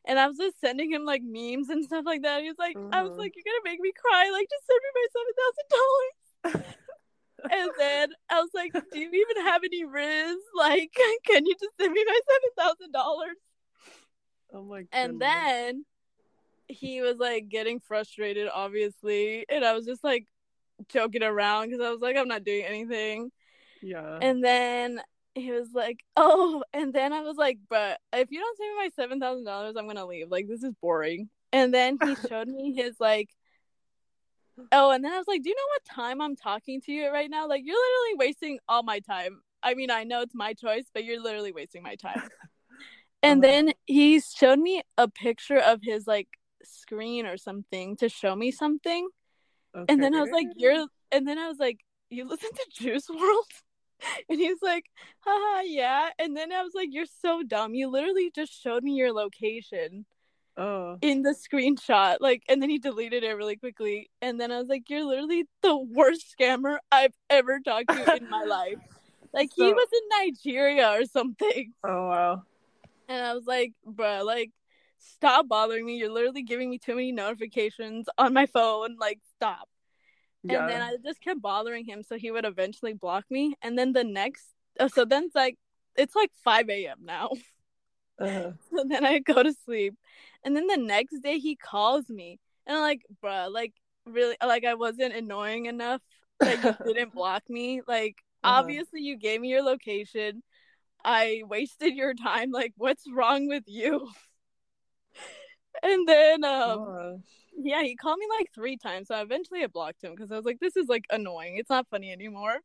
And 0.06 0.18
I 0.18 0.26
was 0.26 0.36
just 0.36 0.60
sending 0.60 0.90
him 0.92 1.04
like 1.04 1.22
memes 1.24 1.68
and 1.70 1.84
stuff 1.84 2.04
like 2.06 2.22
that. 2.22 2.42
He 2.42 2.48
was 2.48 2.58
like, 2.58 2.76
I 2.92 3.02
was 3.02 3.12
Mhm. 3.12 3.18
like, 3.18 3.34
You're 3.36 3.44
gonna 3.44 3.70
make 3.70 3.80
me 3.80 3.92
cry, 3.92 4.30
like 4.30 4.48
just 4.50 4.66
send 4.66 4.80
me 4.84 4.90
my 4.98 5.06
seven 5.16 5.34
thousand 5.40 5.68
dollars. 5.78 6.74
and 7.50 7.70
then 7.78 8.10
I 8.30 8.40
was 8.40 8.50
like, 8.54 8.72
Do 8.72 8.98
you 8.98 9.10
even 9.10 9.44
have 9.46 9.62
any 9.64 9.84
Rizz? 9.84 10.36
Like, 10.56 10.90
can 11.26 11.46
you 11.46 11.54
just 11.60 11.76
send 11.80 11.92
me 11.92 12.04
my 12.06 12.20
seven 12.28 12.50
thousand 12.56 12.92
dollars? 12.92 13.36
Oh 14.52 14.62
my 14.62 14.80
god. 14.80 14.88
And 14.92 15.20
then 15.20 15.84
he 16.68 17.00
was 17.00 17.16
like 17.18 17.48
getting 17.48 17.80
frustrated, 17.80 18.48
obviously, 18.52 19.46
and 19.48 19.64
I 19.64 19.72
was 19.74 19.86
just 19.86 20.04
like 20.04 20.26
joking 20.88 21.22
around 21.22 21.68
because 21.68 21.84
I 21.84 21.90
was 21.90 22.00
like, 22.00 22.16
I'm 22.16 22.28
not 22.28 22.44
doing 22.44 22.64
anything. 22.64 23.30
Yeah. 23.82 24.18
And 24.20 24.42
then 24.44 25.00
he 25.34 25.52
was 25.52 25.68
like, 25.72 26.00
"Oh," 26.16 26.62
and 26.72 26.92
then 26.92 27.12
I 27.12 27.20
was 27.20 27.36
like, 27.36 27.58
"But 27.68 28.00
if 28.12 28.30
you 28.30 28.40
don't 28.40 28.56
send 28.56 28.70
me 28.70 28.76
my 28.76 28.90
seven 28.96 29.20
thousand 29.20 29.44
dollars, 29.44 29.76
I'm 29.76 29.86
gonna 29.86 30.06
leave. 30.06 30.30
Like 30.30 30.48
this 30.48 30.62
is 30.62 30.74
boring." 30.80 31.28
And 31.52 31.72
then 31.72 31.98
he 32.02 32.14
showed 32.28 32.48
me 32.48 32.74
his 32.74 32.96
like, 33.00 33.30
oh, 34.72 34.90
and 34.90 35.04
then 35.04 35.12
I 35.12 35.18
was 35.18 35.28
like, 35.28 35.42
"Do 35.42 35.48
you 35.50 35.54
know 35.54 35.68
what 35.74 35.84
time 35.84 36.20
I'm 36.20 36.36
talking 36.36 36.80
to 36.82 36.92
you 36.92 37.10
right 37.12 37.30
now? 37.30 37.48
Like 37.48 37.62
you're 37.64 37.76
literally 37.76 38.26
wasting 38.28 38.58
all 38.68 38.82
my 38.82 39.00
time. 39.00 39.40
I 39.62 39.74
mean, 39.74 39.90
I 39.90 40.04
know 40.04 40.22
it's 40.22 40.34
my 40.34 40.54
choice, 40.54 40.86
but 40.92 41.04
you're 41.04 41.22
literally 41.22 41.52
wasting 41.52 41.82
my 41.82 41.96
time." 41.96 42.22
And 43.22 43.42
Uh-huh. 43.42 43.52
then 43.52 43.72
he 43.86 44.20
showed 44.20 44.60
me 44.60 44.82
a 44.96 45.08
picture 45.08 45.58
of 45.58 45.80
his 45.82 46.06
like 46.06 46.28
screen 46.62 47.26
or 47.26 47.36
something 47.36 47.96
to 47.96 48.08
show 48.08 48.36
me 48.36 48.50
something. 48.52 49.08
And 49.88 50.02
then 50.02 50.14
I 50.14 50.20
was 50.20 50.30
like, 50.32 50.48
"You're," 50.56 50.86
and 51.12 51.26
then 51.26 51.38
I 51.38 51.48
was 51.48 51.58
like, 51.58 51.80
"You 52.10 52.26
listen 52.28 52.50
to 52.54 52.66
Juice 52.72 53.08
WRLD?" 53.08 53.62
And 54.30 54.38
he 54.40 54.48
was 54.48 54.62
like, 54.62 54.84
"Haha, 55.20 55.62
yeah." 55.62 56.10
And 56.18 56.36
then 56.36 56.52
I 56.52 56.62
was 56.62 56.72
like, 56.74 56.88
"You're 56.92 57.06
so 57.06 57.42
dumb. 57.42 57.74
You 57.74 57.88
literally 57.88 58.30
just 58.34 58.52
showed 58.62 58.84
me 58.84 58.92
your 58.94 59.12
location 59.12 60.06
Oh. 60.58 60.98
in 61.00 61.22
the 61.22 61.34
screenshot." 61.34 62.16
Like, 62.20 62.42
and 62.48 62.60
then 62.60 62.68
he 62.68 62.78
deleted 62.78 63.22
it 63.22 63.32
really 63.32 63.56
quickly. 63.56 64.10
And 64.20 64.40
then 64.40 64.52
I 64.52 64.58
was 64.58 64.68
like, 64.68 64.90
"You're 64.90 65.04
literally 65.04 65.46
the 65.62 65.76
worst 65.76 66.34
scammer 66.38 66.78
I've 66.92 67.14
ever 67.30 67.60
talked 67.60 67.88
to 67.88 68.16
in 68.16 68.28
my 68.28 68.42
life." 68.48 68.78
Like 69.32 69.50
he 69.54 69.72
was 69.72 69.88
in 69.92 70.26
Nigeria 70.26 70.90
or 70.90 71.04
something. 71.04 71.72
Oh 71.84 72.08
wow. 72.08 72.42
And 73.08 73.24
I 73.24 73.34
was 73.34 73.46
like, 73.46 73.72
bruh, 73.86 74.24
like, 74.24 74.50
stop 74.98 75.48
bothering 75.48 75.84
me. 75.86 75.96
You're 75.96 76.12
literally 76.12 76.42
giving 76.42 76.68
me 76.68 76.78
too 76.78 76.94
many 76.94 77.10
notifications 77.10 78.06
on 78.18 78.34
my 78.34 78.46
phone. 78.46 78.96
Like, 79.00 79.20
stop. 79.36 79.68
Yeah. 80.42 80.60
And 80.60 80.70
then 80.70 80.82
I 80.82 80.96
just 81.02 81.20
kept 81.20 81.40
bothering 81.40 81.86
him, 81.86 82.02
so 82.02 82.18
he 82.18 82.30
would 82.30 82.44
eventually 82.44 82.92
block 82.92 83.24
me. 83.30 83.54
And 83.62 83.78
then 83.78 83.92
the 83.92 84.04
next, 84.04 84.48
oh, 84.78 84.88
so 84.88 85.04
then 85.04 85.24
it's 85.24 85.34
like, 85.34 85.56
it's 85.96 86.14
like 86.14 86.30
5 86.44 86.68
a.m. 86.68 86.98
now. 87.02 87.30
Uh-huh. 88.20 88.52
So 88.76 88.84
then 88.86 89.06
I 89.06 89.20
go 89.20 89.42
to 89.42 89.54
sleep. 89.64 89.94
And 90.44 90.56
then 90.56 90.66
the 90.66 90.76
next 90.76 91.20
day 91.20 91.38
he 91.38 91.56
calls 91.56 92.08
me. 92.08 92.38
And 92.66 92.76
I'm 92.76 92.82
like, 92.82 93.02
bruh, 93.22 93.52
like, 93.52 93.74
really, 94.06 94.36
like, 94.44 94.64
I 94.64 94.74
wasn't 94.74 95.14
annoying 95.14 95.66
enough 95.66 96.00
that 96.44 96.60
you 96.60 96.74
didn't 96.84 97.14
block 97.14 97.42
me. 97.48 97.82
Like, 97.86 98.16
Uh-huh. 98.42 98.58
obviously, 98.60 99.02
you 99.02 99.16
gave 99.16 99.40
me 99.40 99.48
your 99.48 99.62
location. 99.62 100.42
I 101.04 101.42
wasted 101.46 101.94
your 101.94 102.14
time. 102.14 102.50
Like, 102.52 102.74
what's 102.76 103.04
wrong 103.12 103.48
with 103.48 103.64
you? 103.66 104.08
and 105.82 106.08
then, 106.08 106.44
um, 106.44 106.94
Gosh. 106.94 107.20
yeah, 107.56 107.82
he 107.82 107.96
called 107.96 108.18
me 108.18 108.26
like 108.38 108.52
three 108.54 108.76
times. 108.76 109.08
So 109.08 109.20
eventually 109.20 109.62
I 109.62 109.66
blocked 109.68 110.02
him 110.04 110.14
because 110.14 110.32
I 110.32 110.36
was 110.36 110.44
like, 110.44 110.60
this 110.60 110.76
is 110.76 110.88
like 110.88 111.04
annoying. 111.10 111.56
It's 111.56 111.70
not 111.70 111.88
funny 111.90 112.12
anymore. 112.12 112.58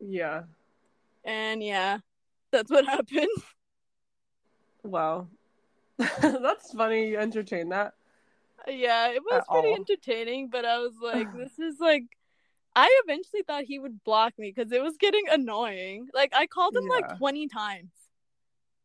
Yeah. 0.00 0.44
And 1.24 1.62
yeah, 1.62 1.98
that's 2.50 2.70
what 2.70 2.86
happened. 2.88 3.28
Wow. 4.84 5.28
That's 6.20 6.72
funny. 6.72 7.08
You 7.10 7.18
entertain 7.18 7.68
that. 7.70 7.94
yeah, 8.68 9.08
it 9.10 9.22
was 9.22 9.40
At 9.40 9.48
pretty 9.48 9.68
all. 9.68 9.74
entertaining, 9.76 10.48
but 10.48 10.64
I 10.64 10.78
was 10.78 10.94
like, 11.02 11.32
this 11.36 11.58
is 11.58 11.76
like. 11.80 12.04
I 12.76 12.88
eventually 13.04 13.42
thought 13.46 13.62
he 13.64 13.78
would 13.78 14.02
block 14.02 14.32
me 14.36 14.52
because 14.52 14.72
it 14.72 14.82
was 14.82 14.96
getting 14.96 15.22
annoying. 15.30 16.08
Like 16.12 16.32
I 16.34 16.48
called 16.48 16.74
him 16.76 16.84
Yeah. 16.88 16.94
like 16.96 17.18
twenty 17.18 17.46
times. 17.46 17.92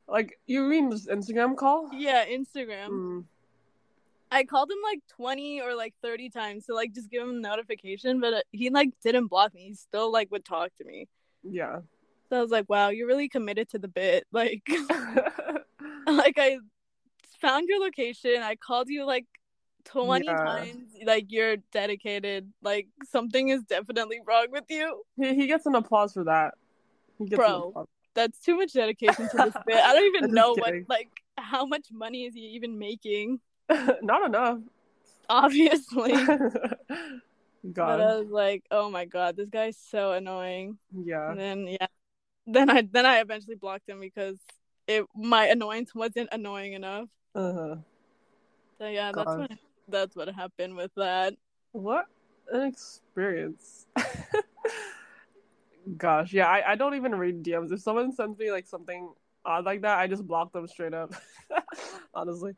Like 0.08 0.39
you 0.45 0.62
mean 0.62 0.89
this 0.91 1.08
Instagram 1.08 1.56
call? 1.58 1.89
Yeah, 1.91 2.24
Instagram. 2.26 2.89
Mm. 2.89 3.24
I 4.32 4.43
called 4.43 4.69
him 4.69 4.78
like 4.84 5.00
20 5.15 5.62
or 5.62 5.74
like 5.74 5.95
30 6.04 6.30
times 6.30 6.67
to 6.67 6.76
like 6.76 6.93
just 6.93 7.10
give 7.10 7.24
him 7.24 7.30
a 7.32 7.39
notification, 7.39 8.19
but 8.19 8.34
uh, 8.36 8.41
he 8.52 8.69
like 8.69 8.89
didn't 9.04 9.26
block 9.26 9.56
me. 9.56 9.62
He 9.69 9.74
still 9.74 10.12
like 10.12 10.30
would 10.30 10.45
talk 10.45 10.69
to 10.78 10.84
me. 10.86 11.08
Yeah. 11.43 11.80
So 12.30 12.38
I 12.38 12.41
was 12.41 12.52
like, 12.52 12.69
wow, 12.69 12.89
you're 12.89 13.08
really 13.08 13.28
committed 13.28 13.69
to 13.69 13.80
the 13.80 13.88
bit. 13.88 14.28
Like, 14.32 14.69
like 16.08 16.38
I 16.38 16.60
found 17.41 17.67
your 17.67 17.80
location. 17.80 18.41
I 18.41 18.56
called 18.56 18.89
you 18.89 19.06
like 19.06 19.25
20 19.86 20.25
Yeah. 20.25 20.36
times. 20.36 20.91
Like, 21.06 21.25
you're 21.30 21.58
dedicated. 21.71 22.52
Like, 22.62 22.88
something 23.10 23.49
is 23.49 23.63
definitely 23.63 24.19
wrong 24.25 24.47
with 24.52 24.65
you. 24.69 25.04
he, 25.17 25.36
he 25.36 25.47
gets 25.47 25.65
an 25.65 25.75
applause 25.75 26.13
for 26.13 26.23
that. 26.25 26.54
He 27.17 27.25
gets 27.25 27.38
Bro. 27.38 27.69
applause. 27.69 27.88
That's 28.15 28.39
too 28.39 28.58
much 28.58 28.73
dedication 28.73 29.30
to 29.30 29.38
this 29.38 29.54
bit. 29.67 29.75
I 29.78 29.93
don't 29.93 30.15
even 30.15 30.34
know 30.34 30.54
what, 30.54 30.73
like, 30.88 31.10
how 31.38 31.65
much 31.65 31.88
money 31.91 32.25
is 32.25 32.34
he 32.34 32.41
even 32.56 32.78
making? 32.80 33.39
Not 34.02 34.25
enough. 34.25 34.60
Obviously. 35.30 36.13
But 37.62 37.73
God. 37.73 37.99
I 37.99 38.17
was 38.19 38.30
like, 38.30 38.63
oh 38.71 38.89
my 38.89 39.04
god, 39.06 39.36
this 39.36 39.49
guy's 39.49 39.78
so 39.78 40.13
annoying. 40.13 40.78
yeah. 40.93 41.30
And 41.32 41.39
then 41.39 41.67
yeah, 41.67 41.88
then 42.47 42.69
I 42.69 42.82
then 42.89 43.06
I 43.06 43.19
eventually 43.19 43.58
blocked 43.58 43.88
him 43.89 43.99
because 43.99 44.38
it 44.88 45.06
my 45.13 45.47
annoyance 45.47 45.93
wasn't 45.93 46.30
annoying 46.32 46.73
enough. 46.73 47.10
Uh-huh. 47.36 47.76
So 48.78 48.88
yeah, 48.88 49.12
that's 49.13 49.36
what 49.36 49.52
that's 49.88 50.15
what 50.15 50.30
happened 50.34 50.76
with 50.76 50.92
that. 50.96 51.34
What 51.72 52.06
an 52.52 52.68
experience. 52.68 53.88
Gosh, 55.98 56.34
yeah, 56.34 56.48
I, 56.48 56.72
I 56.72 56.76
don't 56.76 56.94
even 56.96 57.15
read 57.15 57.44
DMs. 57.44 57.72
If 57.72 57.82
someone 57.82 58.12
sends 58.12 58.38
me 58.38 58.52
like 58.52 58.68
something 58.68 59.12
odd 59.44 59.65
like 59.65 59.82
that, 59.82 59.98
I 59.98 60.08
just 60.08 60.26
block 60.28 60.52
them 60.54 60.68
straight 60.68 60.94
up. 60.94 61.13
Honestly. 62.13 62.54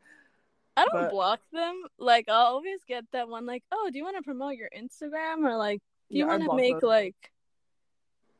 I 0.76 0.84
don't 0.86 0.92
But- 1.02 1.10
block 1.10 1.40
them. 1.52 1.82
Like 1.98 2.28
I'll 2.28 2.46
always 2.46 2.80
get 2.86 3.04
that 3.12 3.28
one 3.28 3.46
like, 3.46 3.62
oh, 3.72 3.90
do 3.92 3.98
you 3.98 4.04
want 4.04 4.16
to 4.16 4.22
promote 4.22 4.56
your 4.56 4.68
Instagram 4.76 5.46
or 5.46 5.56
like 5.56 5.80
do 6.10 6.18
you 6.18 6.24
Yeah, 6.24 6.30
want 6.30 6.44
to 6.44 6.56
make 6.56 6.80
them. 6.80 6.88
like 6.88 7.16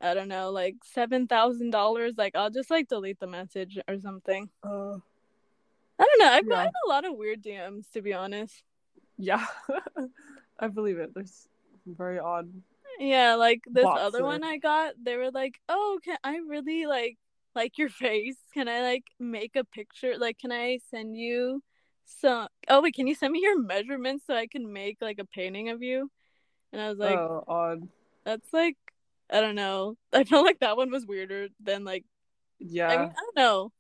I 0.01 0.15
don't 0.15 0.29
know, 0.29 0.51
like 0.51 0.77
seven 0.85 1.27
thousand 1.27 1.71
dollars? 1.71 2.15
Like 2.19 2.35
I'll 2.35 2.51
just 2.51 2.71
like 2.71 2.89
delete 2.89 3.21
the 3.21 3.27
message 3.27 3.79
or 3.89 3.99
something. 4.01 4.49
Uh, 4.63 4.97
I 5.99 6.05
don't 6.05 6.19
know. 6.21 6.33
I've 6.33 6.45
Yeah. 6.47 6.55
gotten 6.57 6.73
a 6.87 6.89
lot 6.89 7.05
of 7.05 7.17
weird 7.17 7.43
DMs 7.43 7.91
to 7.93 8.03
be 8.03 8.13
honest. 8.13 8.63
yeah. 9.19 9.47
I 10.59 10.69
believe 10.69 10.99
it. 10.99 11.13
There's 11.15 11.49
very 11.87 12.19
odd. 12.19 12.53
Yeah, 12.99 13.35
like 13.35 13.63
this 13.67 13.87
other 13.87 14.21
or- 14.21 14.25
one 14.25 14.45
I 14.45 14.59
got, 14.59 14.95
they 15.03 15.17
were 15.17 15.31
like, 15.31 15.59
"Oh, 15.69 15.99
can 16.05 16.19
I 16.23 16.37
really 16.37 16.87
like 16.87 17.19
like 17.55 17.79
your 17.79 17.89
face? 17.89 18.37
Can 18.55 18.69
I 18.69 18.83
like 18.83 19.05
make 19.19 19.57
a 19.57 19.65
picture? 19.65 20.17
Like, 20.19 20.39
can 20.39 20.53
I 20.53 20.79
send 20.91 21.17
you 21.17 21.63
some? 22.05 22.49
Oh 22.69 22.81
wait, 22.83 22.95
can 22.95 23.07
you 23.07 23.15
send 23.15 23.33
me 23.33 23.41
your 23.41 23.59
measurements 23.61 24.25
so 24.27 24.35
I 24.35 24.47
can 24.47 24.73
make 24.73 24.99
like 25.01 25.19
a 25.19 25.25
painting 25.25 25.69
of 25.71 25.83
you?" 25.83 26.11
And 26.73 26.81
I 26.81 26.89
was 26.91 26.99
like, 26.99 27.19
oh, 27.19 27.45
odd. 27.49 27.89
"That's 28.25 28.53
like, 28.53 28.77
I 29.31 29.41
don't 29.41 29.57
know. 29.57 29.97
I 30.13 30.25
felt 30.25 30.45
like 30.47 30.61
that 30.61 30.77
one 30.77 30.91
was 30.91 31.07
weirder 31.07 31.49
than 31.61 31.85
like 31.85 32.05
Yeah. 32.61 32.89
I 32.89 32.97
mean, 32.99 33.09
I 33.11 33.13
don't 33.21 33.37
know. 33.37 33.73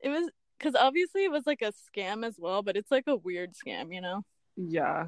It 0.00 0.08
was 0.08 0.30
because 0.58 0.74
obviously 0.74 1.24
it 1.24 1.30
was 1.30 1.46
like 1.46 1.62
a 1.62 1.72
scam 1.72 2.26
as 2.26 2.36
well, 2.38 2.62
but 2.62 2.76
it's 2.76 2.90
like 2.90 3.06
a 3.06 3.16
weird 3.16 3.52
scam, 3.54 3.94
you 3.94 4.00
know." 4.00 4.22
yeah. 4.56 5.06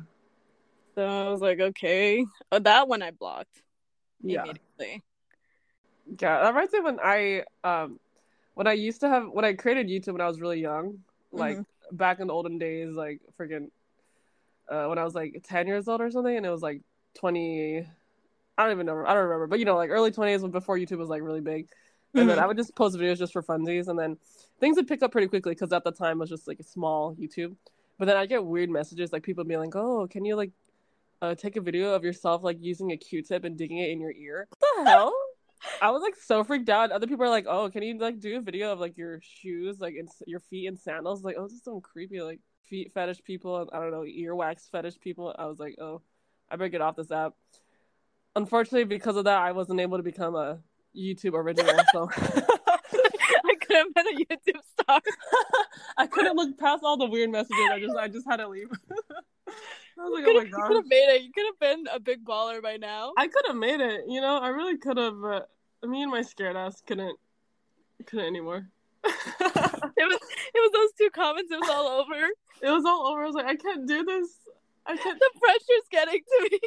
So 0.94 1.04
I 1.04 1.28
was 1.30 1.40
like, 1.40 1.60
"Okay." 1.60 2.24
Oh, 2.52 2.58
that 2.60 2.88
one 2.88 3.02
I 3.02 3.10
blocked 3.12 3.62
Yeah. 4.22 4.44
immediately. 4.44 5.02
Yeah. 6.20 6.42
That 6.42 6.48
reminds 6.48 6.72
me 6.72 6.80
when 6.80 6.98
I 7.02 7.44
um 7.64 7.98
when 8.54 8.66
I 8.66 8.72
used 8.72 9.00
to 9.00 9.08
have 9.08 9.28
when 9.30 9.44
I 9.44 9.54
created 9.54 9.88
YouTube 9.88 10.12
when 10.12 10.20
I 10.20 10.28
was 10.28 10.40
really 10.40 10.60
young, 10.60 10.98
like 11.32 11.58
Mm-hmm. 11.58 11.96
back 11.96 12.20
in 12.20 12.26
the 12.28 12.34
olden 12.34 12.58
days, 12.58 12.94
like 12.94 13.20
freaking 13.38 13.70
uh 14.70 14.86
when 14.86 14.98
I 14.98 15.04
was 15.04 15.14
like 15.14 15.42
ten 15.44 15.66
years 15.66 15.88
old 15.88 16.00
or 16.00 16.10
something, 16.10 16.36
and 16.36 16.46
it 16.46 16.50
was 16.50 16.62
like 16.62 16.82
twenty 17.14 17.86
I 18.58 18.62
don't 18.64 18.72
even 18.72 18.86
know 18.86 19.04
I 19.06 19.14
don't 19.14 19.24
remember, 19.24 19.46
but 19.46 19.58
you 19.58 19.64
know, 19.64 19.76
like 19.76 19.90
early 19.90 20.10
twenties 20.10 20.42
when 20.42 20.50
before 20.50 20.76
YouTube 20.76 20.98
was 20.98 21.08
like 21.08 21.22
really 21.22 21.40
big. 21.40 21.68
And 22.14 22.28
then 22.28 22.38
Mhm. 22.38 22.42
I 22.42 22.46
would 22.46 22.56
just 22.56 22.74
post 22.74 22.96
videos 22.98 23.18
just 23.18 23.32
for 23.32 23.42
funsies, 23.42 23.88
and 23.88 23.98
then 23.98 24.18
things 24.58 24.76
would 24.76 24.88
pick 24.88 25.02
up 25.02 25.12
pretty 25.12 25.28
quickly 25.28 25.52
because 25.52 25.72
at 25.72 25.84
the 25.84 25.92
time 25.92 26.16
it 26.18 26.20
was 26.20 26.30
just 26.30 26.48
like 26.48 26.58
a 26.60 26.64
small 26.64 27.14
YouTube. 27.14 27.56
But 27.98 28.06
then 28.06 28.16
I 28.16 28.26
get 28.26 28.44
weird 28.44 28.70
messages 28.70 29.12
like 29.12 29.22
people 29.22 29.44
being 29.44 29.60
like, 29.60 29.76
"Oh, 29.76 30.06
can 30.08 30.24
you 30.24 30.34
like 30.36 30.50
uh, 31.22 31.34
take 31.34 31.56
a 31.56 31.60
video 31.60 31.94
of 31.94 32.02
yourself 32.04 32.42
like 32.42 32.58
using 32.60 32.90
a 32.92 32.96
Q-tip 32.96 33.44
and 33.44 33.56
digging 33.56 33.78
it 33.78 33.90
in 33.90 34.00
your 34.00 34.12
ear?" 34.12 34.48
What 34.50 34.60
the 34.76 34.90
hell? 34.90 35.14
I 35.82 35.90
was 35.90 36.02
like 36.02 36.16
so 36.16 36.42
freaked 36.44 36.68
out. 36.68 36.90
Other 36.90 37.06
people 37.06 37.24
are 37.24 37.30
like, 37.30 37.46
"Oh, 37.48 37.70
can 37.70 37.82
you 37.82 37.98
like 37.98 38.18
do 38.20 38.38
a 38.38 38.40
video 38.40 38.72
of 38.72 38.80
like 38.80 38.96
your 38.96 39.20
shoes, 39.22 39.80
like 39.80 39.94
in 39.94 40.08
your 40.26 40.40
feet 40.40 40.66
in 40.66 40.76
sandals?" 40.76 41.22
Like, 41.22 41.36
oh, 41.38 41.44
this 41.44 41.52
is 41.52 41.62
some 41.64 41.80
creepy 41.80 42.20
like 42.22 42.40
feet 42.64 42.92
fetish 42.92 43.22
people. 43.24 43.56
and 43.60 43.70
I 43.72 43.78
don't 43.80 43.90
know 43.92 44.02
earwax 44.02 44.70
fetish 44.70 44.98
people. 45.00 45.34
I 45.38 45.46
was 45.46 45.58
like, 45.58 45.76
"Oh, 45.78 46.02
I 46.50 46.56
better 46.56 46.68
get 46.68 46.80
off 46.80 46.96
this 46.96 47.10
app." 47.12 47.34
unfortunately, 48.36 48.84
because 48.84 49.16
of 49.16 49.24
that, 49.24 49.38
I 49.40 49.52
wasn't 49.52 49.80
able 49.80 49.96
to 49.96 50.02
become 50.02 50.34
a 50.34 50.58
YouTube 50.96 51.34
original. 51.34 51.74
So 51.92 52.10
I 52.16 53.54
could 53.60 53.76
have 53.76 53.94
been 53.94 54.06
a 54.08 54.24
YouTube 54.24 54.60
star. 54.80 55.00
I 55.96 56.06
couldn't 56.06 56.36
look 56.36 56.58
past 56.58 56.82
all 56.84 56.96
the 56.96 57.06
weird 57.06 57.30
messages. 57.30 57.56
I 57.70 57.80
just 57.80 57.96
I 57.96 58.08
just 58.08 58.26
had 58.28 58.36
to 58.38 58.48
leave. 58.48 58.68
I 59.98 60.04
was 60.04 60.12
like, 60.14 60.26
you 60.26 60.30
oh 60.30 60.42
my 60.42 60.44
god, 60.44 60.58
you 60.58 60.64
could 60.66 60.76
have 60.76 60.86
made 60.86 61.14
it. 61.14 61.22
You 61.22 61.32
could 61.32 61.44
have 61.46 61.58
been 61.58 61.86
a 61.92 62.00
big 62.00 62.24
baller 62.24 62.62
by 62.62 62.76
now. 62.76 63.12
I 63.18 63.28
could 63.28 63.44
have 63.46 63.56
made 63.56 63.80
it. 63.80 64.04
You 64.08 64.20
know, 64.20 64.38
I 64.38 64.48
really 64.48 64.78
could 64.78 64.96
have. 64.96 65.20
But 65.20 65.50
uh, 65.82 65.86
me 65.86 66.02
and 66.02 66.10
my 66.10 66.22
scared 66.22 66.56
ass 66.56 66.80
couldn't 66.86 67.18
couldn't 68.06 68.26
anymore. 68.26 68.68
It 69.04 70.08
was 70.08 70.18
it 70.54 70.58
was 70.58 70.72
those 70.72 70.92
two 70.98 71.10
comments. 71.10 71.52
It 71.52 71.60
was 71.60 71.68
all 71.70 71.86
over. 71.86 72.14
it 72.62 72.70
was 72.70 72.84
all 72.86 73.06
over. 73.06 73.22
I 73.22 73.26
was 73.26 73.34
like, 73.34 73.46
I 73.46 73.56
can't 73.56 73.86
do 73.86 74.04
this. 74.04 74.28
I 74.86 74.96
can't. 74.96 75.18
The 75.18 75.30
pressure's 75.38 75.88
getting 75.90 76.20
to 76.20 76.48
me. 76.50 76.58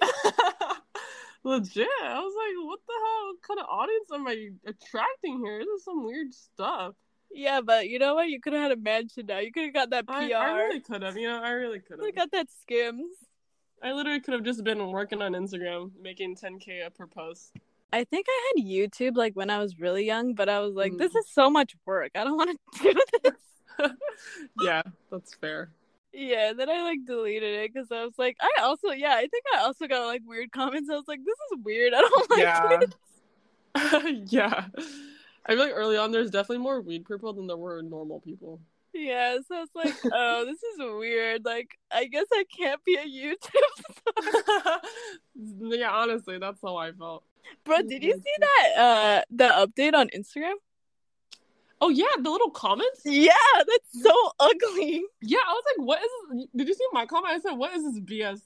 Legit. 1.44 1.88
I 2.04 2.20
was 2.20 2.34
like, 2.38 2.68
what 2.68 2.80
the 2.88 2.94
hell 2.94 3.28
what 3.28 3.42
kind 3.42 3.60
of 3.60 3.66
audience 3.70 4.10
am 4.14 4.28
I 4.28 4.50
attracting 4.70 5.42
here? 5.44 5.60
This 5.60 5.68
is 5.80 5.84
some 5.84 6.06
weird 6.06 6.34
stuff. 6.34 6.96
Yeah, 7.32 7.62
but 7.62 7.90
you 7.90 8.00
know 8.00 8.16
what? 8.16 8.30
You 8.30 8.40
could 8.40 8.54
have 8.54 8.62
had 8.62 8.72
a 8.72 8.76
mansion 8.78 9.26
now. 9.26 9.40
You 9.40 9.52
could 9.52 9.64
have 9.66 9.74
got 9.74 9.90
that 9.90 10.08
PR. 10.08 10.14
I, 10.14 10.32
I 10.32 10.52
really 10.54 10.80
could 10.80 11.02
have. 11.02 11.18
You 11.18 11.28
know, 11.30 11.42
I 11.42 11.50
really 11.52 11.80
could 11.80 12.00
have 12.00 12.16
got 12.16 12.32
that 12.32 12.48
skims. 12.62 13.12
I 13.82 13.92
literally 13.92 14.22
could 14.22 14.34
have 14.36 14.44
just 14.44 14.64
been 14.64 14.92
working 14.92 15.22
on 15.22 15.34
Instagram, 15.34 15.92
making 16.02 16.36
10k 16.38 16.94
per 16.96 17.08
post. 17.08 17.52
I 17.92 18.06
think 18.06 18.28
I 18.30 18.54
had 18.56 18.66
YouTube 18.66 19.18
like 19.18 19.36
when 19.36 19.50
I 19.50 19.60
was 19.60 19.78
really 19.80 20.06
young, 20.06 20.34
but 20.36 20.48
I 20.48 20.60
was 20.60 20.74
like, 20.74 20.94
Mm. 20.94 21.00
this 21.00 21.14
is 21.16 21.26
so 21.30 21.50
much 21.50 21.76
work. 21.86 22.12
I 22.16 22.24
don't 22.24 22.38
want 22.38 22.58
to 22.76 22.84
do 22.94 22.94
this. 23.24 23.92
yeah, 24.62 24.84
that's 25.12 25.34
fair. 25.36 25.72
Yeah, 26.14 26.52
and 26.52 26.60
then 26.60 26.70
I 26.70 26.84
like 26.84 27.00
deleted 27.06 27.56
it 27.62 27.74
because 27.74 27.92
I 27.92 28.04
was 28.04 28.14
like, 28.18 28.38
I 28.40 28.62
also, 28.62 28.90
yeah, 28.92 29.16
I 29.16 29.22
think 29.28 29.44
I 29.56 29.62
also 29.62 29.88
got 29.88 30.06
like 30.06 30.22
weird 30.26 30.52
comments. 30.52 30.90
I 30.90 30.96
was 30.96 31.08
like, 31.08 31.22
this 31.26 31.38
is 31.52 31.64
weird. 31.64 31.94
I 31.94 32.02
don't 32.02 32.30
like 32.30 32.40
Yeah. 32.40 32.80
this. 32.80 34.26
yeah. 34.32 34.66
I 35.46 35.52
feel 35.54 35.60
like 35.60 35.74
early 35.74 35.98
on 35.98 36.12
there's 36.12 36.30
definitely 36.32 36.64
more 36.64 36.82
weed 36.82 37.06
people 37.06 37.34
than 37.34 37.48
there 37.48 37.58
were 37.58 37.82
normal 37.82 38.20
people. 38.20 38.62
Yeah, 38.94 39.38
so 39.48 39.64
it's 39.64 39.74
like, 39.76 39.96
oh, 40.14 40.46
this 40.46 40.62
is 40.62 40.78
weird. 40.78 41.44
Like, 41.46 41.80
I 41.92 42.06
guess 42.06 42.28
I 42.32 42.46
can't 42.56 42.80
be 42.86 42.96
a 42.96 43.06
YouTube 43.06 44.80
yeah, 45.80 45.90
honestly, 45.92 46.38
that's 46.38 46.62
how 46.62 46.78
I 46.78 46.92
felt. 46.92 47.24
Bro, 47.64 47.82
did 47.84 48.04
you 48.04 48.14
see 48.14 48.36
that 48.40 48.74
uh 48.78 49.22
the 49.32 49.46
update 49.46 49.96
on 49.96 50.10
Instagram? 50.10 50.54
Oh 51.84 51.90
yeah, 51.90 52.06
the 52.18 52.30
little 52.30 52.50
comments. 52.50 53.02
Yeah, 53.04 53.32
that's 53.58 54.04
so 54.04 54.32
ugly. 54.40 55.04
Yeah, 55.22 55.40
I 55.46 55.52
was 55.52 55.64
like, 55.68 55.86
what 55.86 56.00
is 56.00 56.10
this? 56.32 56.48
Did 56.56 56.68
you 56.70 56.74
see 56.74 56.86
my 56.94 57.06
comment? 57.06 57.34
I 57.34 57.40
said, 57.40 57.58
what 57.58 57.76
is 57.76 57.84
this 57.84 58.00
BS? 58.00 58.40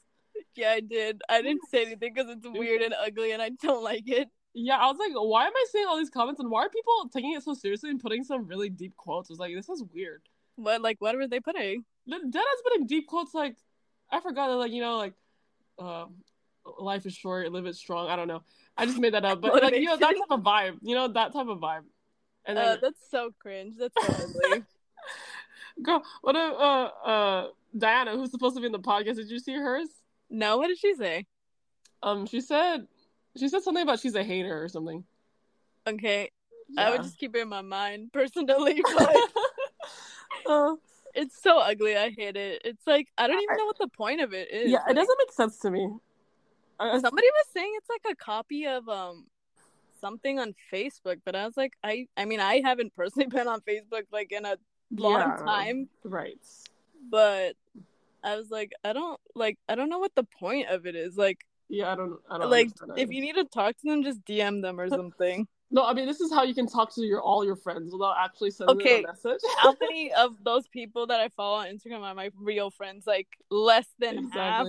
Yeah, 0.56 0.72
I 0.72 0.80
did. 0.80 1.22
I 1.30 1.44
didn't 1.44 1.62
say 1.70 1.84
anything 1.84 2.16
because 2.16 2.32
it's 2.32 2.48
weird 2.48 2.82
and 2.82 2.96
ugly, 3.00 3.34
and 3.34 3.42
I 3.42 3.52
don't 3.62 3.84
like 3.84 4.08
it. 4.10 4.28
Yeah, 4.56 4.78
I 4.78 4.88
was 4.88 4.98
like, 4.98 5.12
why 5.14 5.46
am 5.46 5.54
I 5.56 5.66
seeing 5.72 5.86
all 5.88 5.98
these 5.98 6.10
comments 6.10 6.40
and 6.40 6.50
why 6.50 6.66
are 6.66 6.70
people 6.70 7.10
taking 7.14 7.34
it 7.34 7.44
so 7.44 7.54
seriously 7.54 7.92
and 7.92 8.00
putting 8.00 8.24
some 8.24 8.48
really 8.48 8.70
deep 8.70 8.98
quotes? 8.98 9.30
I 9.30 9.34
was 9.34 9.40
like, 9.40 9.54
this 9.54 9.70
is 9.70 9.84
weird. 9.94 10.24
What 10.56 10.82
like 10.82 10.98
what 11.00 11.16
were 11.16 11.28
they 11.28 11.40
putting? 11.40 11.86
The 12.08 12.18
Dead 12.18 12.42
has 12.42 12.62
putting 12.64 12.88
deep 12.88 13.06
quotes 13.06 13.36
like, 13.36 13.56
I 14.12 14.20
forgot, 14.20 14.48
that, 14.48 14.56
like, 14.56 14.72
you 14.72 14.82
know, 14.82 14.98
like, 14.98 15.14
um, 15.78 16.16
life 16.80 17.06
is 17.06 17.14
short, 17.14 17.52
live 17.52 17.68
it 17.68 17.76
strong. 17.76 18.10
I 18.10 18.16
don't 18.16 18.28
know. 18.28 18.42
I 18.76 18.88
just 18.88 18.98
made 18.98 19.14
that 19.14 19.26
up, 19.26 19.42
but 19.42 19.54
like, 19.62 19.76
you 19.76 19.86
know, 19.86 19.98
that 19.98 20.16
type 20.16 20.32
of 20.32 20.40
vibe. 20.42 20.78
You 20.82 20.96
know, 20.96 21.08
that 21.10 21.34
type 21.34 21.48
of 21.48 21.60
vibe. 21.60 21.84
And 22.48 22.58
then, 22.58 22.68
Uh, 22.70 22.78
that's 22.82 23.10
so 23.12 23.32
cringe. 23.40 23.76
That's 23.78 23.94
so 24.02 24.08
ugly. 24.08 24.64
girl, 25.84 26.04
what 26.22 26.36
if, 26.36 26.42
uh, 26.42 26.90
uh, 27.06 27.48
Diana, 27.78 28.16
who's 28.16 28.32
supposed 28.32 28.56
to 28.56 28.62
be 28.62 28.66
in 28.66 28.72
the 28.72 28.80
podcast, 28.80 29.16
did 29.18 29.30
you 29.30 29.40
see 29.40 29.54
hers? 29.54 29.90
no, 30.30 30.58
what 30.58 30.68
did 30.68 30.78
she 30.78 30.94
say? 30.96 31.26
Um, 32.04 32.26
she 32.26 32.42
said, 32.42 32.88
she 33.38 33.48
said 33.48 33.62
something 33.64 33.84
about 33.84 34.00
she's 34.00 34.16
a 34.16 34.24
hater 34.24 34.62
or 34.62 34.68
something. 34.68 35.04
Okay, 35.88 36.32
I 36.78 36.90
would 36.92 37.02
just 37.04 37.18
keep 37.18 37.36
it 37.36 37.40
in 37.40 37.48
my 37.50 37.62
mind 37.62 38.10
personally, 38.14 38.84
but 38.96 39.18
Uh, 40.46 40.76
it's 41.14 41.42
so 41.42 41.60
ugly. 41.60 41.96
I 41.98 42.10
hate 42.10 42.36
it. 42.36 42.62
It's 42.66 42.86
like 42.86 43.08
I 43.18 43.28
don't 43.28 43.42
even 43.42 43.58
know 43.58 43.66
what 43.66 43.78
the 43.80 43.88
point 43.88 44.22
of 44.22 44.34
it 44.34 44.52
is. 44.52 44.70
yeah, 44.70 44.80
it 44.90 44.94
doesn't 44.94 45.18
make 45.18 45.32
sense 45.32 45.60
to 45.60 45.72
me. 45.72 45.90
Somebody 46.80 47.10
was 47.12 47.48
saying 47.54 47.74
it's 47.78 47.90
like 47.90 48.06
a 48.12 48.16
copy 48.16 48.68
of 48.68 48.88
um 48.88 49.26
something 50.00 50.40
on 50.40 50.54
Facebook, 50.72 51.20
but 51.26 51.36
I 51.36 51.46
was 51.46 51.58
like, 51.58 51.74
I 51.84 52.08
I 52.16 52.26
mean, 52.26 52.40
I 52.40 52.62
haven't 52.64 52.96
personally 52.96 53.28
been 53.38 53.48
on 53.48 53.62
Facebook 53.62 54.04
like 54.12 54.32
in 54.32 54.46
a 54.46 54.58
long 54.96 55.20
yeah, 55.20 55.38
time, 55.46 55.90
Right. 56.04 56.40
but 57.10 57.56
I 58.24 58.36
was 58.36 58.50
like, 58.50 58.72
I 58.84 58.94
don't 58.94 59.20
like 59.36 59.58
I 59.70 59.76
don't 59.76 59.90
know 59.90 60.00
what 60.00 60.16
the 60.16 60.24
point 60.24 60.70
of 60.70 60.86
it 60.86 60.96
is. 60.96 61.18
Like 61.18 61.46
Yeah, 61.70 61.92
I 61.92 61.96
don't. 61.96 62.20
I 62.30 62.38
don't 62.38 62.50
like 62.50 62.70
if 62.98 63.10
you 63.12 63.22
need 63.22 63.36
to 63.36 63.44
talk 63.46 63.78
to 63.78 63.84
them, 63.90 64.04
just 64.04 64.24
DM 64.26 64.62
them 64.62 64.80
or 64.80 64.90
something. 64.90 65.48
No, 65.70 65.84
I 65.84 65.94
mean 65.94 66.06
this 66.08 66.22
is 66.22 66.32
how 66.32 66.44
you 66.44 66.56
can 66.56 66.68
talk 66.68 66.94
to 66.96 67.02
your 67.02 67.22
all 67.22 67.44
your 67.44 67.58
friends 67.58 67.92
without 67.92 68.16
actually 68.18 68.52
sending 68.52 68.78
Okay. 68.78 69.02
them 69.02 69.10
a 69.10 69.14
message. 69.14 69.42
How 69.58 69.76
many 69.82 70.14
of 70.14 70.42
those 70.44 70.66
people 70.68 71.08
that 71.08 71.20
I 71.20 71.28
follow 71.30 71.58
on 71.58 71.68
Instagram 71.68 72.04
are 72.04 72.16
my 72.16 72.32
real 72.40 72.70
friends? 72.72 73.06
Like 73.06 73.28
less 73.52 73.88
than 74.00 74.30
half. 74.30 74.66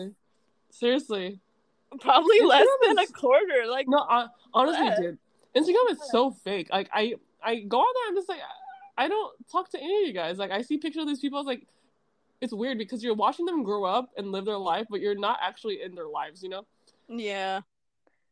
Seriously. 0.71 1.41
Probably 2.01 2.40
less 2.42 2.66
Instagram 2.66 2.88
than 2.96 2.98
a 2.98 3.07
quarter. 3.09 3.66
Like 3.68 3.87
No, 3.88 3.98
I, 3.98 4.27
honestly, 4.55 4.85
What? 4.85 5.01
dude. 5.01 5.18
Instagram 5.57 5.90
is 5.92 5.98
so 6.11 6.31
fake. 6.31 6.68
Like 6.70 6.88
I, 6.92 7.14
I 7.42 7.57
go 7.61 7.79
on 7.79 7.87
there. 7.94 8.09
I'm 8.09 8.14
just 8.16 8.29
like, 8.29 8.40
I 8.96 9.09
don't 9.09 9.35
talk 9.51 9.70
to 9.70 9.79
any 9.81 10.03
of 10.03 10.07
you 10.09 10.12
guys. 10.12 10.38
Like 10.38 10.51
I 10.51 10.62
see 10.62 10.79
pictures 10.79 11.03
of 11.03 11.09
these 11.09 11.20
people. 11.20 11.38
It's 11.40 11.46
like, 11.46 11.66
it's 12.40 12.53
weird 12.53 12.79
because 12.79 13.03
you're 13.03 13.14
watching 13.14 13.46
them 13.46 13.62
grow 13.64 13.85
up 13.85 14.11
and 14.16 14.31
live 14.33 14.44
their 14.44 14.59
life, 14.59 14.87
but 14.90 15.01
you're 15.01 15.14
not 15.18 15.38
actually 15.42 15.83
in 15.83 15.94
their 15.94 16.07
lives. 16.07 16.42
You 16.42 16.51
know. 16.51 16.66
yeah, 17.09 17.61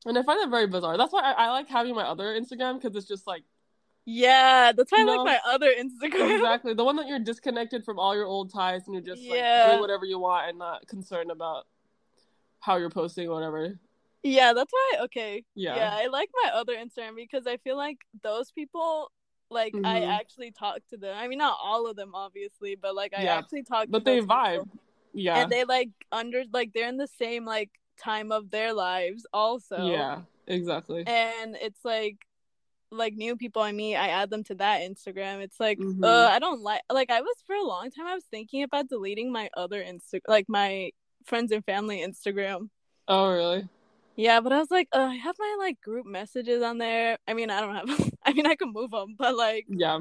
And 0.04 0.16
I 0.18 0.22
find 0.22 0.40
that 0.40 0.50
very 0.50 0.66
bizarre. 0.66 0.96
That's 0.96 1.12
why 1.12 1.22
I, 1.22 1.46
I 1.46 1.50
like 1.50 1.68
having 1.68 1.94
my 1.94 2.04
other 2.04 2.38
Instagram 2.38 2.80
because 2.80 2.94
it's 2.96 3.08
just 3.08 3.26
like 3.26 3.42
yeah. 4.04 4.70
That's 4.76 4.92
why 4.92 5.00
I 5.00 5.04
No. 5.04 5.14
like 5.24 5.40
my 5.44 5.52
other 5.52 5.68
Instagram. 5.76 6.36
exactly 6.36 6.74
the 6.74 6.84
one 6.84 6.94
that 6.96 7.08
you're 7.08 7.18
disconnected 7.18 7.84
from 7.84 7.98
all 7.98 8.14
your 8.14 8.26
old 8.26 8.52
ties 8.52 8.82
and 8.86 8.94
you're 8.94 9.02
just 9.02 9.26
like 9.28 9.38
Yeah. 9.38 9.68
doing 9.70 9.80
whatever 9.80 10.04
you 10.04 10.18
want 10.20 10.48
and 10.50 10.58
not 10.58 10.86
concerned 10.86 11.30
about 11.32 11.66
how 12.60 12.76
you're 12.76 12.90
posting 12.90 13.28
or 13.28 13.34
whatever. 13.34 13.78
Yeah, 14.22 14.52
that's 14.52 14.72
why. 14.72 15.04
Okay. 15.04 15.44
Yeah. 15.54 15.76
Yeah, 15.76 15.90
I 15.94 16.06
like 16.08 16.30
my 16.42 16.50
other 16.52 16.74
Instagram 16.76 17.14
because 17.16 17.46
I 17.46 17.58
feel 17.58 17.76
like 17.76 17.98
those 18.22 18.50
people, 18.50 19.12
like, 19.50 19.72
I 19.84 20.00
Mhm. 20.00 20.08
actually 20.08 20.50
talk 20.50 20.78
to 20.90 20.96
them. 20.96 21.16
I 21.16 21.28
mean, 21.28 21.38
not 21.38 21.58
all 21.62 21.86
of 21.86 21.94
them, 21.96 22.12
obviously, 22.14 22.74
but 22.74 22.94
like, 22.96 23.12
I 23.16 23.22
Yeah, 23.22 23.36
actually 23.36 23.62
talk. 23.62 23.86
But 23.88 24.04
they 24.04 24.20
vibe. 24.20 24.62
people. 24.64 24.78
Yeah. 25.12 25.38
and 25.42 25.50
they 25.50 25.64
like 25.64 25.88
under 26.12 26.42
like 26.52 26.74
they're 26.74 26.88
in 26.88 26.98
the 26.98 27.06
same 27.06 27.46
like 27.46 27.70
time 27.98 28.30
of 28.32 28.50
their 28.50 28.74
lives 28.74 29.26
also. 29.32 29.86
Yeah. 29.88 30.22
Exactly. 30.46 31.04
and 31.06 31.56
it's 31.56 31.84
like 31.84 32.18
like 32.92 33.14
new 33.14 33.34
people 33.36 33.62
I 33.62 33.72
meet, 33.72 33.96
I 33.96 34.08
add 34.08 34.28
them 34.30 34.44
to 34.44 34.54
that 34.56 34.82
Instagram. 34.82 35.40
It's 35.40 35.58
like, 35.58 35.78
Mhm. 35.78 36.04
uh, 36.04 36.28
I 36.30 36.38
don't 36.38 36.60
like 36.60 36.82
like 36.90 37.10
I 37.10 37.20
was 37.22 37.36
for 37.46 37.54
a 37.56 37.62
long 37.64 37.90
time. 37.90 38.06
I 38.06 38.14
was 38.14 38.24
thinking 38.26 38.62
about 38.62 38.88
deleting 38.88 39.32
my 39.32 39.48
other 39.56 39.82
Insta, 39.82 40.20
like 40.28 40.48
my 40.48 40.92
friends 41.26 41.52
and 41.52 41.64
family 41.64 41.98
Instagram. 42.06 42.68
Oh 43.08 43.30
really? 43.32 43.68
Yeah, 44.16 44.40
but 44.40 44.52
I 44.52 44.58
was 44.58 44.70
like, 44.70 44.88
I 44.92 45.14
have 45.14 45.36
my 45.38 45.56
like 45.58 45.80
group 45.82 46.06
messages 46.06 46.62
on 46.62 46.78
there. 46.78 47.18
I 47.28 47.34
mean, 47.34 47.50
I 47.50 47.60
don't 47.60 47.74
have. 47.74 48.10
I 48.24 48.32
mean, 48.32 48.46
I 48.46 48.54
can 48.56 48.72
move 48.72 48.90
them, 48.90 49.14
but 49.18 49.36
like, 49.36 49.66
Yeah. 49.68 50.00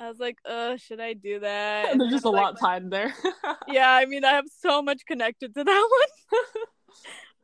I 0.00 0.08
was 0.08 0.18
like, 0.18 0.38
uh, 0.44 0.76
should 0.78 0.98
I 1.00 1.12
do 1.12 1.38
that? 1.40 1.88
And 1.92 2.00
there's 2.00 2.10
just 2.12 2.24
a 2.24 2.30
like, 2.30 2.42
lot 2.42 2.58
tied 2.60 2.90
there. 2.90 3.14
Yeah, 3.68 3.88
I 3.90 4.06
mean, 4.06 4.24
I 4.24 4.32
have 4.32 4.46
so 4.60 4.82
much 4.82 5.06
connected 5.06 5.54
to 5.54 5.62
that 5.64 5.88
one. 5.90 6.64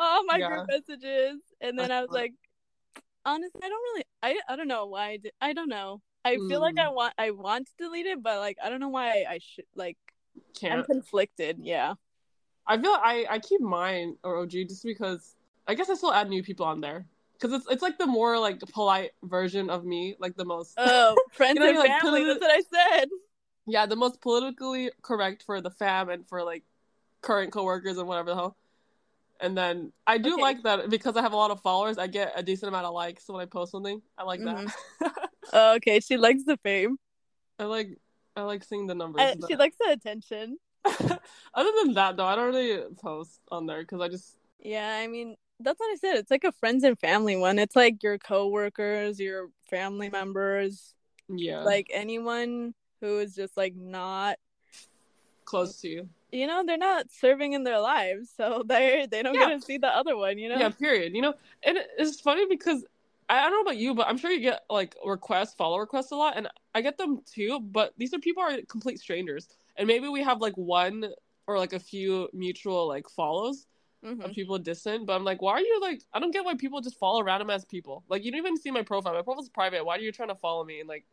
All 0.01 0.25
my 0.25 0.39
Yeah. 0.39 0.49
group 0.49 0.67
messages, 0.69 1.41
and 1.61 1.79
then 1.79 1.91
I 1.91 1.99
I 1.99 2.01
was 2.01 2.09
thought- 2.09 2.15
like, 2.17 2.35
honestly, 3.25 3.61
I 3.63 3.69
don't 3.69 3.83
really. 3.93 4.05
I 4.23 4.39
I 4.49 4.57
don't 4.57 4.69
know 4.69 4.87
why. 4.87 5.11
I, 5.11 5.17
did, 5.19 5.33
I 5.41 5.53
don't 5.53 5.69
know. 5.69 6.01
I 6.25 6.37
feel 6.49 6.61
like 6.61 6.79
I 6.79 6.87
Mm. 6.87 6.95
want. 6.95 7.15
I 7.19 7.31
want 7.31 7.67
to 7.69 7.73
delete 7.79 8.07
it, 8.07 8.23
but 8.23 8.39
like, 8.39 8.57
I 8.63 8.69
don't 8.71 8.81
know 8.81 8.89
why 8.91 9.25
I, 9.29 9.39
should. 9.39 9.65
Like, 9.75 9.97
I'm 10.63 10.85
conflicted. 10.85 11.59
Yeah. 11.63 11.95
I 12.69 12.77
feel 12.79 12.91
I 12.93 13.27
I 13.31 13.39
keep 13.39 13.61
mine 13.61 14.17
or 14.23 14.37
OG 14.39 14.51
just 14.69 14.85
because 14.85 15.35
I 15.67 15.75
guess 15.75 15.89
I 15.91 15.95
still 15.95 16.13
add 16.13 16.29
new 16.29 16.43
people 16.43 16.67
on 16.67 16.81
there 16.81 17.07
because 17.33 17.53
it's 17.53 17.67
it's 17.71 17.83
like 17.83 17.99
the 17.99 18.07
more 18.07 18.39
like 18.39 18.61
polite 18.73 19.13
version 19.23 19.71
of 19.71 19.85
me, 19.85 20.15
like 20.19 20.37
the 20.37 20.45
most 20.45 20.75
Oh, 20.77 21.17
friends 21.33 21.59
know, 21.61 21.69
and 21.71 21.79
like, 21.79 21.91
family. 21.91 22.21
put 22.21 22.29
it- 22.31 22.41
That's 22.41 22.41
what 22.41 22.51
I 22.51 22.97
said. 22.99 23.09
yeah 23.67 23.87
the 23.87 23.97
most 23.97 24.21
politically 24.21 24.91
correct 25.03 25.43
for 25.45 25.61
the 25.61 25.71
fam 25.71 26.09
and 26.11 26.29
for 26.29 26.43
like 26.45 26.63
current 27.23 27.53
coworkers 27.53 27.99
and 27.99 28.07
whatever 28.07 28.31
the 28.31 28.37
hell. 28.37 28.57
And 29.41 29.57
then 29.57 29.93
I 30.07 30.19
do 30.19 30.35
Okay. 30.35 30.43
like 30.43 30.63
that 30.65 30.91
because 30.91 31.17
I 31.17 31.23
have 31.23 31.33
a 31.33 31.37
lot 31.37 31.51
of 31.53 31.61
followers. 31.63 31.97
I 31.97 32.07
get 32.09 32.33
a 32.35 32.43
decent 32.43 32.69
amount 32.69 32.87
of 32.87 32.93
likes 32.95 33.29
when 33.29 33.41
I 33.41 33.47
post 33.47 33.71
something. 33.73 34.03
I 34.19 34.25
like 34.25 34.43
that. 34.45 34.57
Mm-hmm. 34.57 35.07
Oh, 35.55 35.77
okay, 35.77 35.99
she 36.01 36.19
likes 36.19 36.45
the 36.45 36.59
fame. 36.59 36.99
I 37.59 37.65
like 37.65 37.97
I 38.37 38.43
like 38.43 38.63
seeing 38.65 38.87
the 38.87 38.95
numbers. 38.95 39.37
But- 39.41 39.49
she 39.49 39.57
likes 39.57 39.77
the 39.81 39.91
attention. 39.93 40.59
Other 41.55 41.71
than 41.83 41.95
that, 41.95 42.17
though, 42.17 42.25
I 42.27 42.37
don't 42.37 42.55
really 42.55 42.83
post 43.01 43.41
on 43.51 43.67
there 43.67 43.81
because 43.83 44.01
I 44.01 44.09
just 44.09 44.37
Yeah, 44.61 44.97
I 45.03 45.07
mean, 45.07 45.37
that's 45.61 45.79
what 45.79 45.91
I 45.93 45.97
said. 45.97 46.17
It's 46.17 46.31
like 46.31 46.45
a 46.45 46.53
friends 46.53 46.85
and 46.85 46.99
family 46.99 47.37
one. 47.37 47.59
It's 47.59 47.77
like 47.77 48.03
your 48.03 48.19
coworkers, 48.19 49.19
your 49.21 49.49
family 49.71 50.09
members, 50.09 50.95
yeah 51.29 51.63
like 51.65 51.89
anyone 51.93 52.75
who 53.01 53.19
is 53.19 53.35
just 53.35 53.57
like 53.57 53.75
not 53.77 54.39
close 55.45 55.81
to 55.81 55.89
you. 55.89 56.09
you 56.31 56.47
know 56.47 56.63
they're 56.67 56.77
not 56.77 57.11
serving 57.11 57.53
in 57.55 57.65
their 57.65 57.81
lives, 57.81 58.31
so 58.37 58.63
they 58.67 59.07
they 59.11 59.23
don't 59.23 59.35
Yeah. 59.35 59.49
get 59.49 59.61
to 59.61 59.67
see 59.67 59.79
the 59.79 59.89
other 59.89 60.17
one. 60.17 60.39
You 60.39 60.49
know. 60.51 60.59
Yeah, 60.59 60.71
period. 60.71 61.15
You 61.15 61.23
know, 61.23 61.35
and 61.63 61.79
it's 61.99 62.21
funny 62.21 62.47
because 62.47 62.85
I 63.29 63.43
don't 63.43 63.53
know 63.53 63.61
about 63.61 63.77
you, 63.77 63.95
but 63.95 64.07
I'm 64.09 64.17
sure 64.17 64.31
you 64.31 64.41
get 64.41 64.65
like 64.71 64.95
requests, 65.05 65.55
follow 65.55 65.79
requests 65.79 66.11
a 66.13 66.17
lot, 66.17 66.35
and 66.37 66.49
I 66.75 66.81
get 66.81 66.97
them 66.99 67.21
too. 67.27 67.61
But 67.61 67.93
these 67.99 68.13
are 68.15 68.19
people 68.19 68.43
are 68.43 68.57
complete 68.69 69.01
strangers, 69.01 69.49
and 69.79 69.87
maybe 69.89 70.09
we 70.09 70.23
have 70.23 70.41
like 70.41 70.55
one 70.57 71.07
or 71.47 71.59
like 71.59 71.73
a 71.73 71.81
few 71.81 72.29
mutual 72.35 72.89
like 72.89 73.09
follows 73.11 73.67
Mhm. 74.03 74.25
of 74.25 74.33
people 74.33 74.59
distant. 74.59 75.07
But 75.07 75.15
I'm 75.15 75.25
like, 75.25 75.43
why 75.43 75.53
are 75.55 75.61
you 75.61 75.81
like? 75.83 76.03
I 76.15 76.21
don't 76.21 76.33
get 76.33 76.45
why 76.45 76.55
people 76.57 76.81
just 76.83 76.99
follow 76.99 77.23
random 77.23 77.51
ass 77.51 77.65
people. 77.65 78.05
Like 78.09 78.25
you 78.25 78.33
don't 78.33 78.39
even 78.41 78.57
see 78.59 78.71
my 78.73 78.83
profile. 78.83 79.15
My 79.15 79.23
profile's 79.23 79.51
private. 79.51 79.85
Why 79.85 79.97
are 79.97 80.01
you 80.01 80.13
trying 80.13 80.31
to 80.31 80.37
follow 80.37 80.65
me? 80.65 80.81
And 80.81 80.89
like, 80.89 81.07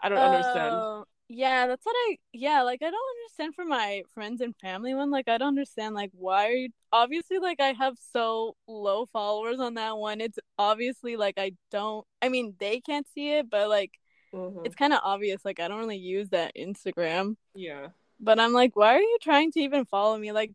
I 0.00 0.08
don't 0.10 0.22
understand. 0.22 0.84
Oh, 0.84 1.04
yeah, 1.28 1.66
that's 1.66 1.84
what 1.84 1.94
I 1.96 2.18
yeah, 2.32 2.62
like 2.62 2.82
I 2.82 2.90
don't 2.90 3.16
understand 3.18 3.54
for 3.54 3.64
my 3.64 4.02
friends 4.14 4.40
and 4.40 4.54
family 4.60 4.94
one. 4.94 5.10
Like 5.10 5.28
I 5.28 5.38
don't 5.38 5.48
understand 5.48 5.94
like 5.94 6.10
why 6.14 6.46
are 6.46 6.52
you 6.52 6.68
obviously 6.92 7.38
like 7.38 7.60
I 7.60 7.72
have 7.72 7.94
so 8.12 8.56
low 8.68 9.06
followers 9.06 9.58
on 9.60 9.74
that 9.74 9.96
one. 9.98 10.20
It's 10.20 10.38
obviously 10.58 11.16
like 11.16 11.34
I 11.38 11.52
don't 11.70 12.06
I 12.22 12.28
mean 12.28 12.54
they 12.60 12.80
can't 12.80 13.06
see 13.14 13.32
it, 13.34 13.50
but 13.50 13.68
like 13.68 13.92
Mhm. 14.36 14.66
it's 14.66 14.74
kind 14.74 14.92
of 14.92 15.00
obvious 15.02 15.44
like 15.44 15.60
I 15.60 15.68
don't 15.68 15.78
really 15.78 15.96
use 15.96 16.28
that 16.30 16.54
Instagram. 16.56 17.36
Yeah, 17.54 17.88
But 18.20 18.38
I'm 18.38 18.52
like, 18.52 18.76
why 18.76 18.96
are 18.96 19.00
you 19.00 19.18
trying 19.20 19.52
to 19.52 19.60
even 19.60 19.84
follow 19.84 20.16
me? 20.18 20.32
Like 20.32 20.52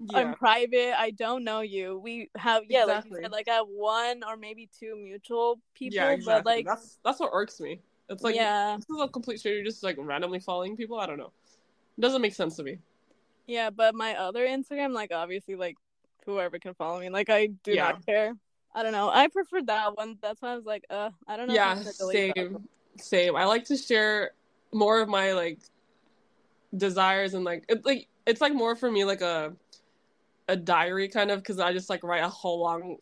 yeah, 0.00 0.18
I'm 0.18 0.34
private. 0.34 0.98
I 0.98 1.10
don't 1.10 1.44
know 1.44 1.60
you. 1.60 1.98
We 1.98 2.30
have 2.36 2.62
yeah, 2.68 2.84
like 2.84 3.04
you 3.04 3.18
said, 3.20 3.32
like 3.32 3.48
I 3.48 3.54
have 3.54 3.66
one 3.68 4.22
or 4.26 4.36
maybe 4.36 4.68
two 4.78 4.96
mutual 4.96 5.60
people, 5.74 5.96
yeah. 5.96 6.10
Exactly. 6.10 6.42
but 6.42 6.46
like 6.46 6.66
that's 6.66 6.98
that's 7.04 7.20
what 7.20 7.30
irks 7.32 7.60
me. 7.60 7.80
It's 8.08 8.24
like 8.24 8.34
yeah. 8.34 8.76
this 8.76 8.88
is 8.88 9.02
a 9.02 9.08
complete 9.08 9.38
stranger 9.38 9.62
just 9.62 9.82
like 9.82 9.96
randomly 9.98 10.40
following 10.40 10.76
people. 10.76 10.98
I 10.98 11.06
don't 11.06 11.18
know. 11.18 11.32
It 11.96 12.00
doesn't 12.00 12.22
make 12.22 12.34
sense 12.34 12.56
to 12.56 12.62
me. 12.62 12.78
Yeah, 13.46 13.70
but 13.70 13.94
my 13.94 14.14
other 14.16 14.46
Instagram, 14.46 14.92
like 14.92 15.12
obviously, 15.12 15.54
like 15.54 15.76
whoever 16.24 16.58
can 16.58 16.74
follow 16.74 17.00
me, 17.00 17.10
like 17.10 17.28
I 17.28 17.46
do 17.46 17.72
Yeah. 17.72 17.90
not 17.90 18.06
care. 18.06 18.34
I 18.74 18.82
don't 18.82 18.92
know. 18.92 19.10
I 19.10 19.26
prefer 19.28 19.62
that 19.62 19.96
one. 19.96 20.16
That's 20.22 20.40
why 20.40 20.52
I 20.52 20.56
was 20.56 20.64
like, 20.64 20.84
uh, 20.88 21.10
I 21.26 21.36
don't 21.36 21.48
know. 21.48 21.54
yeah, 21.54 21.70
I'm 21.70 21.78
gonna 21.78 21.92
delete 21.92 22.34
that 22.34 22.42
same. 22.42 22.68
Same. 22.98 23.36
I 23.36 23.44
like 23.44 23.64
to 23.66 23.76
share 23.76 24.32
more 24.72 25.00
of 25.00 25.08
my 25.08 25.32
like 25.32 25.58
desires 26.76 27.34
and 27.34 27.44
like 27.44 27.64
it, 27.68 27.84
like 27.84 28.08
it's 28.26 28.40
like 28.40 28.54
more 28.54 28.76
for 28.76 28.90
me 28.90 29.04
like 29.04 29.20
a 29.20 29.52
a 30.48 30.56
diary 30.56 31.08
kind 31.08 31.30
of 31.30 31.40
because 31.40 31.58
I 31.58 31.72
just 31.72 31.90
like 31.90 32.02
write 32.02 32.22
a 32.24 32.28
whole 32.28 32.60
long 32.60 32.96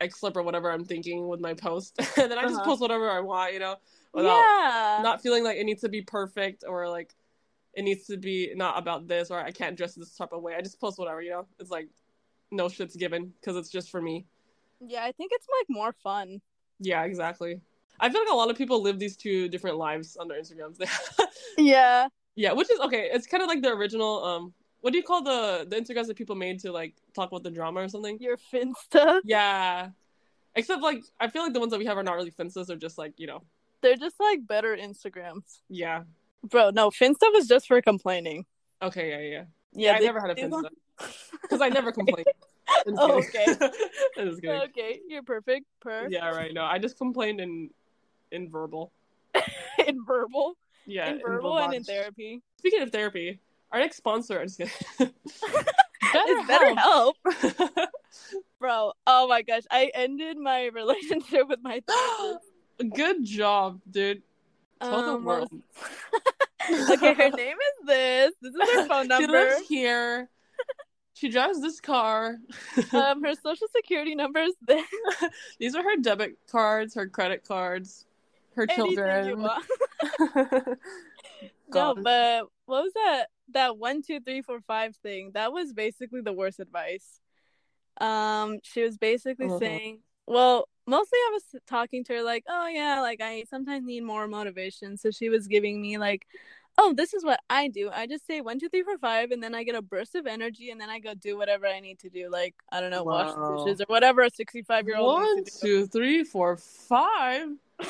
excerpt 0.00 0.36
or 0.36 0.42
whatever 0.42 0.70
I'm 0.70 0.84
thinking 0.84 1.28
with 1.28 1.40
my 1.40 1.54
post, 1.54 1.96
and 2.18 2.30
then 2.30 2.38
I 2.38 2.42
just 2.42 2.56
Uh-huh. 2.56 2.70
post 2.70 2.80
whatever 2.80 3.10
I 3.10 3.20
want, 3.20 3.52
you 3.54 3.58
know, 3.60 3.76
without 4.12 4.42
Yeah. 4.42 5.00
not 5.02 5.22
feeling 5.22 5.44
like 5.44 5.56
it 5.56 5.64
needs 5.64 5.80
to 5.82 5.88
be 5.88 6.02
perfect 6.02 6.64
or 6.66 6.88
like 6.88 7.14
it 7.74 7.82
needs 7.82 8.06
to 8.06 8.16
be 8.16 8.52
not 8.54 8.78
about 8.78 9.08
this 9.08 9.30
or 9.30 9.38
I 9.40 9.50
can't 9.50 9.76
dress 9.76 9.94
this 9.94 10.14
type 10.16 10.32
of 10.32 10.42
way. 10.42 10.54
I 10.54 10.60
just 10.60 10.80
post 10.80 10.98
whatever, 10.98 11.22
you 11.22 11.30
know. 11.30 11.46
It's 11.58 11.70
like 11.70 11.88
no 12.50 12.68
shit's 12.68 12.96
given 12.96 13.32
because 13.40 13.56
it's 13.56 13.70
just 13.70 13.90
for 13.90 14.00
me. 14.00 14.26
yeah, 14.80 15.02
I 15.04 15.12
think 15.12 15.32
it's 15.34 15.46
like 15.60 15.66
more 15.68 15.92
fun. 15.92 16.40
Yeah, 16.80 17.04
exactly. 17.04 17.60
I 18.00 18.10
feel 18.10 18.20
like 18.20 18.32
a 18.32 18.36
lot 18.36 18.50
of 18.50 18.56
people 18.56 18.82
live 18.82 18.98
these 18.98 19.16
two 19.16 19.48
different 19.48 19.76
lives 19.76 20.16
on 20.16 20.28
their 20.28 20.40
Instagrams. 20.40 20.76
Yeah. 21.56 22.08
yeah, 22.34 22.52
which 22.52 22.68
is 22.70 22.80
okay. 22.80 23.08
It's 23.12 23.26
kind 23.28 23.42
of 23.42 23.48
like 23.48 23.62
the 23.62 23.68
original. 23.72 24.24
Um, 24.24 24.52
what 24.80 24.92
do 24.92 24.98
you 24.98 25.04
call 25.04 25.22
the 25.22 25.64
the 25.68 25.76
Instagrams 25.76 26.08
that 26.08 26.16
people 26.16 26.34
made 26.34 26.58
to 26.60 26.72
like 26.72 26.94
talk 27.14 27.28
about 27.30 27.44
the 27.44 27.50
drama 27.50 27.80
or 27.80 27.88
something? 27.88 28.18
Your 28.20 28.36
Finsta. 28.36 29.20
Yeah, 29.24 29.90
except 30.56 30.82
like 30.82 31.04
I 31.20 31.28
feel 31.28 31.42
like 31.44 31.52
the 31.52 31.60
ones 31.60 31.70
that 31.70 31.78
we 31.78 31.86
have 31.86 31.96
are 31.96 32.02
not 32.02 32.16
really 32.16 32.32
Finstas. 32.32 32.66
They're 32.66 32.76
just 32.76 32.98
like 32.98 33.14
you 33.18 33.28
know. 33.28 33.42
They're 33.82 33.96
just 33.96 34.18
like 34.18 34.46
better 34.46 34.76
Instagrams. 34.76 35.60
Yeah. 35.68 36.02
Bro, 36.42 36.70
no, 36.70 36.90
Finsta 36.90 37.30
was 37.32 37.46
just 37.46 37.66
for 37.68 37.80
complaining. 37.80 38.44
Okay. 38.82 39.10
Yeah. 39.10 39.18
Yeah. 39.30 39.44
Yeah, 39.72 39.92
I 39.96 40.00
they- 40.00 40.06
never 40.06 40.20
had 40.20 40.30
a 40.30 40.34
Finsta 40.34 40.70
because 41.42 41.60
I 41.66 41.68
never 41.68 41.92
complained. 41.92 42.26
Oh, 42.98 43.22
kidding. 43.30 43.56
I'm 44.18 44.28
just 44.30 44.40
kidding. 44.42 44.60
okay, 44.62 45.00
you're 45.06 45.22
perfect. 45.22 45.66
Per. 45.80 46.08
Yeah. 46.10 46.30
Right. 46.30 46.52
No, 46.52 46.64
I 46.64 46.78
just 46.78 46.96
complained 46.98 47.40
in 47.40 47.70
in 48.34 48.50
verbal. 48.50 48.92
in 49.86 50.04
verbal. 50.04 50.56
Yeah. 50.86 51.10
in 51.10 51.20
verbal 51.20 51.58
and 51.58 51.72
in 51.74 51.84
therapy. 51.84 52.42
Speaking 52.58 52.82
of 52.82 52.90
therapy, 52.90 53.38
our 53.72 53.78
next 53.78 53.96
sponsor. 53.96 54.42
Just 54.44 54.58
kidding. 54.98 55.12
BetterHelp. 56.46 57.14
Bro, 58.60 58.92
oh 59.06 59.28
my 59.28 59.42
gosh. 59.42 59.62
I 59.70 59.90
ended 59.94 60.36
my 60.38 60.66
relationship 60.66 61.48
with 61.48 61.60
my 61.62 61.82
therapist. 61.86 62.46
Good 62.94 63.24
job, 63.24 63.80
dude. 63.90 64.22
Tell 64.82 65.02
the 65.02 65.12
Um, 65.14 65.24
world. 65.24 65.50
okay, 66.90 67.14
her 67.14 67.30
name 67.30 67.56
is 67.56 67.86
this. 67.86 68.32
This 68.42 68.54
is 68.54 68.74
her 68.74 68.86
phone 68.86 69.08
number. 69.08 69.26
She 69.26 69.32
lives 69.32 69.68
here. 69.68 70.28
She 71.14 71.28
drives 71.28 71.60
this 71.60 71.80
car. 71.80 72.36
Um, 72.92 73.22
her 73.22 73.34
social 73.34 73.68
security 73.74 74.14
number 74.16 74.40
is 74.40 74.54
this. 74.66 74.84
These 75.60 75.74
are 75.76 75.82
her 75.82 75.96
debit 76.00 76.36
cards, 76.50 76.94
her 76.96 77.06
credit 77.08 77.46
cards, 77.46 78.04
her 78.56 78.66
children. 78.66 79.48
No, 81.74 81.94
but 81.94 82.46
what 82.66 82.84
was 82.84 82.92
that? 82.94 83.26
That 83.52 83.76
one, 83.78 84.02
two, 84.02 84.20
three, 84.20 84.42
four, 84.42 84.60
five 84.60 84.94
thing. 84.96 85.32
That 85.34 85.52
was 85.52 85.72
basically 85.72 86.20
the 86.20 86.32
worst 86.32 86.60
advice. 86.60 87.20
Um, 88.00 88.58
she 88.62 88.82
was 88.82 88.96
basically 88.96 89.48
Mhm. 89.48 89.58
saying, 89.58 89.98
well, 90.26 90.68
mostly 90.86 91.18
I 91.18 91.30
was 91.32 91.42
talking 91.66 92.04
to 92.04 92.14
her 92.14 92.22
like, 92.22 92.44
oh 92.48 92.68
yeah, 92.68 93.00
like 93.00 93.20
I 93.20 93.44
sometimes 93.50 93.84
need 93.84 94.02
more 94.04 94.28
motivation. 94.28 94.96
So 94.96 95.10
she 95.10 95.28
was 95.28 95.48
giving 95.48 95.80
me 95.82 95.98
like, 95.98 96.26
oh, 96.78 96.92
this 96.96 97.12
is 97.12 97.24
what 97.24 97.40
I 97.50 97.68
do. 97.68 97.90
I 97.92 98.06
just 98.06 98.26
say 98.26 98.40
one, 98.40 98.58
two, 98.60 98.68
three, 98.68 98.82
four, 98.82 98.98
five, 98.98 99.30
and 99.32 99.42
then 99.42 99.54
I 99.54 99.64
get 99.64 99.74
a 99.74 99.82
burst 99.82 100.14
of 100.14 100.26
energy, 100.26 100.70
and 100.70 100.80
then 100.80 100.90
I 100.90 100.98
go 101.00 101.14
do 101.14 101.36
whatever 101.36 101.66
I 101.66 101.80
need 101.80 101.98
to 102.00 102.08
do, 102.10 102.30
like 102.30 102.54
I 102.70 102.80
don't 102.80 102.90
know, 102.90 103.04
wash 103.04 103.28
Wow. 103.30 103.48
the 103.48 103.56
dishes 103.64 103.80
or 103.80 103.86
whatever 103.88 104.22
a 104.22 104.30
sixty-five-year-old 104.30 105.14
One, 105.14 105.36
needs 105.36 105.58
to 105.58 105.66
do. 105.66 105.80
two, 105.82 105.86
three, 105.88 106.24
four, 106.24 106.56
five. 106.56 107.48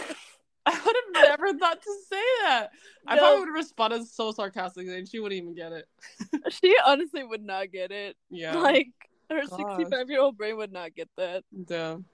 I 0.67 0.73
would 0.73 0.97
have 0.97 1.29
never 1.29 1.59
thought 1.59 1.83
to 1.83 1.95
say 2.11 2.23
that. 2.43 2.69
I 3.07 3.19
probably 3.19 3.41
would 3.41 3.49
have 3.49 3.55
responded 3.55 4.07
so 4.07 4.33
sarcastically, 4.33 4.97
and 4.97 5.07
she 5.09 5.21
wouldn't 5.21 5.41
even 5.41 5.55
get 5.55 5.73
it. 5.73 5.87
She 6.63 6.75
honestly 6.87 7.23
would 7.25 7.43
not 7.45 7.71
get 7.73 7.91
it. 7.91 8.17
Yeah. 8.31 8.57
Like 8.57 8.89
her 9.31 9.43
sixty-five-year-old 9.43 10.37
brain 10.37 10.57
would 10.57 10.73
not 10.73 10.95
get 10.95 11.09
that. 11.17 11.45
Damn. 11.67 12.05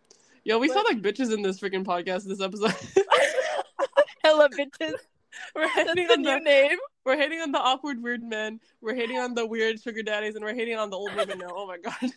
Yo, 0.45 0.59
we 0.59 0.69
But- 0.69 0.75
sound 0.75 0.87
like 0.89 1.03
bitches 1.03 1.33
in 1.33 1.43
this 1.43 1.61
freaking 1.61 1.85
podcast 1.85 2.27
this 2.27 2.41
episode. 2.41 2.75
Hella 4.25 4.49
bitches. 4.51 4.95
we're 5.55 5.67
That's 5.75 5.91
on 5.91 5.97
the 5.97 6.17
new 6.17 6.41
name. 6.41 6.79
we're 7.05 7.17
hating 7.17 7.41
on 7.41 7.53
the 7.53 7.59
awkward 7.59 8.03
weird 8.03 8.23
men. 8.23 8.61
We're 8.81 8.95
hating 8.95 9.19
on 9.19 9.35
the 9.35 9.47
weird 9.47 9.81
sugar 9.81 10.03
daddies, 10.03 10.35
and 10.35 10.45
we're 10.45 10.55
hating 10.55 10.77
on 10.77 10.91
the 10.91 10.97
old 10.97 11.15
women 11.15 11.39
now. 11.39 11.51
Oh 11.55 11.67
my 11.67 11.79
god. 11.79 12.11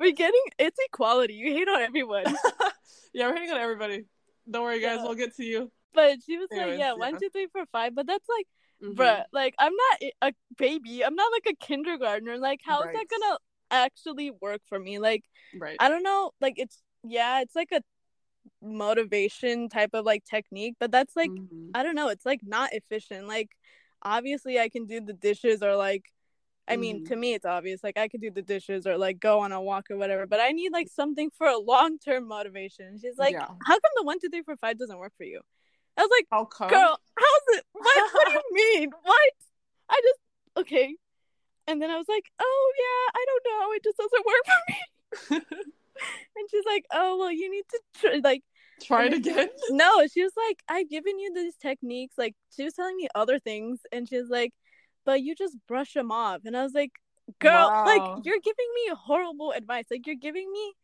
We're 0.00 0.12
getting 0.12 0.40
it's 0.58 0.78
equality. 0.86 1.34
You 1.34 1.52
hate 1.52 1.68
on 1.68 1.80
everyone. 1.80 2.24
yeah, 3.12 3.28
we're 3.28 3.34
hating 3.34 3.50
on 3.50 3.58
everybody. 3.60 4.04
Don't 4.50 4.62
worry, 4.62 4.80
guys. 4.80 4.96
Yeah. 4.98 5.04
We'll 5.04 5.14
get 5.14 5.36
to 5.36 5.44
you. 5.44 5.70
But 5.94 6.18
she 6.24 6.36
was 6.38 6.48
Anyways, 6.52 6.70
like, 6.70 6.78
yeah, 6.78 6.86
yeah. 6.86 6.94
one, 6.94 7.18
two, 7.18 7.28
three, 7.30 7.48
four, 7.52 7.64
five. 7.72 7.94
But 7.94 8.06
that's 8.06 8.28
like, 8.28 8.46
Mhm. 8.82 8.96
bruh, 8.96 9.24
like 9.32 9.54
I'm 9.58 9.72
not 9.74 10.12
a 10.22 10.32
baby. 10.56 11.04
I'm 11.04 11.14
not 11.14 11.32
like 11.32 11.46
a 11.52 11.56
kindergartner. 11.66 12.38
Like, 12.38 12.60
how 12.62 12.80
is 12.80 12.86
Right. 12.86 12.94
that 12.94 13.06
gonna 13.20 13.38
actually 13.70 14.30
work 14.30 14.62
for 14.68 14.78
me? 14.78 14.98
Like, 14.98 15.24
Right. 15.54 15.76
I 15.80 15.88
don't 15.88 16.02
know. 16.02 16.32
Like, 16.40 16.54
it's 16.56 16.82
yeah, 17.02 17.40
it's 17.40 17.56
like 17.56 17.72
a 17.72 17.82
motivation 18.62 19.68
type 19.68 19.90
of 19.94 20.04
like 20.04 20.24
technique, 20.24 20.74
but 20.80 20.90
that's 20.90 21.14
like 21.16 21.30
Mhm. 21.30 21.70
I 21.74 21.82
don't 21.82 21.94
know. 21.94 22.08
It's 22.08 22.26
like 22.26 22.40
not 22.44 22.72
efficient. 22.72 23.28
Like, 23.28 23.50
obviously, 24.02 24.58
I 24.58 24.68
can 24.68 24.86
do 24.86 25.00
the 25.00 25.12
dishes 25.12 25.62
or 25.62 25.76
like. 25.76 26.12
I 26.68 26.76
mean, 26.76 27.00
Mhm. 27.00 27.08
to 27.08 27.16
me, 27.16 27.34
it's 27.34 27.46
obvious. 27.46 27.82
Like, 27.82 27.96
I 27.96 28.08
could 28.08 28.20
do 28.20 28.30
the 28.30 28.42
dishes 28.42 28.86
or 28.86 28.98
like 28.98 29.18
go 29.18 29.40
on 29.40 29.52
a 29.52 29.60
walk 29.60 29.90
or 29.90 29.96
whatever, 29.96 30.26
but 30.26 30.38
I 30.40 30.50
need 30.52 30.70
like 30.72 30.88
something 30.88 31.30
for 31.30 31.46
a 31.46 31.58
long 31.58 31.98
term 31.98 32.28
motivation. 32.28 32.98
She's 32.98 33.16
like, 33.18 33.32
Yeah. 33.32 33.46
How 33.64 33.74
come 33.74 33.90
the 33.96 34.02
one, 34.04 34.18
two, 34.20 34.28
three, 34.28 34.42
four, 34.42 34.56
five 34.56 34.78
doesn't 34.78 34.98
work 34.98 35.12
for 35.16 35.24
you? 35.24 35.40
I 35.96 36.02
was 36.02 36.10
like, 36.10 36.26
How 36.30 36.44
come? 36.44 36.68
Girl, 36.70 36.98
how's 37.16 37.56
it? 37.58 37.64
What? 37.72 38.12
What 38.12 38.26
do 38.28 38.32
you 38.34 38.54
mean? 38.80 38.90
What? 39.02 39.32
I 39.88 40.00
just 40.04 40.18
okay. 40.58 40.94
And 41.66 41.80
then 41.82 41.90
I 41.90 41.96
was 41.96 42.08
like, 42.08 42.30
Oh 42.38 42.72
yeah, 42.78 43.20
I 43.20 43.24
don't 43.28 43.44
know. 43.50 43.72
It 43.72 43.84
just 43.84 43.98
doesn't 43.98 44.26
work 44.26 44.44
for 44.46 45.36
me. 45.48 45.62
And 46.36 46.48
she's 46.50 46.64
like, 46.64 46.84
Oh 46.92 47.18
well, 47.18 47.32
you 47.32 47.50
need 47.50 47.64
to 47.70 47.80
tr-. 48.00 48.20
like. 48.22 48.42
Try 48.80 49.06
it 49.06 49.14
again. 49.14 49.48
No, 49.70 50.06
she 50.06 50.22
was 50.22 50.32
like, 50.36 50.62
I've 50.68 50.88
given 50.88 51.18
you 51.18 51.34
these 51.34 51.56
techniques. 51.56 52.14
Like 52.16 52.36
she 52.54 52.62
was 52.62 52.74
telling 52.74 52.96
me 52.96 53.08
other 53.16 53.40
things, 53.40 53.80
and 53.90 54.08
she 54.08 54.16
was 54.16 54.28
like, 54.28 54.52
But 55.08 55.22
you 55.22 55.34
just 55.34 55.56
brush 55.66 55.94
them 55.94 56.10
off. 56.12 56.42
And 56.44 56.54
I 56.54 56.62
was 56.62 56.74
like, 56.74 56.92
Girl, 57.38 57.68
Wow. 57.68 57.84
like 57.86 58.26
you're 58.26 58.40
giving 58.44 58.70
me 58.74 58.92
horrible 58.94 59.52
advice. 59.52 59.86
Like 59.90 60.06
you're 60.06 60.16
giving 60.16 60.52
me. 60.52 60.74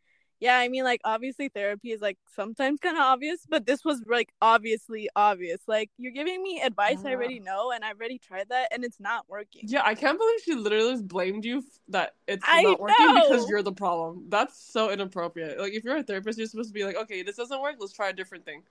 Yeah, 0.41 0.57
I 0.59 0.69
mean, 0.69 0.83
like 0.85 1.01
obviously 1.05 1.49
therapy 1.51 1.91
is 1.93 2.01
like 2.01 2.17
sometimes 2.35 2.81
kind 2.81 2.97
of 2.97 3.03
obvious, 3.03 3.41
but 3.49 3.67
this 3.67 3.85
was 3.85 4.03
like 4.07 4.31
obviously 4.41 5.11
obvious. 5.15 5.61
Like 5.67 5.91
you're 5.99 6.13
giving 6.13 6.43
me 6.43 6.63
advice 6.63 7.05
I 7.05 7.11
already 7.13 7.39
know, 7.39 7.71
and 7.71 7.85
I've 7.85 7.99
already 7.99 8.19
tried 8.19 8.49
that, 8.49 8.69
and 8.73 8.83
it's 8.83 8.99
not 8.99 9.27
working. 9.29 9.63
Yeah, 9.67 9.83
I 9.85 9.95
can't 9.95 10.19
believe 10.19 10.41
she 10.43 10.55
literally 10.55 10.93
just 10.93 11.09
blamed 11.09 11.45
you 11.45 11.63
that 11.89 12.15
it's 12.27 12.45
I 12.47 12.63
not 12.63 12.81
working 12.81 13.15
because 13.15 13.47
you're 13.49 13.63
the 13.63 13.73
problem. 13.73 14.25
That's 14.31 14.59
so 14.59 14.91
inappropriate. 14.91 15.59
Like, 15.59 15.75
if 15.75 15.85
you're 15.85 15.97
a 15.99 16.03
therapist, 16.03 16.39
you're 16.39 16.47
supposed 16.47 16.71
to 16.71 16.75
be 16.75 16.85
like, 16.85 16.97
okay, 16.97 17.23
this 17.23 17.37
doesn't 17.37 17.61
work. 17.61 17.77
Let's 17.79 17.93
try 17.93 18.09
a 18.09 18.13
different 18.15 18.45
thing. 18.47 18.63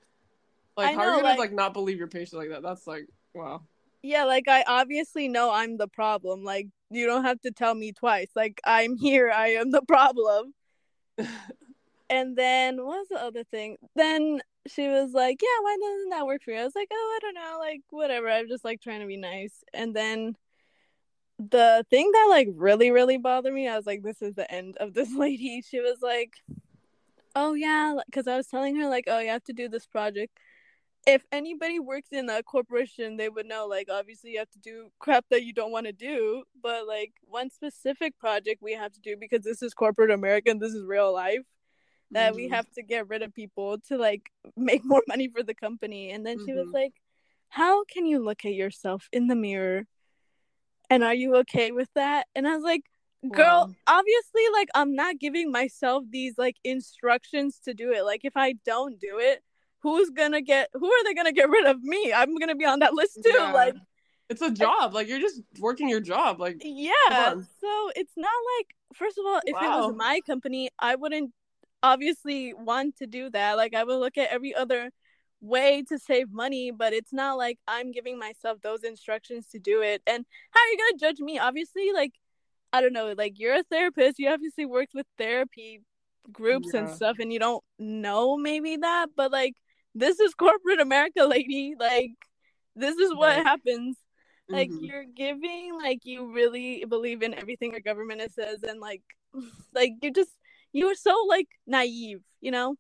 Like, 0.78 0.90
I 0.90 0.94
how 0.94 1.02
are 1.02 1.06
you 1.06 1.22
gonna 1.22 1.28
like- 1.30 1.40
like 1.40 1.54
not 1.54 1.74
believe 1.74 1.98
your 2.00 2.08
patient 2.08 2.40
like 2.42 2.50
that? 2.50 2.62
That's 2.64 2.86
like, 2.88 3.08
wow. 3.36 3.62
Yeah, 4.04 4.26
like 4.26 4.48
I 4.50 4.64
obviously 4.68 5.30
know 5.30 5.52
I'm 5.52 5.78
the 5.78 5.88
problem. 5.88 6.44
Like 6.44 6.68
you 6.92 7.08
don't 7.08 7.24
have 7.24 7.42
to 7.42 7.52
tell 7.52 7.74
me 7.74 7.94
twice. 7.94 8.30
Like 8.36 8.62
I'm 8.66 8.98
here, 8.98 9.32
I 9.32 9.50
am 9.52 9.72
the 9.72 9.82
problem. 9.82 10.54
and 12.10 12.36
then 12.38 12.78
what 12.78 13.00
was 13.00 13.08
the 13.10 13.24
other 13.24 13.46
thing? 13.46 13.78
Then 13.96 14.42
she 14.68 14.90
was 14.90 15.14
like, 15.14 15.42
Yeah, 15.42 15.64
why 15.64 15.78
doesn't 15.82 16.10
that 16.10 16.26
work 16.26 16.44
for 16.44 16.52
you? 16.52 16.60
I 16.60 16.66
was 16.66 16.76
like, 16.76 16.90
Oh, 16.92 17.18
I 17.18 17.20
don't 17.22 17.36
know, 17.36 17.58
like 17.60 17.82
whatever. 17.90 18.30
I'm 18.30 18.50
just 18.50 18.66
like 18.66 18.82
trying 18.82 19.00
to 19.00 19.08
be 19.08 19.18
nice. 19.18 19.64
And 19.74 19.96
then 19.96 20.36
the 21.40 21.86
thing 21.90 22.12
that 22.12 22.28
like 22.30 22.50
really, 22.56 22.92
really 22.92 23.18
bothered 23.18 23.54
me, 23.54 23.70
I 23.70 23.78
was 23.78 23.86
like, 23.86 24.04
This 24.04 24.22
is 24.22 24.36
the 24.36 24.52
end 24.54 24.76
of 24.82 24.94
this 24.94 25.14
lady. 25.16 25.62
She 25.62 25.80
was 25.80 26.00
like, 26.02 26.34
Oh 27.36 27.54
yeah, 27.54 27.96
because 28.06 28.28
I 28.28 28.36
was 28.36 28.48
telling 28.48 28.76
her 28.76 28.90
like, 28.90 29.06
Oh, 29.08 29.20
you 29.20 29.30
have 29.30 29.46
to 29.46 29.54
do 29.54 29.70
this 29.70 29.86
project 29.88 30.38
if 31.06 31.26
anybody 31.32 31.80
works 31.80 32.10
in 32.12 32.30
a 32.30 32.42
corporation, 32.44 33.18
they 33.18 33.30
would 33.30 33.46
know 33.46 33.68
like 33.68 33.90
obviously 33.92 34.32
you 34.32 34.40
have 34.40 34.50
to 34.52 34.60
do 34.60 34.90
crap 35.00 35.26
that 35.30 35.44
you 35.44 35.54
don't 35.54 35.72
want 35.72 35.86
to 35.86 35.92
do, 35.92 36.44
but 36.62 36.88
like 36.88 37.14
one 37.26 37.50
specific 37.50 38.18
project 38.18 38.62
we 38.62 38.74
have 38.74 38.92
to 38.94 39.02
do 39.02 39.18
because 39.20 39.44
this 39.44 39.62
is 39.62 39.74
corporate 39.74 40.12
America 40.12 40.50
and 40.50 40.62
this 40.62 40.74
is 40.74 40.86
real 40.86 41.14
life 41.14 41.42
that 42.12 42.30
mm-hmm. 42.32 42.38
we 42.38 42.50
have 42.50 42.70
to 42.72 42.84
get 42.84 43.10
rid 43.10 43.22
of 43.22 43.34
people 43.34 43.78
to 43.88 43.98
like 43.98 44.30
make 44.56 44.86
more 44.86 45.04
money 45.08 45.28
for 45.28 45.44
the 45.44 45.54
company. 45.54 46.12
And 46.12 46.26
then 46.26 46.38
mm-hmm. 46.38 46.46
she 46.46 46.54
was 46.54 46.68
mm-hmm. 46.68 46.76
like, 46.76 46.94
"How 47.50 47.84
can 47.84 48.06
you 48.06 48.24
look 48.24 48.46
at 48.46 48.54
yourself 48.54 49.08
in 49.12 49.28
the 49.28 49.36
mirror? 49.36 49.86
And 50.90 51.04
are 51.04 51.14
you 51.14 51.36
okay 51.38 51.72
with 51.72 51.90
that?" 51.96 52.28
And 52.36 52.48
I 52.48 52.56
was 52.56 52.64
like, 52.64 52.84
girl 53.32 53.68
wow. 53.68 54.00
obviously 54.00 54.42
like 54.52 54.68
i'm 54.76 54.96
not 54.96 55.18
giving 55.18 55.50
myself 55.50 56.04
these 56.10 56.34
like 56.38 56.58
instructions 56.66 57.58
to 57.64 57.74
do 57.74 57.94
it 57.94 58.04
like 58.04 58.20
if 58.26 58.34
i 58.36 58.54
don't 58.66 59.00
do 59.00 59.18
it 59.18 59.42
who's 59.84 60.10
gonna 60.10 60.42
get 60.42 60.70
who 60.74 60.92
are 60.92 61.04
they 61.04 61.14
gonna 61.14 61.34
get 61.34 61.50
rid 61.50 61.68
of 61.68 61.82
me 61.84 62.12
i'm 62.14 62.36
gonna 62.38 62.56
be 62.56 62.66
on 62.66 62.80
that 62.80 62.94
list 62.94 63.20
too 63.24 63.32
yeah. 63.38 63.52
like 63.52 63.76
it's 64.30 64.42
a 64.42 64.50
job 64.50 64.94
like 64.94 65.08
you're 65.08 65.20
just 65.20 65.42
working 65.60 65.90
your 65.90 66.00
job 66.00 66.40
like 66.40 66.58
yeah 66.64 67.36
so 67.62 67.92
it's 67.96 68.14
not 68.16 68.32
like 68.58 68.76
first 68.96 69.18
of 69.18 69.26
all 69.26 69.42
if 69.46 69.54
wow. 69.54 69.84
it 69.84 69.88
was 69.88 69.96
my 69.96 70.22
company 70.26 70.70
i 70.80 70.96
wouldn't 70.96 71.32
obviously 71.84 72.54
want 72.54 72.96
to 72.96 73.06
do 73.06 73.30
that 73.30 73.58
like 73.58 73.76
i 73.76 73.84
would 73.84 73.98
look 73.98 74.18
at 74.18 74.30
every 74.30 74.56
other 74.56 74.90
way 75.42 75.84
to 75.88 76.00
save 76.00 76.32
money 76.32 76.72
but 76.72 76.94
it's 76.94 77.12
not 77.12 77.38
like 77.38 77.60
i'm 77.68 77.92
giving 77.92 78.18
myself 78.18 78.62
those 78.62 78.84
instructions 78.84 79.48
to 79.48 79.60
do 79.60 79.82
it 79.82 80.02
and 80.08 80.26
how 80.52 80.62
are 80.62 80.68
you 80.68 80.78
gonna 80.78 80.98
judge 80.98 81.20
me 81.20 81.38
obviously 81.38 81.92
like 81.94 82.14
i 82.72 82.80
don't 82.80 82.94
know 82.94 83.14
like 83.18 83.38
you're 83.38 83.56
a 83.56 83.64
therapist 83.64 84.18
you 84.18 84.30
obviously 84.30 84.66
worked 84.66 84.94
with 84.94 85.06
therapy 85.18 85.82
groups 86.32 86.70
yeah. 86.74 86.80
and 86.80 86.90
stuff 86.90 87.18
and 87.20 87.34
you 87.34 87.40
don't 87.40 87.62
know 87.78 88.38
maybe 88.38 88.78
that 88.78 89.08
but 89.18 89.34
like 89.34 89.54
this 89.96 90.20
is 90.20 90.34
corporate 90.34 90.80
America, 90.80 91.26
lady. 91.26 91.76
Like, 91.80 92.12
this 92.76 92.96
is 92.96 93.14
what 93.14 93.38
right. 93.38 93.46
happens. 93.46 93.98
Like, 94.50 94.70
mm-hmm. 94.70 94.84
you're 94.84 95.06
giving, 95.06 95.78
like, 95.82 96.00
you 96.04 96.34
really 96.34 96.86
believe 96.86 97.24
in 97.24 97.34
everything 97.34 97.72
your 97.72 97.82
government 97.82 98.22
says, 98.32 98.64
and 98.64 98.80
like, 98.80 99.02
like 99.74 99.94
you're 100.02 100.12
just, 100.12 100.32
you 100.72 100.88
were 100.88 100.96
so 100.96 101.16
like 101.28 101.48
naive, 101.68 102.22
you 102.42 102.52
know. 102.52 102.76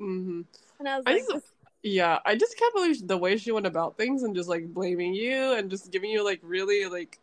Mm-hmm. 0.00 0.42
And 0.78 0.88
I 0.88 0.96
was 0.96 1.04
I 1.06 1.12
like, 1.14 1.24
just, 1.30 1.46
yeah, 1.82 2.18
I 2.24 2.36
just 2.36 2.56
can't 2.56 2.74
believe 2.74 3.06
the 3.06 3.18
way 3.18 3.36
she 3.36 3.52
went 3.52 3.66
about 3.66 3.96
things 3.96 4.22
and 4.22 4.34
just 4.34 4.48
like 4.48 4.72
blaming 4.72 5.14
you 5.14 5.52
and 5.52 5.70
just 5.70 5.92
giving 5.92 6.10
you 6.10 6.24
like 6.24 6.40
really 6.42 6.86
like 6.86 7.18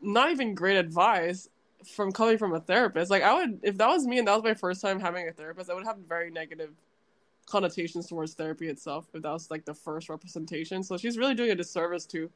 not 0.00 0.30
even 0.30 0.54
great 0.54 0.76
advice 0.76 1.48
from 1.94 2.12
coming 2.12 2.38
from 2.38 2.54
a 2.54 2.60
therapist. 2.60 3.10
Like 3.10 3.22
I 3.22 3.34
would, 3.34 3.60
if 3.62 3.76
that 3.78 3.88
was 3.88 4.06
me 4.06 4.18
and 4.18 4.26
that 4.26 4.34
was 4.34 4.42
my 4.42 4.54
first 4.54 4.80
time 4.80 5.00
having 5.00 5.28
a 5.28 5.32
therapist, 5.32 5.70
I 5.70 5.74
would 5.74 5.84
have 5.84 5.98
very 6.08 6.30
negative 6.30 6.70
connotations 7.52 8.06
towards 8.06 8.32
therapy 8.32 8.68
itself 8.68 9.06
if 9.12 9.22
that 9.22 9.30
was 9.30 9.50
like 9.50 9.66
the 9.66 9.74
first 9.74 10.08
representation. 10.08 10.82
So 10.82 10.96
she's 10.96 11.18
really 11.18 11.34
doing 11.34 11.50
a 11.50 11.54
disservice 11.54 12.06
to 12.06 12.30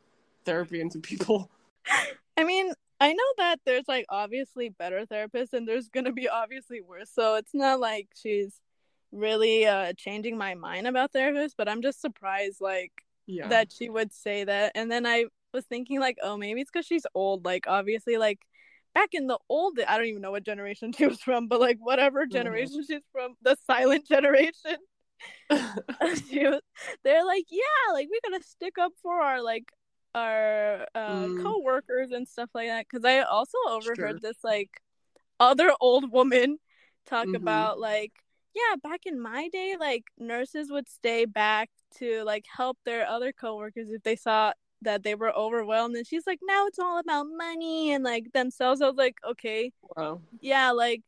therapy 0.45 0.83
and 0.83 0.93
to 0.93 0.99
people. 0.99 1.51
I 2.37 2.45
mean, 2.45 2.71
I 3.01 3.15
know 3.15 3.25
that 3.39 3.61
there's 3.65 3.89
like 3.89 4.05
obviously 4.11 4.69
better 4.69 5.07
therapists 5.07 5.55
and 5.55 5.67
there's 5.67 5.89
gonna 5.89 6.13
be 6.13 6.29
obviously 6.29 6.83
worse. 6.83 7.11
So 7.13 7.37
it's 7.37 7.55
not 7.55 7.81
like 7.81 8.09
she's 8.15 8.61
really 9.11 9.65
uh 9.65 9.95
changing 9.97 10.37
my 10.37 10.55
mind 10.55 10.87
about 10.87 11.13
therapists, 11.13 11.55
but 11.57 11.69
I'm 11.69 11.81
just 11.81 12.01
surprised 12.03 12.61
like 12.61 12.93
yeah. 13.27 13.49
that 13.49 13.73
she 13.73 13.89
would 13.89 14.13
say 14.13 14.45
that. 14.45 14.73
And 14.75 14.91
then 14.93 15.07
I 15.07 15.25
was 15.55 15.65
thinking 15.65 15.99
like, 15.99 16.19
oh 16.23 16.37
maybe 16.37 16.61
it's 16.61 16.71
because 16.71 16.87
she's 16.87 17.07
old. 17.15 17.47
Like 17.47 17.65
obviously 17.67 18.19
like 18.19 18.41
back 18.95 19.11
in 19.15 19.29
the 19.29 19.39
old 19.49 19.79
I 19.89 19.97
don't 19.97 20.07
even 20.07 20.21
know 20.21 20.33
what 20.33 20.45
generation 20.45 20.93
she 20.93 21.07
was 21.07 21.23
from, 21.23 21.49
but 21.49 21.59
like 21.59 21.79
whatever 21.81 22.25
mm-hmm. 22.25 22.33
generation 22.33 22.83
mm-hmm. 22.83 22.93
she's 22.93 23.05
from, 23.13 23.35
the 23.41 23.57
silent 23.67 24.07
generation. 24.15 24.77
they're 25.51 27.25
like, 27.25 27.47
yeah, 27.51 27.93
like 27.93 28.09
we're 28.11 28.31
gonna 28.31 28.43
stick 28.43 28.75
up 28.79 28.93
for 29.03 29.21
our 29.21 29.43
like 29.43 29.73
our 30.15 30.87
uh, 30.95 31.25
mm. 31.25 31.43
co-workers 31.43 32.11
and 32.11 32.27
stuff 32.27 32.51
like 32.55 32.69
that. 32.69 32.87
Because 32.91 33.05
I 33.05 33.21
also 33.21 33.59
overheard 33.69 34.23
this 34.23 34.39
like 34.43 34.71
other 35.39 35.73
old 35.81 36.11
woman 36.11 36.59
talk 37.07 37.27
mm-hmm. 37.27 37.37
about 37.37 37.79
like, 37.79 38.13
yeah, 38.55 38.77
back 38.83 39.01
in 39.07 39.21
my 39.21 39.49
day, 39.49 39.77
like 39.79 40.05
nurses 40.19 40.71
would 40.71 40.89
stay 40.89 41.25
back 41.27 41.71
to 41.99 42.25
like 42.25 42.45
help 42.55 42.79
their 42.85 43.07
other 43.07 43.33
co-workers 43.33 43.91
if 43.91 44.03
they 44.03 44.17
saw 44.17 44.53
that 44.83 45.03
they 45.03 45.15
were 45.15 45.35
overwhelmed 45.35 45.97
and 45.97 46.07
she's 46.07 46.27
like 46.27 46.39
now 46.43 46.67
it's 46.67 46.79
all 46.79 46.99
about 46.99 47.27
money 47.37 47.93
and 47.93 48.05
like 48.05 48.31
themselves 48.33 48.83
i 48.83 48.87
was 48.87 48.97
like 48.97 49.17
okay 49.29 49.73
wow 49.97 50.21
yeah 50.41 50.71
like 50.71 51.03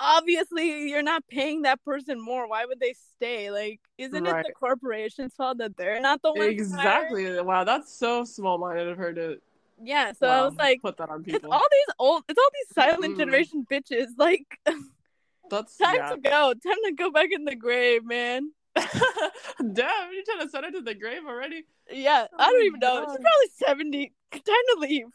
obviously 0.00 0.88
you're 0.88 1.02
not 1.02 1.26
paying 1.28 1.62
that 1.62 1.82
person 1.84 2.20
more. 2.20 2.48
Why 2.48 2.64
would 2.64 2.80
they 2.80 2.94
stay? 3.16 3.50
Like, 3.50 3.80
isn't 3.98 4.24
right. 4.24 4.40
it 4.40 4.46
the 4.48 4.52
corporation's 4.52 5.34
fault 5.34 5.58
that 5.58 5.76
they're 5.76 6.00
not 6.00 6.22
the 6.22 6.32
ones? 6.32 6.50
Exactly. 6.50 7.24
Hired? 7.24 7.46
Wow, 7.46 7.64
that's 7.64 7.92
so 7.92 8.24
small 8.24 8.58
minded 8.58 8.88
of 8.88 8.98
her 8.98 9.12
to. 9.14 9.38
Yeah, 9.82 10.12
so 10.12 10.28
wow, 10.28 10.42
I 10.42 10.44
was 10.44 10.54
like, 10.56 10.82
put 10.82 10.96
that 10.98 11.10
on 11.10 11.24
people. 11.24 11.36
It's 11.36 11.44
all 11.52 11.68
these 11.70 11.94
old, 11.98 12.24
it's 12.28 12.38
all 12.38 12.50
these 12.52 12.74
silent 12.74 13.14
mm. 13.14 13.18
generation 13.18 13.66
bitches. 13.70 14.08
Like, 14.16 14.60
that's 15.50 15.76
time 15.76 15.96
yeah. 15.96 16.10
to 16.10 16.16
go. 16.18 16.54
Time 16.54 16.76
to 16.84 16.92
go 16.92 17.10
back 17.10 17.30
in 17.32 17.44
the 17.44 17.56
grave, 17.56 18.04
man. 18.04 18.52
Damn, 18.74 20.12
you're 20.12 20.24
trying 20.24 20.40
to 20.40 20.48
send 20.48 20.64
her 20.64 20.70
to 20.72 20.80
the 20.80 20.94
grave 20.94 21.22
already? 21.26 21.64
Yeah, 21.90 22.26
oh 22.32 22.36
I 22.38 22.50
don't 22.50 22.64
even 22.64 22.80
know. 22.80 23.00
She's 23.00 23.06
probably 23.06 23.50
seventy. 23.66 24.12
Time 24.30 24.40
to 24.42 24.76
leave. 24.78 25.06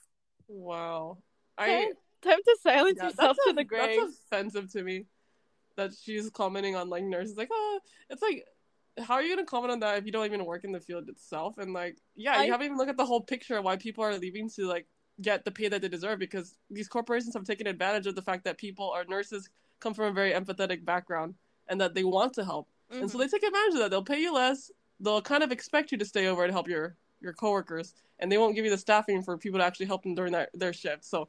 Wow. 0.48 1.18
I 1.58 1.92
Time 2.22 2.40
to 2.44 2.58
silence 2.62 2.98
yeah, 2.98 3.10
yourself 3.10 3.38
to 3.46 3.52
a, 3.52 3.54
the 3.54 3.64
grave. 3.64 4.00
That's 4.00 4.20
offensive 4.32 4.72
to 4.74 4.84
me. 4.84 5.06
That 5.76 5.92
she's 5.94 6.30
commenting 6.32 6.76
on 6.76 6.90
like 6.90 7.04
nurses, 7.04 7.38
like, 7.38 7.50
oh, 7.52 7.80
it's 8.10 8.22
like, 8.22 8.46
how 9.00 9.16
are 9.16 9.22
you 9.22 9.36
gonna 9.36 9.46
comment 9.46 9.72
on 9.72 9.80
that 9.82 9.98
if 10.00 10.06
you 10.06 10.12
don't 10.12 10.26
even 10.26 10.44
work 10.44 10.64
in 10.64 10.72
the 10.72 10.80
field 10.80 11.08
itself? 11.08 11.58
And 11.60 11.74
like, 11.74 11.98
yeah, 12.16 12.40
I... 12.40 12.46
you 12.46 12.52
haven't 12.52 12.66
even 12.66 12.78
looked 12.78 12.90
at 12.90 12.98
the 12.98 13.06
whole 13.06 13.22
picture 13.22 13.58
of 13.58 13.64
why 13.64 13.76
people 13.76 14.04
are 14.04 14.18
leaving 14.18 14.50
to 14.52 14.66
like 14.66 14.88
get 15.22 15.46
the 15.46 15.52
pay 15.52 15.68
that 15.68 15.82
they 15.82 15.88
deserve 15.88 16.20
because 16.20 16.58
these 16.70 16.88
corporations 16.88 17.34
have 17.34 17.44
taken 17.44 17.68
advantage 17.68 18.08
of 18.08 18.16
the 18.16 18.22
fact 18.22 18.44
that 18.44 18.58
people 18.58 18.90
are 18.90 19.06
nurses 19.06 19.50
come 19.80 19.94
from 19.94 20.06
a 20.06 20.12
very 20.12 20.32
empathetic 20.32 20.84
background 20.86 21.36
and 21.70 21.80
that 21.82 21.94
they 21.94 22.04
want 22.04 22.34
to 22.34 22.46
help. 22.46 22.68
Mm-hmm. 22.92 23.02
And 23.02 23.12
so 23.12 23.18
mm-hmm. 23.18 23.28
they 23.28 23.38
take 23.38 23.44
advantage 23.44 23.74
of 23.74 23.80
that. 23.80 23.92
They'll 23.92 24.04
pay 24.04 24.22
you 24.22 24.34
less. 24.34 24.72
They'll 25.00 25.22
kind 25.22 25.44
of 25.44 25.52
expect 25.52 25.92
you 25.92 25.98
to 26.00 26.06
stay 26.06 26.28
over 26.28 26.44
and 26.44 26.52
help 26.52 26.68
your 26.68 26.96
your 27.20 27.34
coworkers, 27.34 27.94
and 28.20 28.32
they 28.32 28.38
won't 28.38 28.56
give 28.56 28.64
you 28.64 28.72
the 28.72 28.78
staffing 28.78 29.24
for 29.24 29.38
people 29.38 29.60
to 29.60 29.66
actually 29.66 29.88
help 29.88 30.04
them 30.04 30.14
during 30.14 30.32
their, 30.32 30.48
their 30.54 30.74
shift. 30.74 31.04
So 31.04 31.28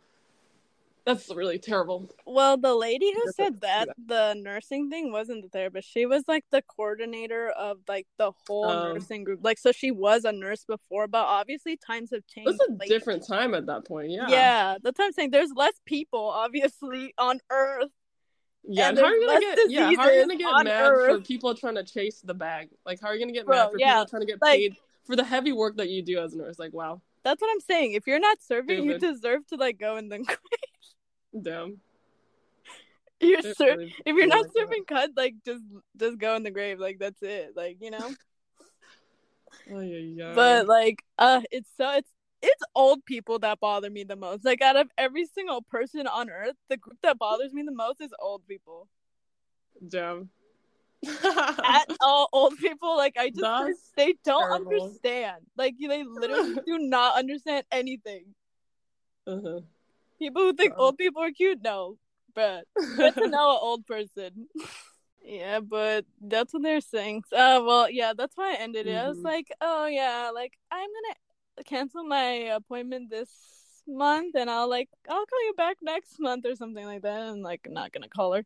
that's 1.04 1.34
really 1.34 1.58
terrible. 1.58 2.10
Well, 2.26 2.56
the 2.56 2.74
lady 2.74 3.12
who 3.12 3.32
said 3.32 3.60
that, 3.62 3.88
the 4.04 4.34
nursing 4.34 4.90
thing 4.90 5.10
wasn't 5.10 5.42
the 5.42 5.48
therapist. 5.48 5.90
She 5.90 6.06
was 6.06 6.24
like 6.28 6.44
the 6.50 6.62
coordinator 6.62 7.48
of 7.50 7.78
like 7.88 8.06
the 8.18 8.32
whole 8.46 8.66
um, 8.66 8.94
nursing 8.94 9.24
group. 9.24 9.40
Like, 9.42 9.58
so 9.58 9.72
she 9.72 9.90
was 9.90 10.24
a 10.24 10.32
nurse 10.32 10.64
before, 10.64 11.08
but 11.08 11.24
obviously 11.24 11.76
times 11.76 12.10
have 12.12 12.26
changed. 12.26 12.50
It's 12.50 12.68
a 12.68 12.72
like, 12.72 12.88
different 12.88 13.26
time 13.26 13.54
at 13.54 13.66
that 13.66 13.86
point. 13.86 14.10
Yeah. 14.10 14.28
Yeah. 14.28 14.76
The 14.82 14.92
time 14.92 15.12
saying 15.12 15.30
there's 15.30 15.52
less 15.54 15.74
people, 15.86 16.28
obviously, 16.28 17.14
on 17.18 17.40
Earth. 17.50 17.90
Yeah, 18.64 18.90
and, 18.90 18.98
how 18.98 19.04
are 19.04 19.14
you 19.14 19.26
gonna 19.26 19.40
get? 19.40 19.70
Yeah, 19.70 19.92
how 19.96 20.02
are 20.02 20.12
you 20.12 20.20
gonna 20.22 20.36
get 20.36 20.64
mad 20.64 20.90
Earth? 20.92 21.16
for 21.16 21.24
people 21.24 21.54
trying 21.54 21.76
to 21.76 21.84
chase 21.84 22.20
the 22.20 22.34
bag? 22.34 22.68
Like, 22.84 23.00
how 23.00 23.08
are 23.08 23.14
you 23.14 23.20
gonna 23.20 23.32
get 23.32 23.46
Bro, 23.46 23.56
mad 23.56 23.70
for 23.70 23.78
yeah, 23.78 23.94
people 23.94 24.06
trying 24.06 24.20
to 24.20 24.26
get 24.26 24.42
like, 24.42 24.58
paid 24.58 24.76
for 25.06 25.16
the 25.16 25.24
heavy 25.24 25.52
work 25.52 25.78
that 25.78 25.88
you 25.88 26.02
do 26.02 26.18
as 26.18 26.34
a 26.34 26.38
nurse? 26.38 26.58
Like, 26.58 26.74
wow. 26.74 27.00
That's 27.24 27.40
what 27.40 27.50
I'm 27.50 27.60
saying. 27.60 27.92
If 27.92 28.06
you're 28.06 28.20
not 28.20 28.38
serving, 28.42 28.84
David. 28.84 29.02
you 29.02 29.12
deserve 29.12 29.46
to 29.48 29.56
like 29.56 29.78
go 29.78 29.96
and 29.96 30.10
then 30.10 30.24
quit. 30.26 30.67
Damn. 31.40 31.80
You're 33.20 33.40
really 33.60 33.94
if 34.06 34.16
you're 34.16 34.26
not 34.28 34.46
serving 34.56 34.84
cut, 34.84 35.10
like 35.16 35.34
just 35.44 35.62
just 35.96 36.18
go 36.18 36.36
in 36.36 36.44
the 36.44 36.50
grave. 36.50 36.78
Like 36.78 36.98
that's 36.98 37.20
it. 37.22 37.52
Like 37.56 37.78
you 37.80 37.90
know. 37.90 38.14
oh, 39.72 39.80
yeah, 39.80 39.98
yeah. 39.98 40.32
But 40.34 40.68
like, 40.68 41.02
uh, 41.18 41.42
it's 41.50 41.68
so 41.76 41.90
it's 41.90 42.10
it's 42.42 42.62
old 42.74 43.04
people 43.04 43.40
that 43.40 43.58
bother 43.58 43.90
me 43.90 44.04
the 44.04 44.14
most. 44.14 44.44
Like 44.44 44.62
out 44.62 44.76
of 44.76 44.88
every 44.96 45.26
single 45.26 45.62
person 45.62 46.06
on 46.06 46.30
earth, 46.30 46.54
the 46.68 46.76
group 46.76 46.98
that 47.02 47.18
bothers 47.18 47.52
me 47.52 47.62
the 47.62 47.72
most 47.72 48.00
is 48.00 48.12
old 48.20 48.46
people. 48.46 48.88
Damn. 49.86 50.30
At 51.06 51.86
all 52.00 52.28
old 52.32 52.56
people, 52.58 52.96
like 52.96 53.16
I 53.18 53.30
just 53.30 53.40
That's 53.40 53.92
they 53.96 54.14
don't 54.24 54.48
terrible. 54.48 54.84
understand. 54.84 55.42
Like 55.56 55.74
they 55.80 56.04
literally 56.04 56.56
do 56.66 56.78
not 56.78 57.16
understand 57.16 57.64
anything. 57.72 58.26
Uh-huh. 59.26 59.60
People 60.18 60.42
who 60.42 60.52
think 60.52 60.74
old 60.76 60.98
people 60.98 61.22
are 61.22 61.30
cute, 61.30 61.60
no. 61.62 61.96
But 62.34 62.64
get 62.96 63.14
to 63.14 63.28
know 63.28 63.50
an 63.52 63.58
old 63.60 63.86
person. 63.86 64.48
yeah, 65.22 65.60
but 65.60 66.04
that's 66.20 66.52
what 66.52 66.62
they're 66.62 66.80
saying. 66.80 67.24
Uh, 67.32 67.60
well, 67.64 67.90
yeah, 67.90 68.12
that's 68.16 68.36
why 68.36 68.52
I 68.52 68.62
ended 68.62 68.86
it. 68.86 68.90
Mm-hmm. 68.90 69.04
I 69.04 69.08
was 69.08 69.18
mm-hmm. 69.18 69.26
like, 69.26 69.46
oh 69.60 69.86
yeah, 69.86 70.30
like 70.34 70.52
I'm 70.70 70.88
gonna 70.88 71.64
cancel 71.64 72.04
my 72.04 72.50
appointment 72.54 73.10
this 73.10 73.30
month, 73.86 74.34
and 74.36 74.50
I'll 74.50 74.68
like 74.68 74.88
I'll 75.08 75.26
call 75.26 75.46
you 75.46 75.54
back 75.56 75.78
next 75.82 76.20
month 76.20 76.46
or 76.46 76.54
something 76.54 76.84
like 76.84 77.02
that. 77.02 77.20
I'm 77.20 77.42
like 77.42 77.66
not 77.70 77.92
gonna 77.92 78.08
call 78.08 78.34
her. 78.34 78.44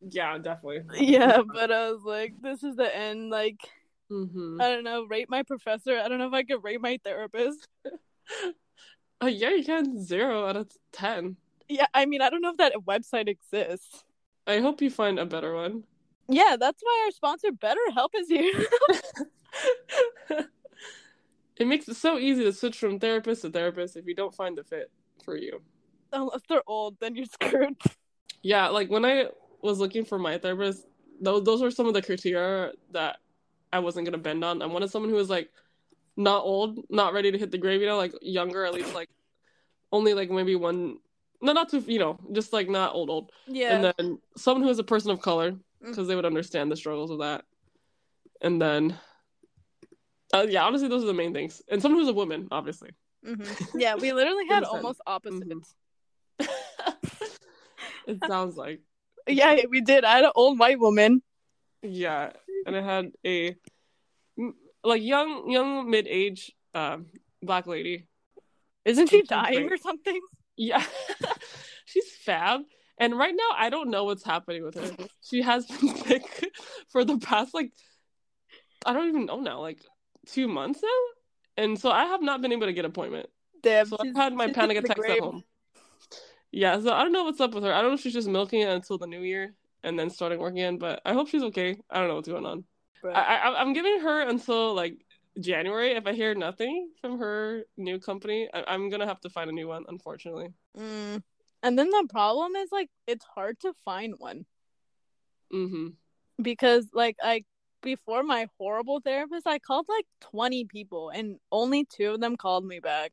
Yeah, 0.00 0.38
definitely. 0.38 1.06
Yeah, 1.06 1.42
but 1.52 1.70
I 1.70 1.90
was 1.90 2.02
like, 2.04 2.34
this 2.40 2.62
is 2.62 2.76
the 2.76 2.96
end. 2.96 3.30
Like 3.30 3.60
Mm-hmm. 4.10 4.60
I 4.60 4.70
don't 4.70 4.84
know, 4.84 5.04
rate 5.04 5.30
my 5.30 5.42
professor. 5.42 5.98
I 5.98 6.08
don't 6.08 6.18
know 6.18 6.26
if 6.26 6.34
I 6.34 6.42
could 6.42 6.64
rate 6.64 6.80
my 6.80 6.98
therapist. 7.02 7.66
Uh, 9.22 9.26
yeah, 9.26 9.50
you 9.50 9.64
can 9.64 10.02
zero 10.02 10.46
out 10.46 10.56
of 10.56 10.70
ten. 10.92 11.36
Yeah, 11.68 11.86
I 11.94 12.06
mean, 12.06 12.22
I 12.22 12.30
don't 12.30 12.40
know 12.40 12.50
if 12.50 12.56
that 12.56 12.72
website 12.86 13.28
exists. 13.28 14.04
I 14.46 14.60
hope 14.60 14.80
you 14.82 14.90
find 14.90 15.18
a 15.18 15.26
better 15.26 15.54
one. 15.54 15.84
Yeah, 16.28 16.56
that's 16.58 16.82
why 16.82 17.02
our 17.04 17.10
sponsor 17.10 17.48
BetterHelp 17.50 18.10
is 18.14 18.28
here. 18.28 18.66
it 21.56 21.66
makes 21.66 21.88
it 21.88 21.96
so 21.96 22.18
easy 22.18 22.44
to 22.44 22.52
switch 22.52 22.78
from 22.78 22.98
therapist 22.98 23.42
to 23.42 23.50
therapist 23.50 23.96
if 23.96 24.06
you 24.06 24.14
don't 24.14 24.34
find 24.34 24.56
the 24.56 24.64
fit 24.64 24.90
for 25.24 25.36
you. 25.36 25.60
Unless 26.12 26.42
they're 26.48 26.62
old, 26.66 26.96
then 27.00 27.14
you're 27.14 27.26
screwed. 27.26 27.76
Yeah, 28.42 28.68
like 28.68 28.88
when 28.88 29.04
I 29.04 29.26
was 29.60 29.80
looking 29.80 30.06
for 30.06 30.18
my 30.18 30.38
therapist, 30.38 30.86
those 31.20 31.44
those 31.44 31.60
were 31.60 31.70
some 31.70 31.86
of 31.86 31.92
the 31.92 32.00
criteria 32.00 32.72
that 32.92 33.18
I 33.70 33.80
wasn't 33.80 34.06
gonna 34.06 34.16
bend 34.16 34.42
on. 34.42 34.62
I 34.62 34.66
wanted 34.66 34.90
someone 34.90 35.10
who 35.10 35.16
was 35.16 35.28
like 35.28 35.50
not 36.16 36.42
old, 36.42 36.80
not 36.90 37.12
ready 37.12 37.30
to 37.30 37.38
hit 37.38 37.50
the 37.50 37.58
grave, 37.58 37.80
you 37.80 37.86
know, 37.86 37.96
like 37.96 38.12
younger, 38.20 38.64
at 38.64 38.74
least 38.74 38.94
like 38.94 39.08
only 39.92 40.14
like 40.14 40.30
maybe 40.30 40.56
one, 40.56 40.98
no, 41.40 41.52
not 41.52 41.68
too, 41.70 41.82
you 41.86 41.98
know, 41.98 42.18
just 42.32 42.52
like 42.52 42.68
not 42.68 42.94
old, 42.94 43.10
old. 43.10 43.32
Yeah. 43.46 43.74
And 43.74 43.84
then 43.84 44.18
someone 44.36 44.62
who 44.62 44.70
is 44.70 44.78
a 44.78 44.84
person 44.84 45.10
of 45.10 45.20
color 45.20 45.56
because 45.80 46.06
they 46.08 46.14
would 46.14 46.26
understand 46.26 46.70
the 46.70 46.76
struggles 46.76 47.10
of 47.10 47.20
that. 47.20 47.44
And 48.42 48.60
then, 48.60 48.98
uh, 50.32 50.46
yeah, 50.48 50.64
honestly, 50.64 50.88
those 50.88 51.02
are 51.04 51.08
the 51.08 51.14
main 51.14 51.32
things. 51.32 51.62
And 51.68 51.80
someone 51.82 52.00
who's 52.00 52.08
a 52.08 52.14
woman, 52.14 52.48
obviously. 52.50 52.90
hmm 53.24 53.42
Yeah, 53.74 53.96
we 53.96 54.12
literally 54.12 54.46
had 54.46 54.64
almost 54.64 55.00
opposites. 55.06 55.74
it 58.06 58.20
sounds 58.26 58.56
like. 58.56 58.80
Yeah, 59.26 59.56
we 59.68 59.80
did. 59.80 60.04
I 60.04 60.16
had 60.16 60.24
an 60.24 60.32
old 60.34 60.58
white 60.58 60.80
woman. 60.80 61.22
Yeah, 61.82 62.32
and 62.66 62.76
I 62.76 62.82
had 62.82 63.12
a 63.24 63.56
like 64.84 65.02
young, 65.02 65.50
young 65.50 65.90
mid 65.90 66.06
age 66.08 66.52
um, 66.74 67.06
black 67.42 67.66
lady. 67.66 68.06
Isn't 68.84 69.08
she 69.08 69.22
dying 69.22 69.66
great. 69.66 69.72
or 69.72 69.76
something? 69.76 70.20
Yeah, 70.56 70.82
she's 71.84 72.10
fab. 72.24 72.62
And 72.98 73.16
right 73.16 73.34
now, 73.34 73.56
I 73.56 73.70
don't 73.70 73.90
know 73.90 74.04
what's 74.04 74.24
happening 74.24 74.62
with 74.62 74.74
her. 74.74 75.06
She 75.22 75.42
has 75.42 75.66
been 75.66 75.96
sick 76.04 76.50
for 76.88 77.04
the 77.04 77.18
past 77.18 77.54
like 77.54 77.72
I 78.84 78.92
don't 78.92 79.08
even 79.08 79.26
know 79.26 79.40
now, 79.40 79.60
like 79.60 79.80
two 80.26 80.48
months 80.48 80.80
now. 80.82 81.62
And 81.62 81.78
so 81.78 81.90
I 81.90 82.04
have 82.06 82.22
not 82.22 82.40
been 82.40 82.52
able 82.52 82.66
to 82.66 82.72
get 82.72 82.84
appointment. 82.84 83.28
Damn, 83.62 83.86
So 83.86 83.96
I've 84.00 84.16
had 84.16 84.32
my 84.32 84.52
panic 84.52 84.78
attacks 84.78 85.00
at 85.08 85.18
home. 85.18 85.44
Yeah, 86.50 86.80
so 86.80 86.92
I 86.92 87.02
don't 87.02 87.12
know 87.12 87.24
what's 87.24 87.40
up 87.40 87.54
with 87.54 87.64
her. 87.64 87.72
I 87.72 87.80
don't 87.80 87.90
know 87.90 87.94
if 87.94 88.00
she's 88.00 88.14
just 88.14 88.28
milking 88.28 88.62
it 88.62 88.68
until 88.68 88.98
the 88.98 89.06
new 89.06 89.20
year 89.20 89.54
and 89.82 89.98
then 89.98 90.10
starting 90.10 90.38
work 90.38 90.52
again, 90.52 90.78
but 90.78 91.00
I 91.04 91.12
hope 91.12 91.28
she's 91.28 91.42
okay. 91.44 91.76
I 91.90 91.98
don't 91.98 92.08
know 92.08 92.16
what's 92.16 92.28
going 92.28 92.46
on. 92.46 92.64
I, 93.04 93.36
I 93.36 93.60
I'm 93.60 93.72
giving 93.72 94.00
her 94.00 94.20
until 94.22 94.74
like 94.74 94.94
January. 95.38 95.92
If 95.92 96.06
I 96.06 96.12
hear 96.12 96.34
nothing 96.34 96.90
from 97.00 97.18
her 97.18 97.64
new 97.76 97.98
company, 97.98 98.48
I, 98.52 98.64
I'm 98.66 98.90
gonna 98.90 99.06
have 99.06 99.20
to 99.22 99.30
find 99.30 99.50
a 99.50 99.52
new 99.52 99.68
one. 99.68 99.84
Unfortunately. 99.88 100.48
Mm. 100.78 101.22
And 101.62 101.78
then 101.78 101.90
the 101.90 102.06
problem 102.08 102.56
is 102.56 102.70
like 102.72 102.90
it's 103.06 103.24
hard 103.24 103.60
to 103.60 103.72
find 103.84 104.14
one 104.18 104.46
Mm-hmm. 105.52 105.88
because 106.40 106.86
like 106.94 107.16
I 107.22 107.42
before 107.82 108.22
my 108.22 108.46
horrible 108.58 109.00
therapist, 109.00 109.46
I 109.46 109.58
called 109.58 109.86
like 109.88 110.06
20 110.20 110.66
people 110.66 111.10
and 111.10 111.38
only 111.50 111.84
two 111.84 112.10
of 112.12 112.20
them 112.20 112.36
called 112.36 112.64
me 112.64 112.78
back. 112.78 113.12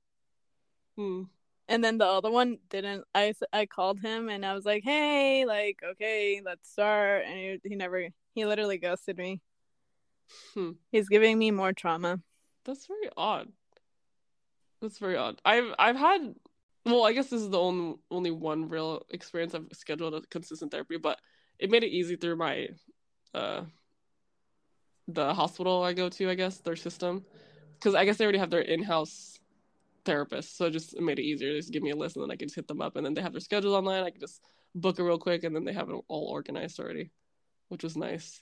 Hmm. 0.96 1.24
And 1.70 1.84
then 1.84 1.98
the 1.98 2.06
other 2.06 2.30
one 2.32 2.58
didn't. 2.70 3.04
I, 3.14 3.34
I 3.52 3.66
called 3.66 4.00
him 4.00 4.30
and 4.30 4.46
I 4.46 4.54
was 4.54 4.66
like, 4.66 4.84
hey, 4.84 5.46
like, 5.46 5.80
okay, 5.92 6.42
let's 6.46 6.70
start. 6.70 7.26
And 7.26 7.60
he, 7.64 7.70
he 7.70 7.76
never, 7.76 8.08
he 8.34 8.46
literally 8.46 8.78
ghosted 8.78 9.18
me. 9.18 9.42
Hmm. 10.53 10.71
He's 10.91 11.09
giving 11.09 11.38
me 11.38 11.51
more 11.51 11.73
trauma. 11.73 12.19
That's 12.65 12.86
very 12.86 13.09
odd. 13.15 13.49
That's 14.82 14.99
very 14.99 15.17
odd. 15.17 15.41
I've 15.45 15.73
I've 15.80 15.95
had 15.95 16.36
well, 16.86 17.05
I 17.05 17.13
guess 17.13 17.30
this 17.30 17.41
is 17.41 17.49
the 17.49 17.59
only 17.59 17.95
only 18.11 18.32
one 18.32 18.69
real 18.69 19.05
experience 19.09 19.55
I've 19.55 19.67
scheduled 19.73 20.13
a 20.13 20.21
consistent 20.21 20.71
therapy, 20.71 20.97
but 20.97 21.19
it 21.59 21.69
made 21.69 21.84
it 21.84 21.89
easy 21.89 22.15
through 22.15 22.36
my 22.38 22.69
uh 23.34 23.63
the 25.07 25.34
hospital 25.34 25.84
I 25.84 25.93
go 25.93 26.09
to, 26.09 26.30
I 26.30 26.36
guess, 26.36 26.57
their 26.59 26.75
system. 26.75 27.25
Because 27.75 27.95
I 27.95 28.05
guess 28.05 28.17
they 28.17 28.25
already 28.25 28.39
have 28.39 28.49
their 28.49 28.61
in-house 28.61 29.39
therapist, 30.03 30.57
so 30.57 30.65
it 30.65 30.71
just 30.71 30.99
made 30.99 31.19
it 31.19 31.23
easier. 31.23 31.53
They 31.53 31.59
just 31.59 31.71
give 31.71 31.84
me 31.84 31.91
a 31.91 31.95
list 31.95 32.15
and 32.15 32.23
then 32.23 32.32
I 32.32 32.36
can 32.36 32.47
just 32.47 32.55
hit 32.55 32.67
them 32.67 32.82
up 32.82 32.95
and 32.95 33.05
then 33.05 33.13
they 33.13 33.21
have 33.21 33.34
their 33.34 33.39
schedules 33.39 33.75
online. 33.75 34.03
I 34.03 34.09
can 34.09 34.19
just 34.19 34.41
book 34.73 34.99
it 34.99 35.03
real 35.03 35.19
quick 35.19 35.43
and 35.43 35.55
then 35.55 35.63
they 35.63 35.73
have 35.73 35.89
it 35.89 35.95
all 36.07 36.28
organized 36.32 36.80
already, 36.80 37.11
which 37.69 37.84
was 37.84 37.95
nice. 37.95 38.41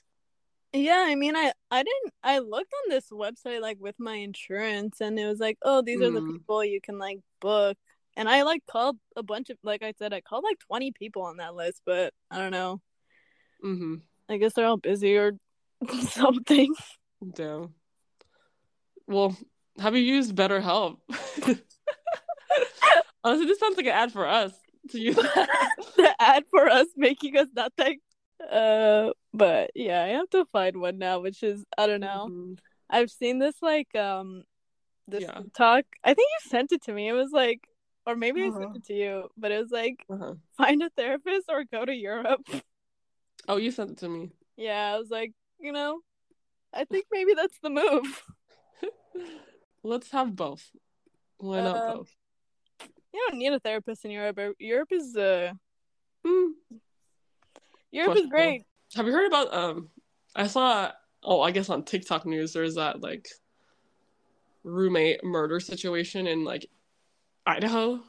Yeah, 0.72 1.04
I 1.06 1.14
mean, 1.14 1.36
I, 1.36 1.52
I 1.70 1.82
didn't, 1.82 2.12
I 2.22 2.38
looked 2.40 2.72
on 2.84 2.90
this 2.90 3.08
website 3.10 3.60
like 3.62 3.78
with 3.80 3.94
my 3.98 4.16
insurance 4.16 5.00
and 5.00 5.18
it 5.18 5.26
was 5.26 5.38
like, 5.40 5.58
oh, 5.62 5.80
these 5.82 6.00
are 6.02 6.10
the 6.10 6.20
Mm. 6.20 6.32
people 6.32 6.64
you 6.64 6.80
can 6.80 6.98
like 6.98 7.20
book. 7.40 7.76
And 8.16 8.28
I 8.28 8.42
like 8.42 8.62
called 8.66 8.96
a 9.16 9.22
bunch 9.22 9.50
of, 9.50 9.58
like 9.62 9.82
I 9.82 9.92
said, 9.98 10.12
I 10.12 10.20
called 10.20 10.44
like 10.44 10.58
20 10.66 10.92
people 10.92 11.22
on 11.22 11.36
that 11.38 11.54
list, 11.54 11.82
but 11.86 12.12
I 12.30 12.38
don't 12.38 12.50
know. 12.50 12.80
Mm-hmm. 13.64 13.96
I 14.28 14.36
guess 14.38 14.52
they're 14.54 14.66
all 14.66 14.76
busy 14.76 15.16
or 15.16 15.32
something. 16.00 16.74
Damn. 17.34 17.74
Well, 19.06 19.36
have 19.78 19.94
you 19.94 20.02
used 20.02 20.34
BetterHelp? 20.34 20.96
Honestly, 23.24 23.46
this 23.46 23.58
sounds 23.58 23.76
like 23.76 23.86
an 23.86 23.92
ad 23.92 24.12
for 24.12 24.26
us 24.26 24.52
to 24.90 24.98
use. 25.00 25.14
the 25.96 26.14
ad 26.18 26.44
for 26.50 26.68
us 26.68 26.86
making 26.96 27.36
us 27.36 27.48
nothing. 27.54 27.98
Uh, 28.40 29.12
but 29.32 29.70
yeah, 29.74 30.02
I 30.02 30.08
have 30.08 30.30
to 30.30 30.44
find 30.52 30.76
one 30.80 30.98
now, 30.98 31.20
which 31.20 31.42
is 31.42 31.64
I 31.78 31.86
don't 31.86 32.00
know. 32.00 32.28
Mhm. 32.30 32.58
I've 32.90 33.10
seen 33.10 33.38
this 33.38 33.56
like 33.62 33.94
um, 33.96 34.44
this 35.08 35.24
Yeah. 35.24 35.42
talk. 35.54 35.84
I 36.04 36.14
think 36.14 36.28
you 36.30 36.50
sent 36.50 36.72
it 36.72 36.82
to 36.84 36.92
me. 36.92 37.08
It 37.08 37.12
was 37.12 37.32
like, 37.32 37.68
or 38.06 38.14
maybe 38.16 38.42
I 38.42 38.48
Uh-huh. 38.48 38.60
sent 38.60 38.76
it 38.76 38.84
to 38.86 38.94
you, 38.94 39.28
but 39.36 39.50
it 39.52 39.60
was 39.62 39.70
like 39.72 40.04
Uh-huh. 40.08 40.34
find 40.56 40.82
a 40.82 40.90
therapist 40.90 41.46
or 41.48 41.64
go 41.64 41.84
to 41.84 41.94
Europe. 41.94 42.42
Oh, 43.48 43.58
you 43.58 43.70
sent 43.70 43.90
it 43.92 43.98
to 43.98 44.08
me. 44.08 44.32
yeah, 44.56 44.94
I 44.94 44.98
was 44.98 45.08
like, 45.10 45.32
you 45.60 45.70
know, 45.70 46.00
I 46.74 46.84
think 46.84 47.06
maybe 47.12 47.34
that's 47.34 47.58
the 47.60 47.70
move. 47.70 48.22
Let's 49.84 50.10
have 50.10 50.34
both. 50.34 50.70
Why 51.38 51.60
not 51.60 51.76
Uh, 51.76 51.92
both? 51.94 52.10
You 53.14 53.24
don't 53.28 53.38
need 53.38 53.52
a 53.52 53.60
therapist 53.60 54.04
in 54.04 54.10
Europe. 54.10 54.56
Europe 54.58 54.90
is 54.90 55.16
uh, 55.16 55.52
Hmm. 56.24 56.52
Europe 57.96 58.16
is 58.16 58.26
great. 58.26 58.62
Have 58.94 59.06
you 59.06 59.12
heard 59.12 59.26
about 59.26 59.52
um? 59.54 59.88
I 60.34 60.46
saw. 60.46 60.92
Oh, 61.22 61.40
I 61.40 61.50
guess 61.50 61.70
on 61.70 61.82
TikTok 61.84 62.24
news 62.26 62.52
there's 62.52 62.76
that 62.76 63.00
like 63.00 63.26
roommate 64.62 65.24
murder 65.24 65.60
situation 65.60 66.26
in 66.26 66.44
like 66.44 66.66
Idaho. 67.46 68.00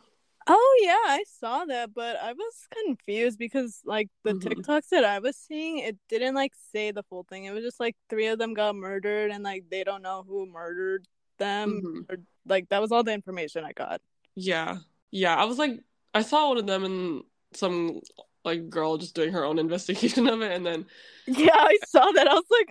Oh 0.50 0.80
yeah, 0.82 1.14
I 1.14 1.24
saw 1.40 1.66
that, 1.66 1.94
but 1.94 2.16
I 2.22 2.34
was 2.34 2.68
confused 2.86 3.38
because 3.38 3.82
like 3.86 4.10
the 4.24 4.34
Mhm. 4.34 4.42
TikToks 4.42 4.90
that 4.90 5.04
I 5.04 5.20
was 5.20 5.36
seeing, 5.36 5.80
it 5.80 5.98
didn't 6.10 6.36
like 6.36 6.54
say 6.72 6.92
the 6.92 7.04
full 7.04 7.24
thing. 7.24 7.46
It 7.46 7.52
was 7.52 7.64
just 7.64 7.80
like 7.80 7.96
three 8.10 8.28
of 8.28 8.40
them 8.40 8.54
got 8.54 8.76
murdered 8.76 9.32
and 9.32 9.44
like 9.44 9.66
they 9.70 9.84
don't 9.84 10.02
know 10.02 10.24
who 10.28 10.46
murdered 10.46 11.08
them. 11.38 11.82
Mhm. 11.82 12.10
Or 12.10 12.18
like 12.46 12.70
that 12.70 12.82
was 12.82 12.92
all 12.92 13.04
the 13.04 13.14
information 13.14 13.66
I 13.66 13.74
got. 13.74 14.02
Yeah, 14.36 14.78
yeah. 15.12 15.36
I 15.36 15.46
was 15.46 15.58
like, 15.58 15.84
I 16.14 16.22
saw 16.22 16.50
one 16.50 16.58
of 16.58 16.68
them 16.68 16.84
and 16.86 17.24
some 17.54 18.00
like 18.48 18.70
girl 18.70 18.98
just 18.98 19.16
doing 19.16 19.34
her 19.34 19.46
own 19.46 19.60
investigation 19.66 20.28
of 20.28 20.42
it, 20.42 20.52
and 20.54 20.66
then 20.66 20.86
Yeah, 21.28 21.56
I 21.56 21.78
saw 21.88 22.12
that. 22.12 22.28
I 22.28 22.34
was 22.34 22.46
like, 22.50 22.70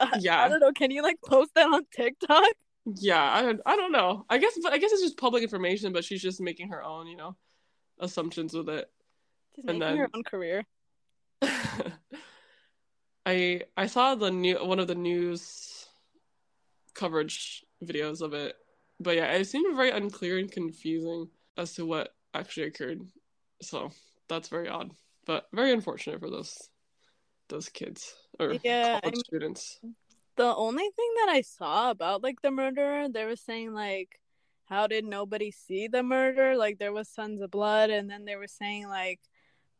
uh, 0.00 0.08
I, 0.12 0.18
Yeah. 0.20 0.42
I 0.42 0.48
don't 0.48 0.60
know. 0.60 0.72
Can 0.72 0.90
you 0.90 1.02
like 1.02 1.18
post 1.24 1.52
that 1.54 1.66
on 1.68 1.86
TikTok? 1.94 2.52
Yeah, 2.96 3.22
I 3.22 3.54
I 3.64 3.76
don't 3.76 3.92
know. 3.92 4.26
I 4.28 4.38
guess, 4.38 4.58
but 4.62 4.72
I 4.72 4.78
guess 4.78 4.92
it's 4.92 5.02
just 5.02 5.16
public 5.16 5.42
information. 5.42 5.92
But 5.92 6.04
she's 6.04 6.22
just 6.22 6.40
making 6.40 6.68
her 6.70 6.82
own, 6.82 7.06
you 7.06 7.16
know, 7.16 7.36
assumptions 8.00 8.54
with 8.54 8.68
it. 8.68 8.90
She's 9.56 9.64
And 9.66 9.78
making 9.78 9.98
her 9.98 10.10
own 10.14 10.24
career. 10.24 10.64
I 13.26 13.62
I 13.76 13.86
saw 13.86 14.14
the 14.16 14.30
new 14.30 14.56
one 14.64 14.80
of 14.80 14.88
the 14.88 14.96
news 14.96 15.86
coverage 16.94 17.64
videos 17.84 18.20
of 18.20 18.34
it, 18.34 18.56
but 19.00 19.16
yeah, 19.16 19.32
it 19.32 19.44
seemed 19.46 19.76
very 19.76 19.90
unclear 19.90 20.38
and 20.38 20.50
confusing 20.50 21.28
as 21.56 21.74
to 21.74 21.86
what 21.86 22.14
actually 22.34 22.66
occurred. 22.66 23.00
So 23.62 23.90
that's 24.28 24.48
very 24.48 24.68
odd, 24.68 24.90
but 25.26 25.46
very 25.52 25.72
unfortunate 25.72 26.20
for 26.20 26.30
those 26.30 26.68
those 27.48 27.68
kids 27.68 28.14
or 28.38 28.54
Yeah, 28.62 28.86
I 28.96 29.00
college 29.00 29.14
mean- 29.14 29.24
students. 29.24 29.80
The 30.36 30.54
only 30.54 30.84
thing 30.96 31.10
that 31.16 31.28
I 31.30 31.42
saw 31.42 31.90
about 31.90 32.22
like 32.22 32.40
the 32.40 32.50
murderer, 32.50 33.06
they 33.08 33.24
were 33.26 33.36
saying 33.36 33.74
like, 33.74 34.18
how 34.64 34.86
did 34.86 35.04
nobody 35.04 35.50
see 35.50 35.88
the 35.88 36.02
murder? 36.02 36.56
Like 36.56 36.78
there 36.78 36.92
was 36.92 37.10
tons 37.12 37.42
of 37.42 37.50
blood, 37.50 37.90
and 37.90 38.08
then 38.10 38.24
they 38.24 38.36
were 38.36 38.48
saying 38.48 38.88
like, 38.88 39.20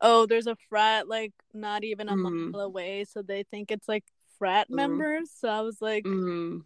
oh, 0.02 0.26
there's 0.26 0.46
a 0.46 0.56
frat 0.68 1.08
like 1.08 1.32
not 1.54 1.84
even 1.84 2.08
a 2.10 2.16
Mm. 2.16 2.52
mile 2.52 2.60
away, 2.66 3.04
so 3.04 3.22
they 3.22 3.44
think 3.44 3.70
it's 3.70 3.88
like 3.88 4.04
frat 4.38 4.68
Mm. 4.70 4.76
members. 4.76 5.30
So 5.30 5.48
I 5.48 5.62
was 5.62 5.80
like, 5.80 6.04
Mm, 6.04 6.64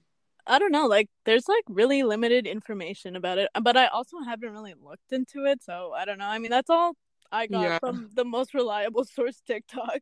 I 0.48 0.58
don't 0.58 0.72
know, 0.72 0.86
like 0.86 1.08
there's 1.24 1.48
like 1.48 1.64
really 1.68 2.02
limited 2.02 2.46
information 2.48 3.14
about 3.16 3.38
it, 3.38 3.48
but 3.62 3.76
I 3.76 3.86
also 3.86 4.18
haven't 4.20 4.52
really 4.52 4.74
looked 4.74 5.12
into 5.12 5.44
it, 5.44 5.62
so 5.62 5.92
I 5.92 6.04
don't 6.04 6.18
know. 6.18 6.26
I 6.26 6.38
mean, 6.38 6.50
that's 6.50 6.70
all 6.70 6.94
I 7.36 7.46
got 7.46 7.62
Yeah. 7.62 7.78
from 7.78 8.10
the 8.14 8.24
most 8.24 8.54
reliable 8.54 9.04
source 9.16 9.40
TikTok. 9.46 10.00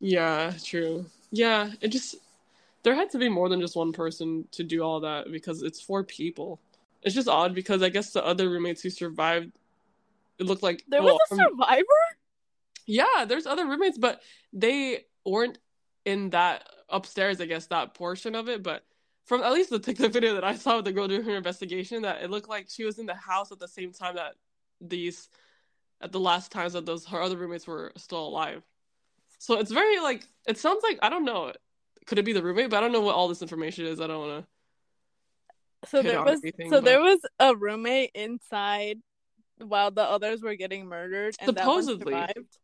Yeah, 0.00 0.52
true. 0.62 1.06
Yeah, 1.30 1.72
it 1.80 1.88
just 1.88 2.16
there 2.82 2.94
had 2.94 3.10
to 3.10 3.18
be 3.18 3.28
more 3.28 3.48
than 3.48 3.60
just 3.60 3.74
one 3.76 3.92
person 3.92 4.46
to 4.52 4.62
do 4.62 4.82
all 4.82 5.00
that 5.00 5.32
because 5.32 5.62
it's 5.62 5.80
four 5.80 6.04
people. 6.04 6.60
It's 7.02 7.14
just 7.14 7.28
odd 7.28 7.54
because 7.54 7.82
I 7.82 7.88
guess 7.88 8.12
the 8.12 8.24
other 8.24 8.48
roommates 8.48 8.82
who 8.82 8.90
survived, 8.90 9.52
it 10.38 10.46
looked 10.46 10.62
like 10.62 10.84
There 10.88 11.02
well, 11.02 11.14
was 11.14 11.20
a 11.32 11.36
from- 11.36 11.44
survivor? 11.58 11.84
Yeah, 12.86 13.24
there's 13.26 13.46
other 13.46 13.66
roommates, 13.66 13.98
but 13.98 14.22
they 14.52 15.06
weren't 15.24 15.58
in 16.04 16.30
that 16.30 16.68
upstairs, 16.88 17.40
I 17.40 17.46
guess, 17.46 17.66
that 17.66 17.94
portion 17.94 18.36
of 18.36 18.48
it. 18.48 18.62
But 18.62 18.84
from 19.24 19.42
at 19.42 19.52
least 19.52 19.70
the 19.70 19.80
TikTok 19.80 20.12
video 20.18 20.34
that 20.34 20.44
I 20.44 20.54
saw 20.54 20.76
with 20.76 20.84
the 20.84 20.92
girl 20.92 21.08
doing 21.08 21.24
her 21.24 21.34
investigation, 21.36 22.02
that 22.02 22.22
it 22.22 22.30
looked 22.30 22.48
like 22.48 22.66
she 22.70 22.84
was 22.84 23.00
in 23.00 23.06
the 23.06 23.14
house 23.14 23.50
at 23.50 23.58
the 23.58 23.66
same 23.66 23.92
time 23.92 24.14
that 24.14 24.34
these, 24.80 25.28
at 26.00 26.12
the 26.12 26.20
last 26.20 26.52
times 26.52 26.74
that 26.74 26.86
those 26.86 27.06
her 27.06 27.20
other 27.20 27.36
roommates 27.36 27.66
were 27.66 27.92
still 27.96 28.26
alive. 28.26 28.62
So 29.38 29.58
it's 29.58 29.70
very 29.70 29.98
like 30.00 30.26
it 30.46 30.58
sounds 30.58 30.82
like 30.82 30.98
I 31.02 31.08
don't 31.08 31.24
know. 31.24 31.52
Could 32.06 32.18
it 32.18 32.24
be 32.24 32.32
the 32.32 32.42
roommate? 32.42 32.70
But 32.70 32.78
I 32.78 32.80
don't 32.80 32.92
know 32.92 33.00
what 33.00 33.14
all 33.14 33.28
this 33.28 33.42
information 33.42 33.86
is. 33.86 34.00
I 34.00 34.06
don't 34.06 34.26
want 34.28 34.46
to. 35.84 35.88
So 35.90 36.02
there 36.02 36.22
was 36.22 36.38
everything, 36.38 36.70
so 36.70 36.80
there 36.80 37.00
was 37.00 37.20
a 37.38 37.54
roommate 37.54 38.10
inside 38.14 38.98
while 39.58 39.90
the 39.90 40.02
others 40.02 40.42
were 40.42 40.56
getting 40.56 40.86
murdered 40.86 41.34
and 41.40 41.56
that 41.56 41.66
one 41.66 41.82
Supposedly. 41.82 42.04
survived. 42.12 42.58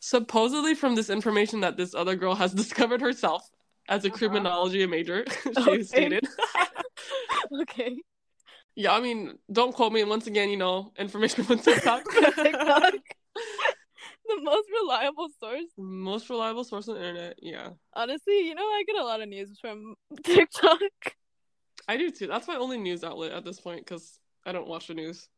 Supposedly, 0.00 0.74
from 0.74 0.94
this 0.94 1.08
information 1.08 1.60
that 1.60 1.76
this 1.76 1.94
other 1.94 2.14
girl 2.16 2.34
has 2.34 2.52
discovered 2.62 3.00
herself 3.00 3.48
as 3.88 4.04
a 4.04 4.08
Uh-huh. 4.08 4.18
criminology 4.18 4.86
major, 4.86 5.24
she 5.44 5.60
Okay. 5.60 5.82
stated. 5.82 6.26
Okay. 7.62 7.96
Yeah, 8.76 8.92
I 8.92 9.00
mean, 9.00 9.38
don't 9.52 9.72
quote 9.74 9.92
me. 9.92 10.00
And 10.00 10.10
Once 10.10 10.26
again, 10.26 10.50
you 10.50 10.56
know, 10.56 10.92
information 10.98 11.44
from 11.48 11.58
TikTok. 11.58 12.04
TikTok. 12.12 12.92
the 14.26 14.40
most 14.40 14.68
reliable 14.82 15.28
source. 15.40 15.64
Most 15.76 16.28
reliable 16.30 16.64
source 16.64 16.88
on 16.88 16.94
the 16.96 17.00
internet. 17.08 17.38
Yeah, 17.40 17.70
Honestly, 17.94 18.48
you 18.48 18.54
know, 18.54 18.62
I 18.64 18.82
get 18.86 18.96
a 18.96 19.04
lot 19.04 19.20
of 19.22 19.28
news 19.28 19.58
from 19.60 19.94
TikTok. 20.24 20.80
I 21.86 21.96
do 21.96 22.10
too. 22.10 22.26
That's 22.26 22.48
my 22.48 22.56
only 22.56 22.78
news 22.78 23.04
outlet 23.04 23.32
at 23.32 23.44
this 23.44 23.60
point 23.60 23.80
because 23.80 24.18
I 24.46 24.52
don't 24.52 24.66
watch 24.66 24.86
the 24.88 24.94
news. 24.94 25.28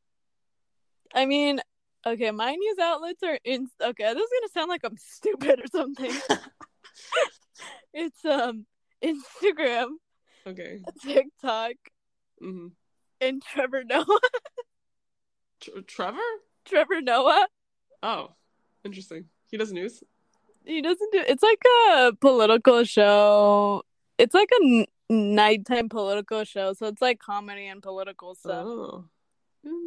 I 1.14 1.26
mean, 1.26 1.60
okay, 2.06 2.30
my 2.30 2.54
news 2.54 2.78
outlets 2.80 3.22
are 3.22 3.38
in. 3.44 3.68
Okay, 3.82 4.14
this 4.14 4.22
is 4.22 4.30
gonna 4.40 4.52
sound 4.54 4.68
like 4.68 4.82
I'm 4.84 4.96
stupid 4.96 5.60
or 5.60 5.66
something. 5.72 6.12
it's 7.92 8.24
um 8.24 8.64
Instagram, 9.04 9.88
Okay. 10.46 10.80
TikTok, 11.02 11.72
hmm 12.40 12.68
and 13.20 13.42
Trevor 13.42 13.84
Noah. 13.84 14.04
Tr- 15.60 15.80
Trevor? 15.86 16.18
Trevor 16.64 17.00
Noah. 17.00 17.46
Oh, 18.02 18.34
interesting. 18.84 19.26
He 19.50 19.56
does 19.56 19.72
news. 19.72 20.02
He 20.64 20.82
doesn't 20.82 21.12
do. 21.12 21.22
It's 21.26 21.42
like 21.42 21.62
a 21.90 22.12
political 22.20 22.84
show. 22.84 23.82
It's 24.18 24.34
like 24.34 24.50
a 24.52 24.64
n- 24.64 24.86
nighttime 25.08 25.88
political 25.88 26.44
show, 26.44 26.72
so 26.72 26.86
it's 26.86 27.00
like 27.00 27.18
comedy 27.20 27.66
and 27.66 27.82
political 27.82 28.34
stuff. 28.34 28.64
Oh. 28.66 29.04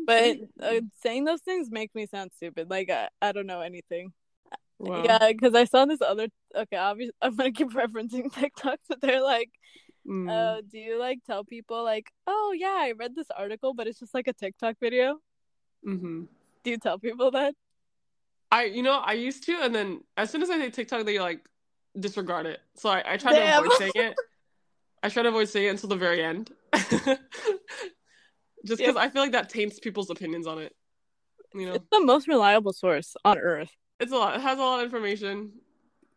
But 0.06 0.38
uh, 0.62 0.82
saying 1.02 1.26
those 1.26 1.42
things 1.42 1.70
make 1.72 1.94
me 1.96 2.06
sound 2.08 2.32
stupid. 2.36 2.70
Like 2.70 2.90
I, 2.90 3.10
I 3.22 3.32
don't 3.32 3.48
know 3.48 3.62
anything. 3.62 4.14
Wow. 4.80 5.04
Yeah, 5.04 5.28
because 5.28 5.56
I 5.56 5.66
saw 5.66 5.86
this 5.86 6.02
other. 6.02 6.28
Okay, 6.56 6.78
obviously 6.78 7.14
I'm 7.22 7.36
gonna 7.36 7.52
keep 7.52 7.72
referencing 7.72 8.32
TikToks, 8.34 8.78
but 8.88 9.02
they're 9.02 9.22
like, 9.22 9.52
Mm. 10.10 10.30
uh, 10.30 10.62
do 10.70 10.78
you 10.80 11.00
like 11.00 11.20
tell 11.26 11.44
people 11.44 11.84
like, 11.84 12.12
oh 12.26 12.54
yeah, 12.58 12.76
I 12.80 12.94
read 12.98 13.16
this 13.16 13.28
article, 13.38 13.74
but 13.74 13.88
it's 13.88 14.00
just 14.00 14.14
like 14.14 14.28
a 14.28 14.34
TikTok 14.34 14.76
video? 14.82 15.20
hmm 15.84 16.24
Do 16.64 16.72
you 16.72 16.78
tell 16.78 16.98
people 17.00 17.32
that? 17.32 17.54
I, 18.52 18.64
you 18.66 18.82
know, 18.82 18.98
I 18.98 19.14
used 19.14 19.44
to, 19.46 19.60
and 19.62 19.74
then 19.76 20.02
as 20.18 20.32
soon 20.32 20.42
as 20.42 20.50
I 20.50 20.58
say 20.58 20.72
TikTok, 20.72 21.06
they 21.06 21.20
like 21.20 21.48
disregard 22.00 22.48
it. 22.48 22.60
So 22.76 22.90
I, 22.90 23.14
I 23.14 23.18
try 23.18 23.32
Damn. 23.34 23.50
to 23.52 23.58
avoid 23.60 23.72
saying 23.78 23.92
it. 23.96 24.16
I 25.04 25.10
try 25.10 25.24
to 25.24 25.30
avoid 25.30 25.48
saying 25.50 25.68
it 25.68 25.70
until 25.70 25.90
the 25.90 25.96
very 25.96 26.24
end. 26.24 26.52
Just 26.74 27.20
because 28.80 28.80
Yep. 28.80 28.98
I 28.98 29.10
feel 29.10 29.22
like 29.22 29.32
that 29.32 29.50
taints 29.50 29.80
people's 29.80 30.10
opinions 30.10 30.48
on 30.48 30.60
it. 30.60 30.76
You 31.54 31.68
know, 31.68 31.74
It's 31.76 31.86
the 31.92 32.04
most 32.04 32.28
reliable 32.28 32.74
source 32.74 33.16
on 33.24 33.38
earth. 33.38 33.72
it's 34.00 34.12
a 34.12 34.16
lot. 34.16 34.36
It 34.36 34.42
has 34.42 34.58
a 34.58 34.62
lot 34.62 34.80
of 34.80 34.86
information. 34.86 35.52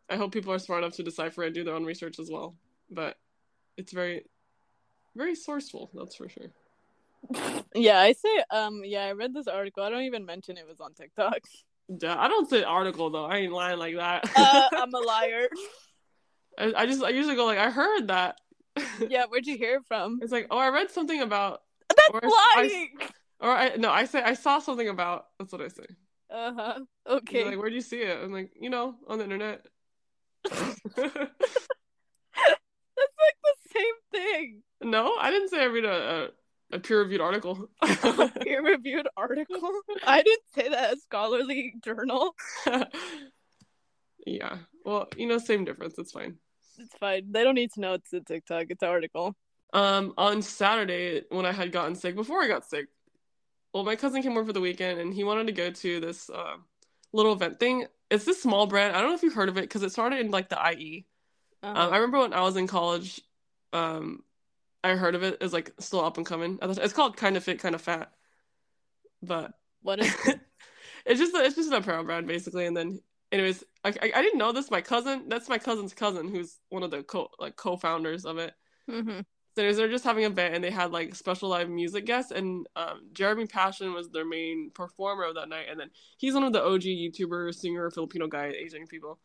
I 0.09 0.17
hope 0.17 0.31
people 0.33 0.51
are 0.53 0.59
smart 0.59 0.83
enough 0.83 0.95
to 0.97 1.03
decipher 1.03 1.43
and 1.43 1.55
do 1.55 1.63
their 1.63 1.75
own 1.75 1.85
research 1.85 2.19
as 2.19 2.29
well. 2.29 2.55
But 2.91 3.17
it's 3.77 3.91
very, 3.91 4.25
very 5.15 5.35
sourceful. 5.35 5.89
That's 5.93 6.15
for 6.15 6.29
sure. 6.29 6.51
Yeah, 7.73 7.99
I 7.99 8.11
say, 8.13 8.43
um, 8.51 8.81
yeah, 8.83 9.05
I 9.05 9.13
read 9.13 9.33
this 9.33 9.47
article. 9.47 9.83
I 9.83 9.89
don't 9.89 10.03
even 10.03 10.25
mention 10.25 10.57
it 10.57 10.67
was 10.67 10.79
on 10.81 10.93
TikTok. 10.93 11.39
Yeah, 12.01 12.15
I 12.19 12.27
don't 12.27 12.49
say 12.49 12.63
article 12.63 13.09
though. 13.09 13.25
I 13.25 13.37
ain't 13.37 13.53
lying 13.53 13.79
like 13.79 13.95
that. 13.95 14.29
Uh, 14.35 14.69
I'm 14.73 14.93
a 14.93 14.99
liar. 14.99 15.47
I, 16.57 16.73
I 16.77 16.85
just 16.85 17.03
I 17.03 17.09
usually 17.09 17.35
go 17.35 17.45
like 17.45 17.57
I 17.59 17.69
heard 17.71 18.07
that. 18.07 18.37
Yeah, 19.09 19.25
where'd 19.27 19.45
you 19.45 19.57
hear 19.57 19.75
it 19.77 19.85
from? 19.87 20.19
It's 20.21 20.31
like 20.31 20.47
oh 20.51 20.57
I 20.57 20.69
read 20.69 20.91
something 20.91 21.21
about 21.21 21.61
That's 21.89 22.09
or 22.11 22.21
I- 22.23 22.55
lying. 22.61 22.89
or 23.39 23.51
I 23.51 23.75
no 23.75 23.89
I 23.91 24.05
say 24.05 24.21
I 24.21 24.33
saw 24.33 24.59
something 24.59 24.87
about 24.89 25.27
that's 25.39 25.51
what 25.51 25.61
I 25.61 25.67
say. 25.67 25.85
Uh 26.31 26.53
huh. 26.55 26.79
Okay. 27.07 27.45
Like 27.45 27.57
where'd 27.57 27.73
you 27.73 27.81
see 27.81 28.01
it? 28.01 28.17
I'm 28.23 28.31
like 28.31 28.51
you 28.59 28.69
know 28.69 28.95
on 29.07 29.17
the 29.19 29.23
internet. 29.25 29.65
That's 30.45 30.81
like 33.19 33.37
the 33.43 33.55
same 33.73 33.93
thing. 34.13 34.63
no, 34.81 35.15
I 35.19 35.31
didn't 35.31 35.49
say 35.49 35.61
I 35.61 35.65
read 35.65 35.85
a 35.85 36.29
a, 36.71 36.75
a 36.75 36.79
peer 36.79 37.01
reviewed 37.01 37.21
article. 37.21 37.69
Peer 38.41 38.63
reviewed 38.63 39.07
article. 39.15 39.61
I 40.05 40.23
didn't 40.23 40.43
say 40.55 40.69
that. 40.69 40.93
A 40.93 40.97
scholarly 40.97 41.73
journal. 41.83 42.35
yeah. 44.25 44.57
Well, 44.85 45.07
you 45.17 45.27
know, 45.27 45.37
same 45.37 45.65
difference. 45.65 45.95
It's 45.97 46.11
fine. 46.11 46.37
It's 46.79 46.95
fine. 46.97 47.31
They 47.31 47.43
don't 47.43 47.55
need 47.55 47.71
to 47.73 47.81
know 47.81 47.93
it's 47.93 48.11
a 48.13 48.21
TikTok. 48.21 48.67
It's 48.69 48.81
an 48.81 48.89
article. 48.89 49.35
Um, 49.73 50.13
on 50.17 50.41
Saturday 50.41 51.23
when 51.29 51.45
I 51.45 51.51
had 51.51 51.71
gotten 51.71 51.95
sick, 51.95 52.15
before 52.15 52.41
I 52.41 52.47
got 52.47 52.65
sick, 52.65 52.87
well, 53.73 53.83
my 53.83 53.95
cousin 53.95 54.21
came 54.21 54.33
over 54.33 54.45
for 54.45 54.53
the 54.53 54.61
weekend 54.61 54.99
and 54.99 55.13
he 55.13 55.23
wanted 55.23 55.47
to 55.47 55.53
go 55.53 55.71
to 55.71 55.99
this 55.99 56.29
uh, 56.29 56.55
little 57.11 57.33
event 57.33 57.59
thing. 57.59 57.85
It's 58.09 58.25
this 58.25 58.41
small 58.41 58.67
brand. 58.67 58.95
I 58.95 59.01
don't 59.01 59.09
know 59.09 59.15
if 59.15 59.23
you've 59.23 59.33
heard 59.33 59.49
of 59.49 59.57
it 59.57 59.61
because 59.61 59.83
it 59.83 59.91
started 59.91 60.19
in 60.19 60.31
like 60.31 60.49
the 60.49 60.59
IE. 60.71 61.05
Uh-huh. 61.63 61.81
Um, 61.81 61.93
I 61.93 61.97
remember 61.97 62.19
when 62.19 62.33
I 62.33 62.41
was 62.41 62.57
in 62.57 62.67
college, 62.67 63.21
um, 63.73 64.23
I 64.83 64.95
heard 64.95 65.15
of 65.15 65.23
it 65.23 65.39
is 65.41 65.53
like 65.53 65.73
still 65.79 66.01
up 66.01 66.17
and 66.17 66.25
coming. 66.25 66.59
It's 66.61 66.93
called 66.93 67.17
Kind 67.17 67.37
of 67.37 67.43
Fit, 67.43 67.59
Kind 67.59 67.75
of 67.75 67.81
Fat, 67.81 68.13
but 69.21 69.53
what 69.81 69.99
is? 69.99 70.15
it's 71.05 71.19
just 71.19 71.35
it's 71.35 71.55
just 71.55 71.69
an 71.69 71.75
apparel 71.75 72.03
brand 72.03 72.27
basically. 72.27 72.65
And 72.65 72.75
then, 72.75 72.99
anyways, 73.31 73.63
I, 73.83 73.89
I 74.01 74.11
I 74.15 74.21
didn't 74.21 74.39
know 74.39 74.51
this. 74.51 74.71
My 74.71 74.81
cousin, 74.81 75.29
that's 75.29 75.49
my 75.49 75.57
cousin's 75.57 75.93
cousin, 75.93 76.29
who's 76.29 76.59
one 76.69 76.83
of 76.83 76.91
the 76.91 77.03
co 77.03 77.29
like 77.39 77.55
co-founders 77.55 78.25
of 78.25 78.37
it. 78.37 78.53
hmm 78.87 79.21
So 79.55 79.71
they're 79.71 79.87
just 79.89 80.03
having 80.03 80.23
a 80.23 80.27
event, 80.27 80.55
and 80.55 80.63
they 80.63 80.71
had 80.71 80.91
like 80.91 81.13
special 81.13 81.47
live 81.49 81.69
music 81.69 82.05
guests, 82.05 82.31
and 82.31 82.65
um, 82.75 83.01
Jeremy 83.13 83.45
Passion 83.45 83.93
was 83.93 84.09
their 84.09 84.25
main 84.25 84.71
performer 84.73 85.25
of 85.25 85.35
that 85.35 85.47
night. 85.47 85.67
And 85.69 85.79
then 85.79 85.91
he's 86.17 86.33
one 86.33 86.43
of 86.43 86.53
the 86.53 86.63
OG 86.63 86.89
YouTuber, 86.89 87.53
singer, 87.53 87.91
Filipino 87.91 88.27
guy, 88.27 88.47
Asian 88.47 88.87
people. 88.87 89.19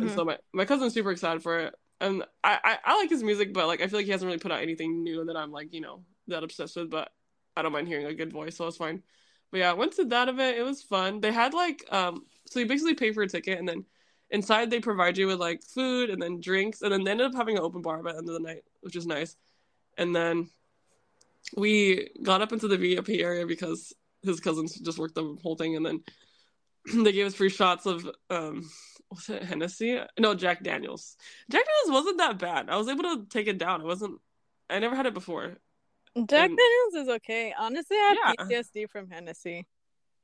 And 0.00 0.10
hmm 0.10 0.10
so 0.10 0.24
my 0.24 0.38
my 0.54 0.64
cousin's 0.64 0.94
super 0.94 1.10
excited 1.10 1.42
for 1.42 1.58
it, 1.58 1.74
and 2.04 2.22
I, 2.42 2.58
I 2.62 2.78
I 2.84 2.96
like 2.96 3.10
his 3.10 3.22
music, 3.22 3.52
but 3.52 3.66
like 3.66 3.80
I 3.80 3.86
feel 3.86 3.98
like 3.98 4.06
he 4.06 4.12
hasn't 4.12 4.26
really 4.26 4.38
put 4.38 4.52
out 4.52 4.62
anything 4.62 5.02
new 5.02 5.24
that 5.24 5.36
I'm 5.36 5.50
like 5.50 5.72
you 5.72 5.80
know 5.80 6.02
that 6.28 6.44
obsessed 6.44 6.76
with. 6.76 6.90
But 6.90 7.10
I 7.56 7.62
don't 7.62 7.72
mind 7.72 7.88
hearing 7.88 8.06
a 8.06 8.14
good 8.14 8.32
voice, 8.32 8.56
so 8.56 8.66
it's 8.66 8.76
fine. 8.76 9.02
But 9.50 9.58
yeah, 9.58 9.70
I 9.70 9.74
went 9.74 9.92
to 9.92 10.04
that 10.06 10.28
event. 10.28 10.58
It 10.58 10.62
was 10.62 10.82
fun. 10.82 11.20
They 11.20 11.32
had 11.32 11.54
like 11.54 11.84
um, 11.90 12.26
so 12.46 12.60
you 12.60 12.66
basically 12.66 12.94
pay 12.94 13.12
for 13.12 13.22
a 13.22 13.28
ticket, 13.28 13.58
and 13.58 13.68
then 13.68 13.84
inside 14.30 14.70
they 14.70 14.80
provide 14.80 15.16
you 15.16 15.26
with 15.26 15.38
like 15.38 15.62
food 15.62 16.10
and 16.10 16.20
then 16.20 16.40
drinks, 16.40 16.82
and 16.82 16.92
then 16.92 17.04
they 17.04 17.12
ended 17.12 17.26
up 17.26 17.34
having 17.34 17.56
an 17.56 17.62
open 17.62 17.80
bar 17.80 18.02
by 18.02 18.12
the 18.12 18.18
end 18.18 18.28
of 18.28 18.34
the 18.34 18.40
night, 18.40 18.64
which 18.82 18.96
is 18.96 19.06
nice. 19.06 19.36
And 19.96 20.14
then 20.14 20.50
we 21.56 22.10
got 22.22 22.42
up 22.42 22.52
into 22.52 22.68
the 22.68 22.76
VIP 22.76 23.20
area 23.20 23.46
because 23.46 23.94
his 24.22 24.40
cousins 24.40 24.78
just 24.78 24.98
worked 24.98 25.14
the 25.14 25.36
whole 25.42 25.56
thing, 25.56 25.76
and 25.76 25.86
then 25.86 26.02
they 27.04 27.12
gave 27.12 27.26
us 27.26 27.34
free 27.34 27.48
shots 27.48 27.86
of 27.86 28.08
um 28.28 28.68
was 29.14 29.28
it 29.34 29.42
Hennessy? 29.42 30.00
No, 30.18 30.34
Jack 30.34 30.62
Daniels. 30.62 31.16
Jack 31.50 31.64
Daniels 31.64 32.02
wasn't 32.02 32.18
that 32.18 32.38
bad. 32.38 32.70
I 32.70 32.76
was 32.76 32.88
able 32.88 33.04
to 33.04 33.26
take 33.28 33.46
it 33.46 33.58
down. 33.58 33.80
It 33.80 33.86
wasn't. 33.86 34.20
I 34.70 34.78
never 34.78 34.96
had 34.96 35.06
it 35.06 35.14
before. 35.14 35.56
Jack 36.16 36.50
And- 36.50 36.58
Daniels 36.58 36.94
is 36.94 37.08
okay. 37.16 37.54
Honestly, 37.58 37.96
I 37.96 38.16
have 38.24 38.34
Yeah. 38.50 38.60
PTSD 38.62 38.90
from 38.90 39.10
Hennessy. 39.10 39.66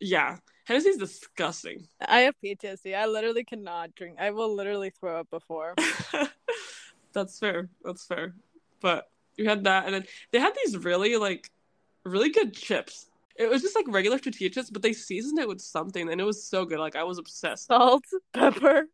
Yeah, 0.02 0.38
Hennessy's 0.64 0.96
disgusting. 0.96 1.86
I 2.00 2.20
have 2.20 2.34
PTSD. 2.42 2.94
I 2.96 3.04
literally 3.06 3.44
cannot 3.44 3.94
drink. 3.94 4.16
I 4.18 4.30
will 4.30 4.54
literally 4.54 4.90
throw 4.90 5.20
up 5.20 5.28
before. 5.30 5.74
That's 7.12 7.38
fair. 7.38 7.68
That's 7.84 8.06
fair. 8.06 8.34
But 8.80 9.10
you 9.36 9.48
had 9.48 9.64
that, 9.64 9.84
and 9.86 9.94
then 9.94 10.04
they 10.30 10.38
had 10.38 10.54
these 10.64 10.78
really 10.78 11.16
like 11.16 11.50
really 12.04 12.30
good 12.30 12.54
chips. 12.54 13.09
It 13.40 13.48
was 13.48 13.62
just 13.62 13.74
like 13.74 13.86
regular 13.88 14.18
tortilla 14.18 14.50
chips, 14.50 14.68
but 14.68 14.82
they 14.82 14.92
seasoned 14.92 15.38
it 15.38 15.48
with 15.48 15.62
something, 15.62 16.10
and 16.10 16.20
it 16.20 16.24
was 16.24 16.44
so 16.46 16.66
good. 16.66 16.78
Like 16.78 16.94
I 16.94 17.04
was 17.04 17.18
obsessed. 17.18 17.68
Salt, 17.68 18.04
pepper. 18.34 18.84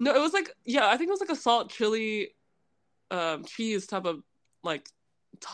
No, 0.00 0.14
it 0.14 0.20
was 0.20 0.32
like 0.32 0.50
yeah, 0.64 0.88
I 0.88 0.96
think 0.96 1.08
it 1.08 1.12
was 1.12 1.20
like 1.20 1.30
a 1.30 1.36
salt 1.36 1.70
chili, 1.70 2.30
um, 3.10 3.44
cheese 3.44 3.86
type 3.86 4.06
of 4.06 4.22
like 4.62 4.88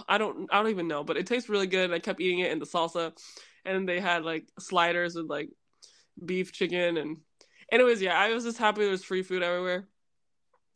I 0.09 0.19
don't 0.19 0.49
I 0.53 0.59
don't 0.63 0.71
even 0.71 0.87
know, 0.87 1.03
but 1.03 1.17
it 1.17 1.27
tastes 1.27 1.49
really 1.49 1.67
good. 1.67 1.87
And 1.87 1.95
I 1.95 1.99
kept 1.99 2.21
eating 2.21 2.39
it 2.39 2.53
in 2.53 2.61
the 2.61 2.67
salsa, 2.67 3.13
and 3.65 3.89
they 3.89 3.99
had 3.99 4.25
like 4.25 4.47
sliders 4.59 5.17
with 5.17 5.27
like 5.27 5.51
beef, 6.25 6.53
chicken, 6.53 6.97
and 6.97 7.17
anyways, 7.73 8.01
yeah, 8.01 8.17
I 8.19 8.33
was 8.33 8.45
just 8.45 8.59
happy 8.59 8.83
there 8.83 8.91
was 8.91 9.05
free 9.05 9.23
food 9.23 9.43
everywhere, 9.43 9.89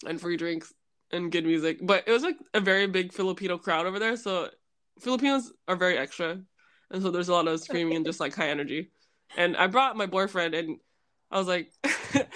and 0.05 0.21
free 0.21 0.37
drinks 0.37 0.73
and 1.13 1.31
good 1.31 1.45
music. 1.45 1.79
But 1.81 2.05
it 2.09 2.13
was 2.13 2.23
like 2.25 2.39
a 2.55 2.61
very 2.61 2.87
big 2.89 3.13
Filipino 3.13 3.59
crowd 3.59 3.87
over 3.87 3.99
there, 3.99 4.17
so 4.17 4.51
Filipinos 5.01 5.53
are 5.69 5.77
very 5.77 5.97
extra, 5.97 6.41
and 6.91 7.03
so 7.03 7.11
there's 7.11 7.29
a 7.29 7.33
lot 7.33 7.49
of 7.49 7.61
screaming 7.61 7.97
and 7.97 8.07
just 8.07 8.21
like 8.21 8.35
high 8.35 8.49
energy. 8.49 8.91
And 9.37 9.57
I 9.57 9.67
brought 9.67 9.97
my 9.97 10.07
boyfriend, 10.07 10.55
and 10.55 10.79
I 11.31 11.39
was 11.39 11.49
like. 11.49 11.71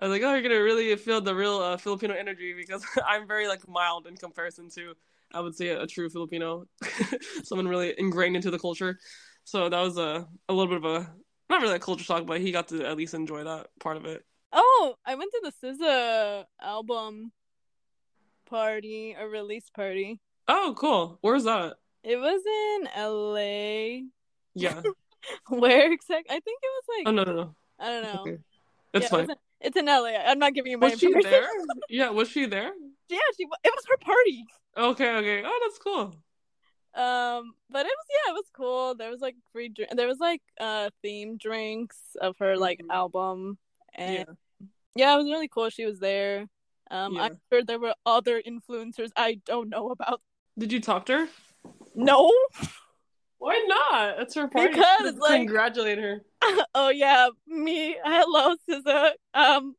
I 0.00 0.08
was 0.08 0.12
like, 0.12 0.22
oh, 0.22 0.32
you're 0.32 0.42
gonna 0.42 0.62
really 0.62 0.96
feel 0.96 1.20
the 1.20 1.34
real 1.34 1.58
uh, 1.58 1.76
Filipino 1.76 2.14
energy 2.14 2.54
because 2.54 2.82
I'm 3.06 3.28
very 3.28 3.46
like 3.46 3.68
mild 3.68 4.06
in 4.06 4.16
comparison 4.16 4.70
to, 4.70 4.94
I 5.34 5.40
would 5.40 5.54
say, 5.54 5.68
a, 5.68 5.82
a 5.82 5.86
true 5.86 6.08
Filipino, 6.08 6.64
someone 7.44 7.68
really 7.68 7.94
ingrained 7.98 8.34
into 8.34 8.50
the 8.50 8.58
culture. 8.58 8.98
So 9.44 9.68
that 9.68 9.80
was 9.80 9.98
a 9.98 10.26
a 10.48 10.54
little 10.54 10.68
bit 10.68 10.78
of 10.78 11.02
a 11.02 11.12
not 11.50 11.60
really 11.60 11.74
a 11.74 11.80
culture 11.80 12.04
shock, 12.04 12.24
but 12.24 12.40
he 12.40 12.50
got 12.50 12.68
to 12.68 12.86
at 12.86 12.96
least 12.96 13.12
enjoy 13.12 13.44
that 13.44 13.66
part 13.78 13.98
of 13.98 14.06
it. 14.06 14.24
Oh, 14.52 14.94
I 15.04 15.16
went 15.16 15.32
to 15.32 15.52
the 15.60 15.68
SZA 15.68 16.44
album 16.62 17.32
party, 18.46 19.14
a 19.18 19.26
release 19.26 19.68
party. 19.68 20.18
Oh, 20.48 20.74
cool. 20.78 21.18
Where's 21.20 21.44
that? 21.44 21.74
It 22.02 22.16
was 22.16 22.42
in 22.46 22.88
LA. 22.96 24.08
Yeah. 24.54 24.82
Where 25.48 25.92
exactly? 25.92 26.34
I 26.34 26.40
think 26.40 26.60
it 26.62 26.70
was 26.76 26.84
like 26.98 27.08
Oh 27.08 27.10
no 27.12 27.24
no 27.24 27.32
no. 27.32 27.54
I 27.78 27.86
don't 27.90 28.02
know. 28.02 28.20
Okay. 28.22 28.38
That's 28.92 29.04
Yeah, 29.04 29.08
fine. 29.10 29.20
was 29.20 29.30
in- 29.30 29.36
it's 29.62 29.76
in 29.76 29.86
LA. 29.86 30.16
I'm 30.26 30.38
not 30.38 30.54
giving 30.54 30.72
you 30.72 30.78
my 30.78 30.88
Was 30.88 30.98
she 30.98 31.12
there? 31.22 31.46
Yeah, 31.90 32.08
was 32.10 32.28
she 32.30 32.46
there? 32.46 32.72
yeah, 33.08 33.18
she. 33.36 33.44
It 33.64 33.72
was 33.74 33.84
her 33.90 33.96
party. 33.98 34.44
Okay, 34.76 35.16
okay. 35.16 35.42
Oh, 35.44 35.60
that's 35.64 35.78
cool. 35.78 36.14
Um, 36.94 37.52
but 37.68 37.86
it 37.86 37.92
was 37.98 38.06
yeah, 38.08 38.30
it 38.32 38.34
was 38.34 38.50
cool. 38.56 38.94
There 38.94 39.10
was 39.10 39.20
like 39.20 39.36
free 39.52 39.68
drink. 39.68 39.90
There 39.94 40.08
was 40.08 40.18
like 40.18 40.40
uh 40.58 40.90
theme 41.02 41.36
drinks 41.36 41.98
of 42.20 42.36
her 42.38 42.56
like 42.56 42.80
Mhm. 42.80 42.90
album, 42.90 43.58
and 43.94 44.14
Yeah. 44.14 44.24
yeah. 44.96 45.14
it 45.14 45.16
was 45.18 45.26
really 45.26 45.48
cool. 45.48 45.68
She 45.70 45.84
was 45.84 45.98
there. 46.00 46.46
Um, 46.90 47.14
Yeah. 47.14 47.22
I'm 47.24 47.40
sure 47.52 47.62
there 47.62 47.78
were 47.78 47.94
other 48.06 48.40
influencers 48.42 49.10
I 49.14 49.34
don't 49.44 49.68
know 49.68 49.90
about. 49.90 50.22
Did 50.58 50.72
you 50.72 50.80
talk 50.80 51.04
to 51.06 51.12
her? 51.18 51.28
No. 51.94 52.30
Why 53.38 53.64
not? 53.66 54.20
It's 54.20 54.34
her 54.34 54.48
party. 54.48 54.68
Because, 54.68 55.14
like- 55.16 55.40
congratulate 55.40 55.98
her. 55.98 56.20
oh 56.74 56.88
yeah, 56.90 57.28
me. 57.46 57.96
Hello, 58.04 58.54
SZA. 58.68 59.10
Um, 59.34 59.74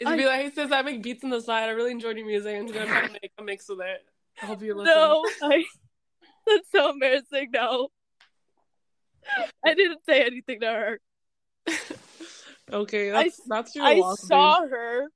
It'd 0.00 0.16
be 0.16 0.26
like, 0.26 0.40
hey 0.42 0.50
sis, 0.54 0.70
I 0.70 0.82
make 0.82 1.02
beats 1.02 1.24
on 1.24 1.30
the 1.30 1.40
side. 1.40 1.64
I 1.68 1.72
really 1.72 1.90
enjoyed 1.90 2.16
your 2.16 2.26
music. 2.26 2.54
I'm 2.56 2.66
gonna 2.66 2.86
try 2.86 3.06
to 3.06 3.12
make 3.12 3.32
a 3.38 3.42
mix 3.42 3.68
of 3.68 3.80
it. 3.80 4.00
I 4.42 4.46
hope 4.46 4.62
you 4.62 4.74
listen. 4.74 4.94
no, 4.94 5.24
I. 5.42 5.64
That's 6.46 6.70
so 6.70 6.90
embarrassing. 6.90 7.50
No, 7.52 7.88
I 9.64 9.74
didn't 9.74 10.00
say 10.06 10.22
anything 10.24 10.60
to 10.60 10.66
her. 10.66 11.00
okay, 12.72 13.10
I- 13.10 13.24
that's 13.24 13.40
that's 13.46 13.74
your 13.76 13.84
I 13.84 13.94
loss. 13.94 14.26
saw 14.26 14.60
her. 14.66 15.06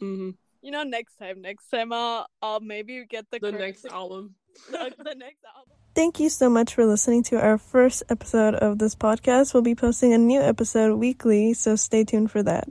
hmm 0.00 0.30
You 0.60 0.70
know, 0.70 0.82
next 0.82 1.14
time, 1.16 1.40
next 1.40 1.68
time, 1.70 1.92
I'll, 1.92 2.26
I'll 2.42 2.60
maybe 2.60 3.04
get 3.08 3.26
the 3.30 3.38
The 3.38 3.50
correct- 3.52 3.84
next 3.84 3.86
album. 3.86 4.34
The, 4.70 5.14
next 5.16 5.44
album. 5.44 5.76
Thank 5.94 6.20
you 6.20 6.28
so 6.28 6.48
much 6.48 6.74
for 6.74 6.86
listening 6.86 7.22
to 7.24 7.40
our 7.40 7.58
first 7.58 8.02
episode 8.08 8.54
of 8.54 8.78
this 8.78 8.94
podcast. 8.94 9.54
We'll 9.54 9.62
be 9.62 9.74
posting 9.74 10.12
a 10.12 10.18
new 10.18 10.40
episode 10.40 10.94
weekly, 10.96 11.54
so 11.54 11.76
stay 11.76 12.04
tuned 12.04 12.30
for 12.30 12.42
that. 12.42 12.68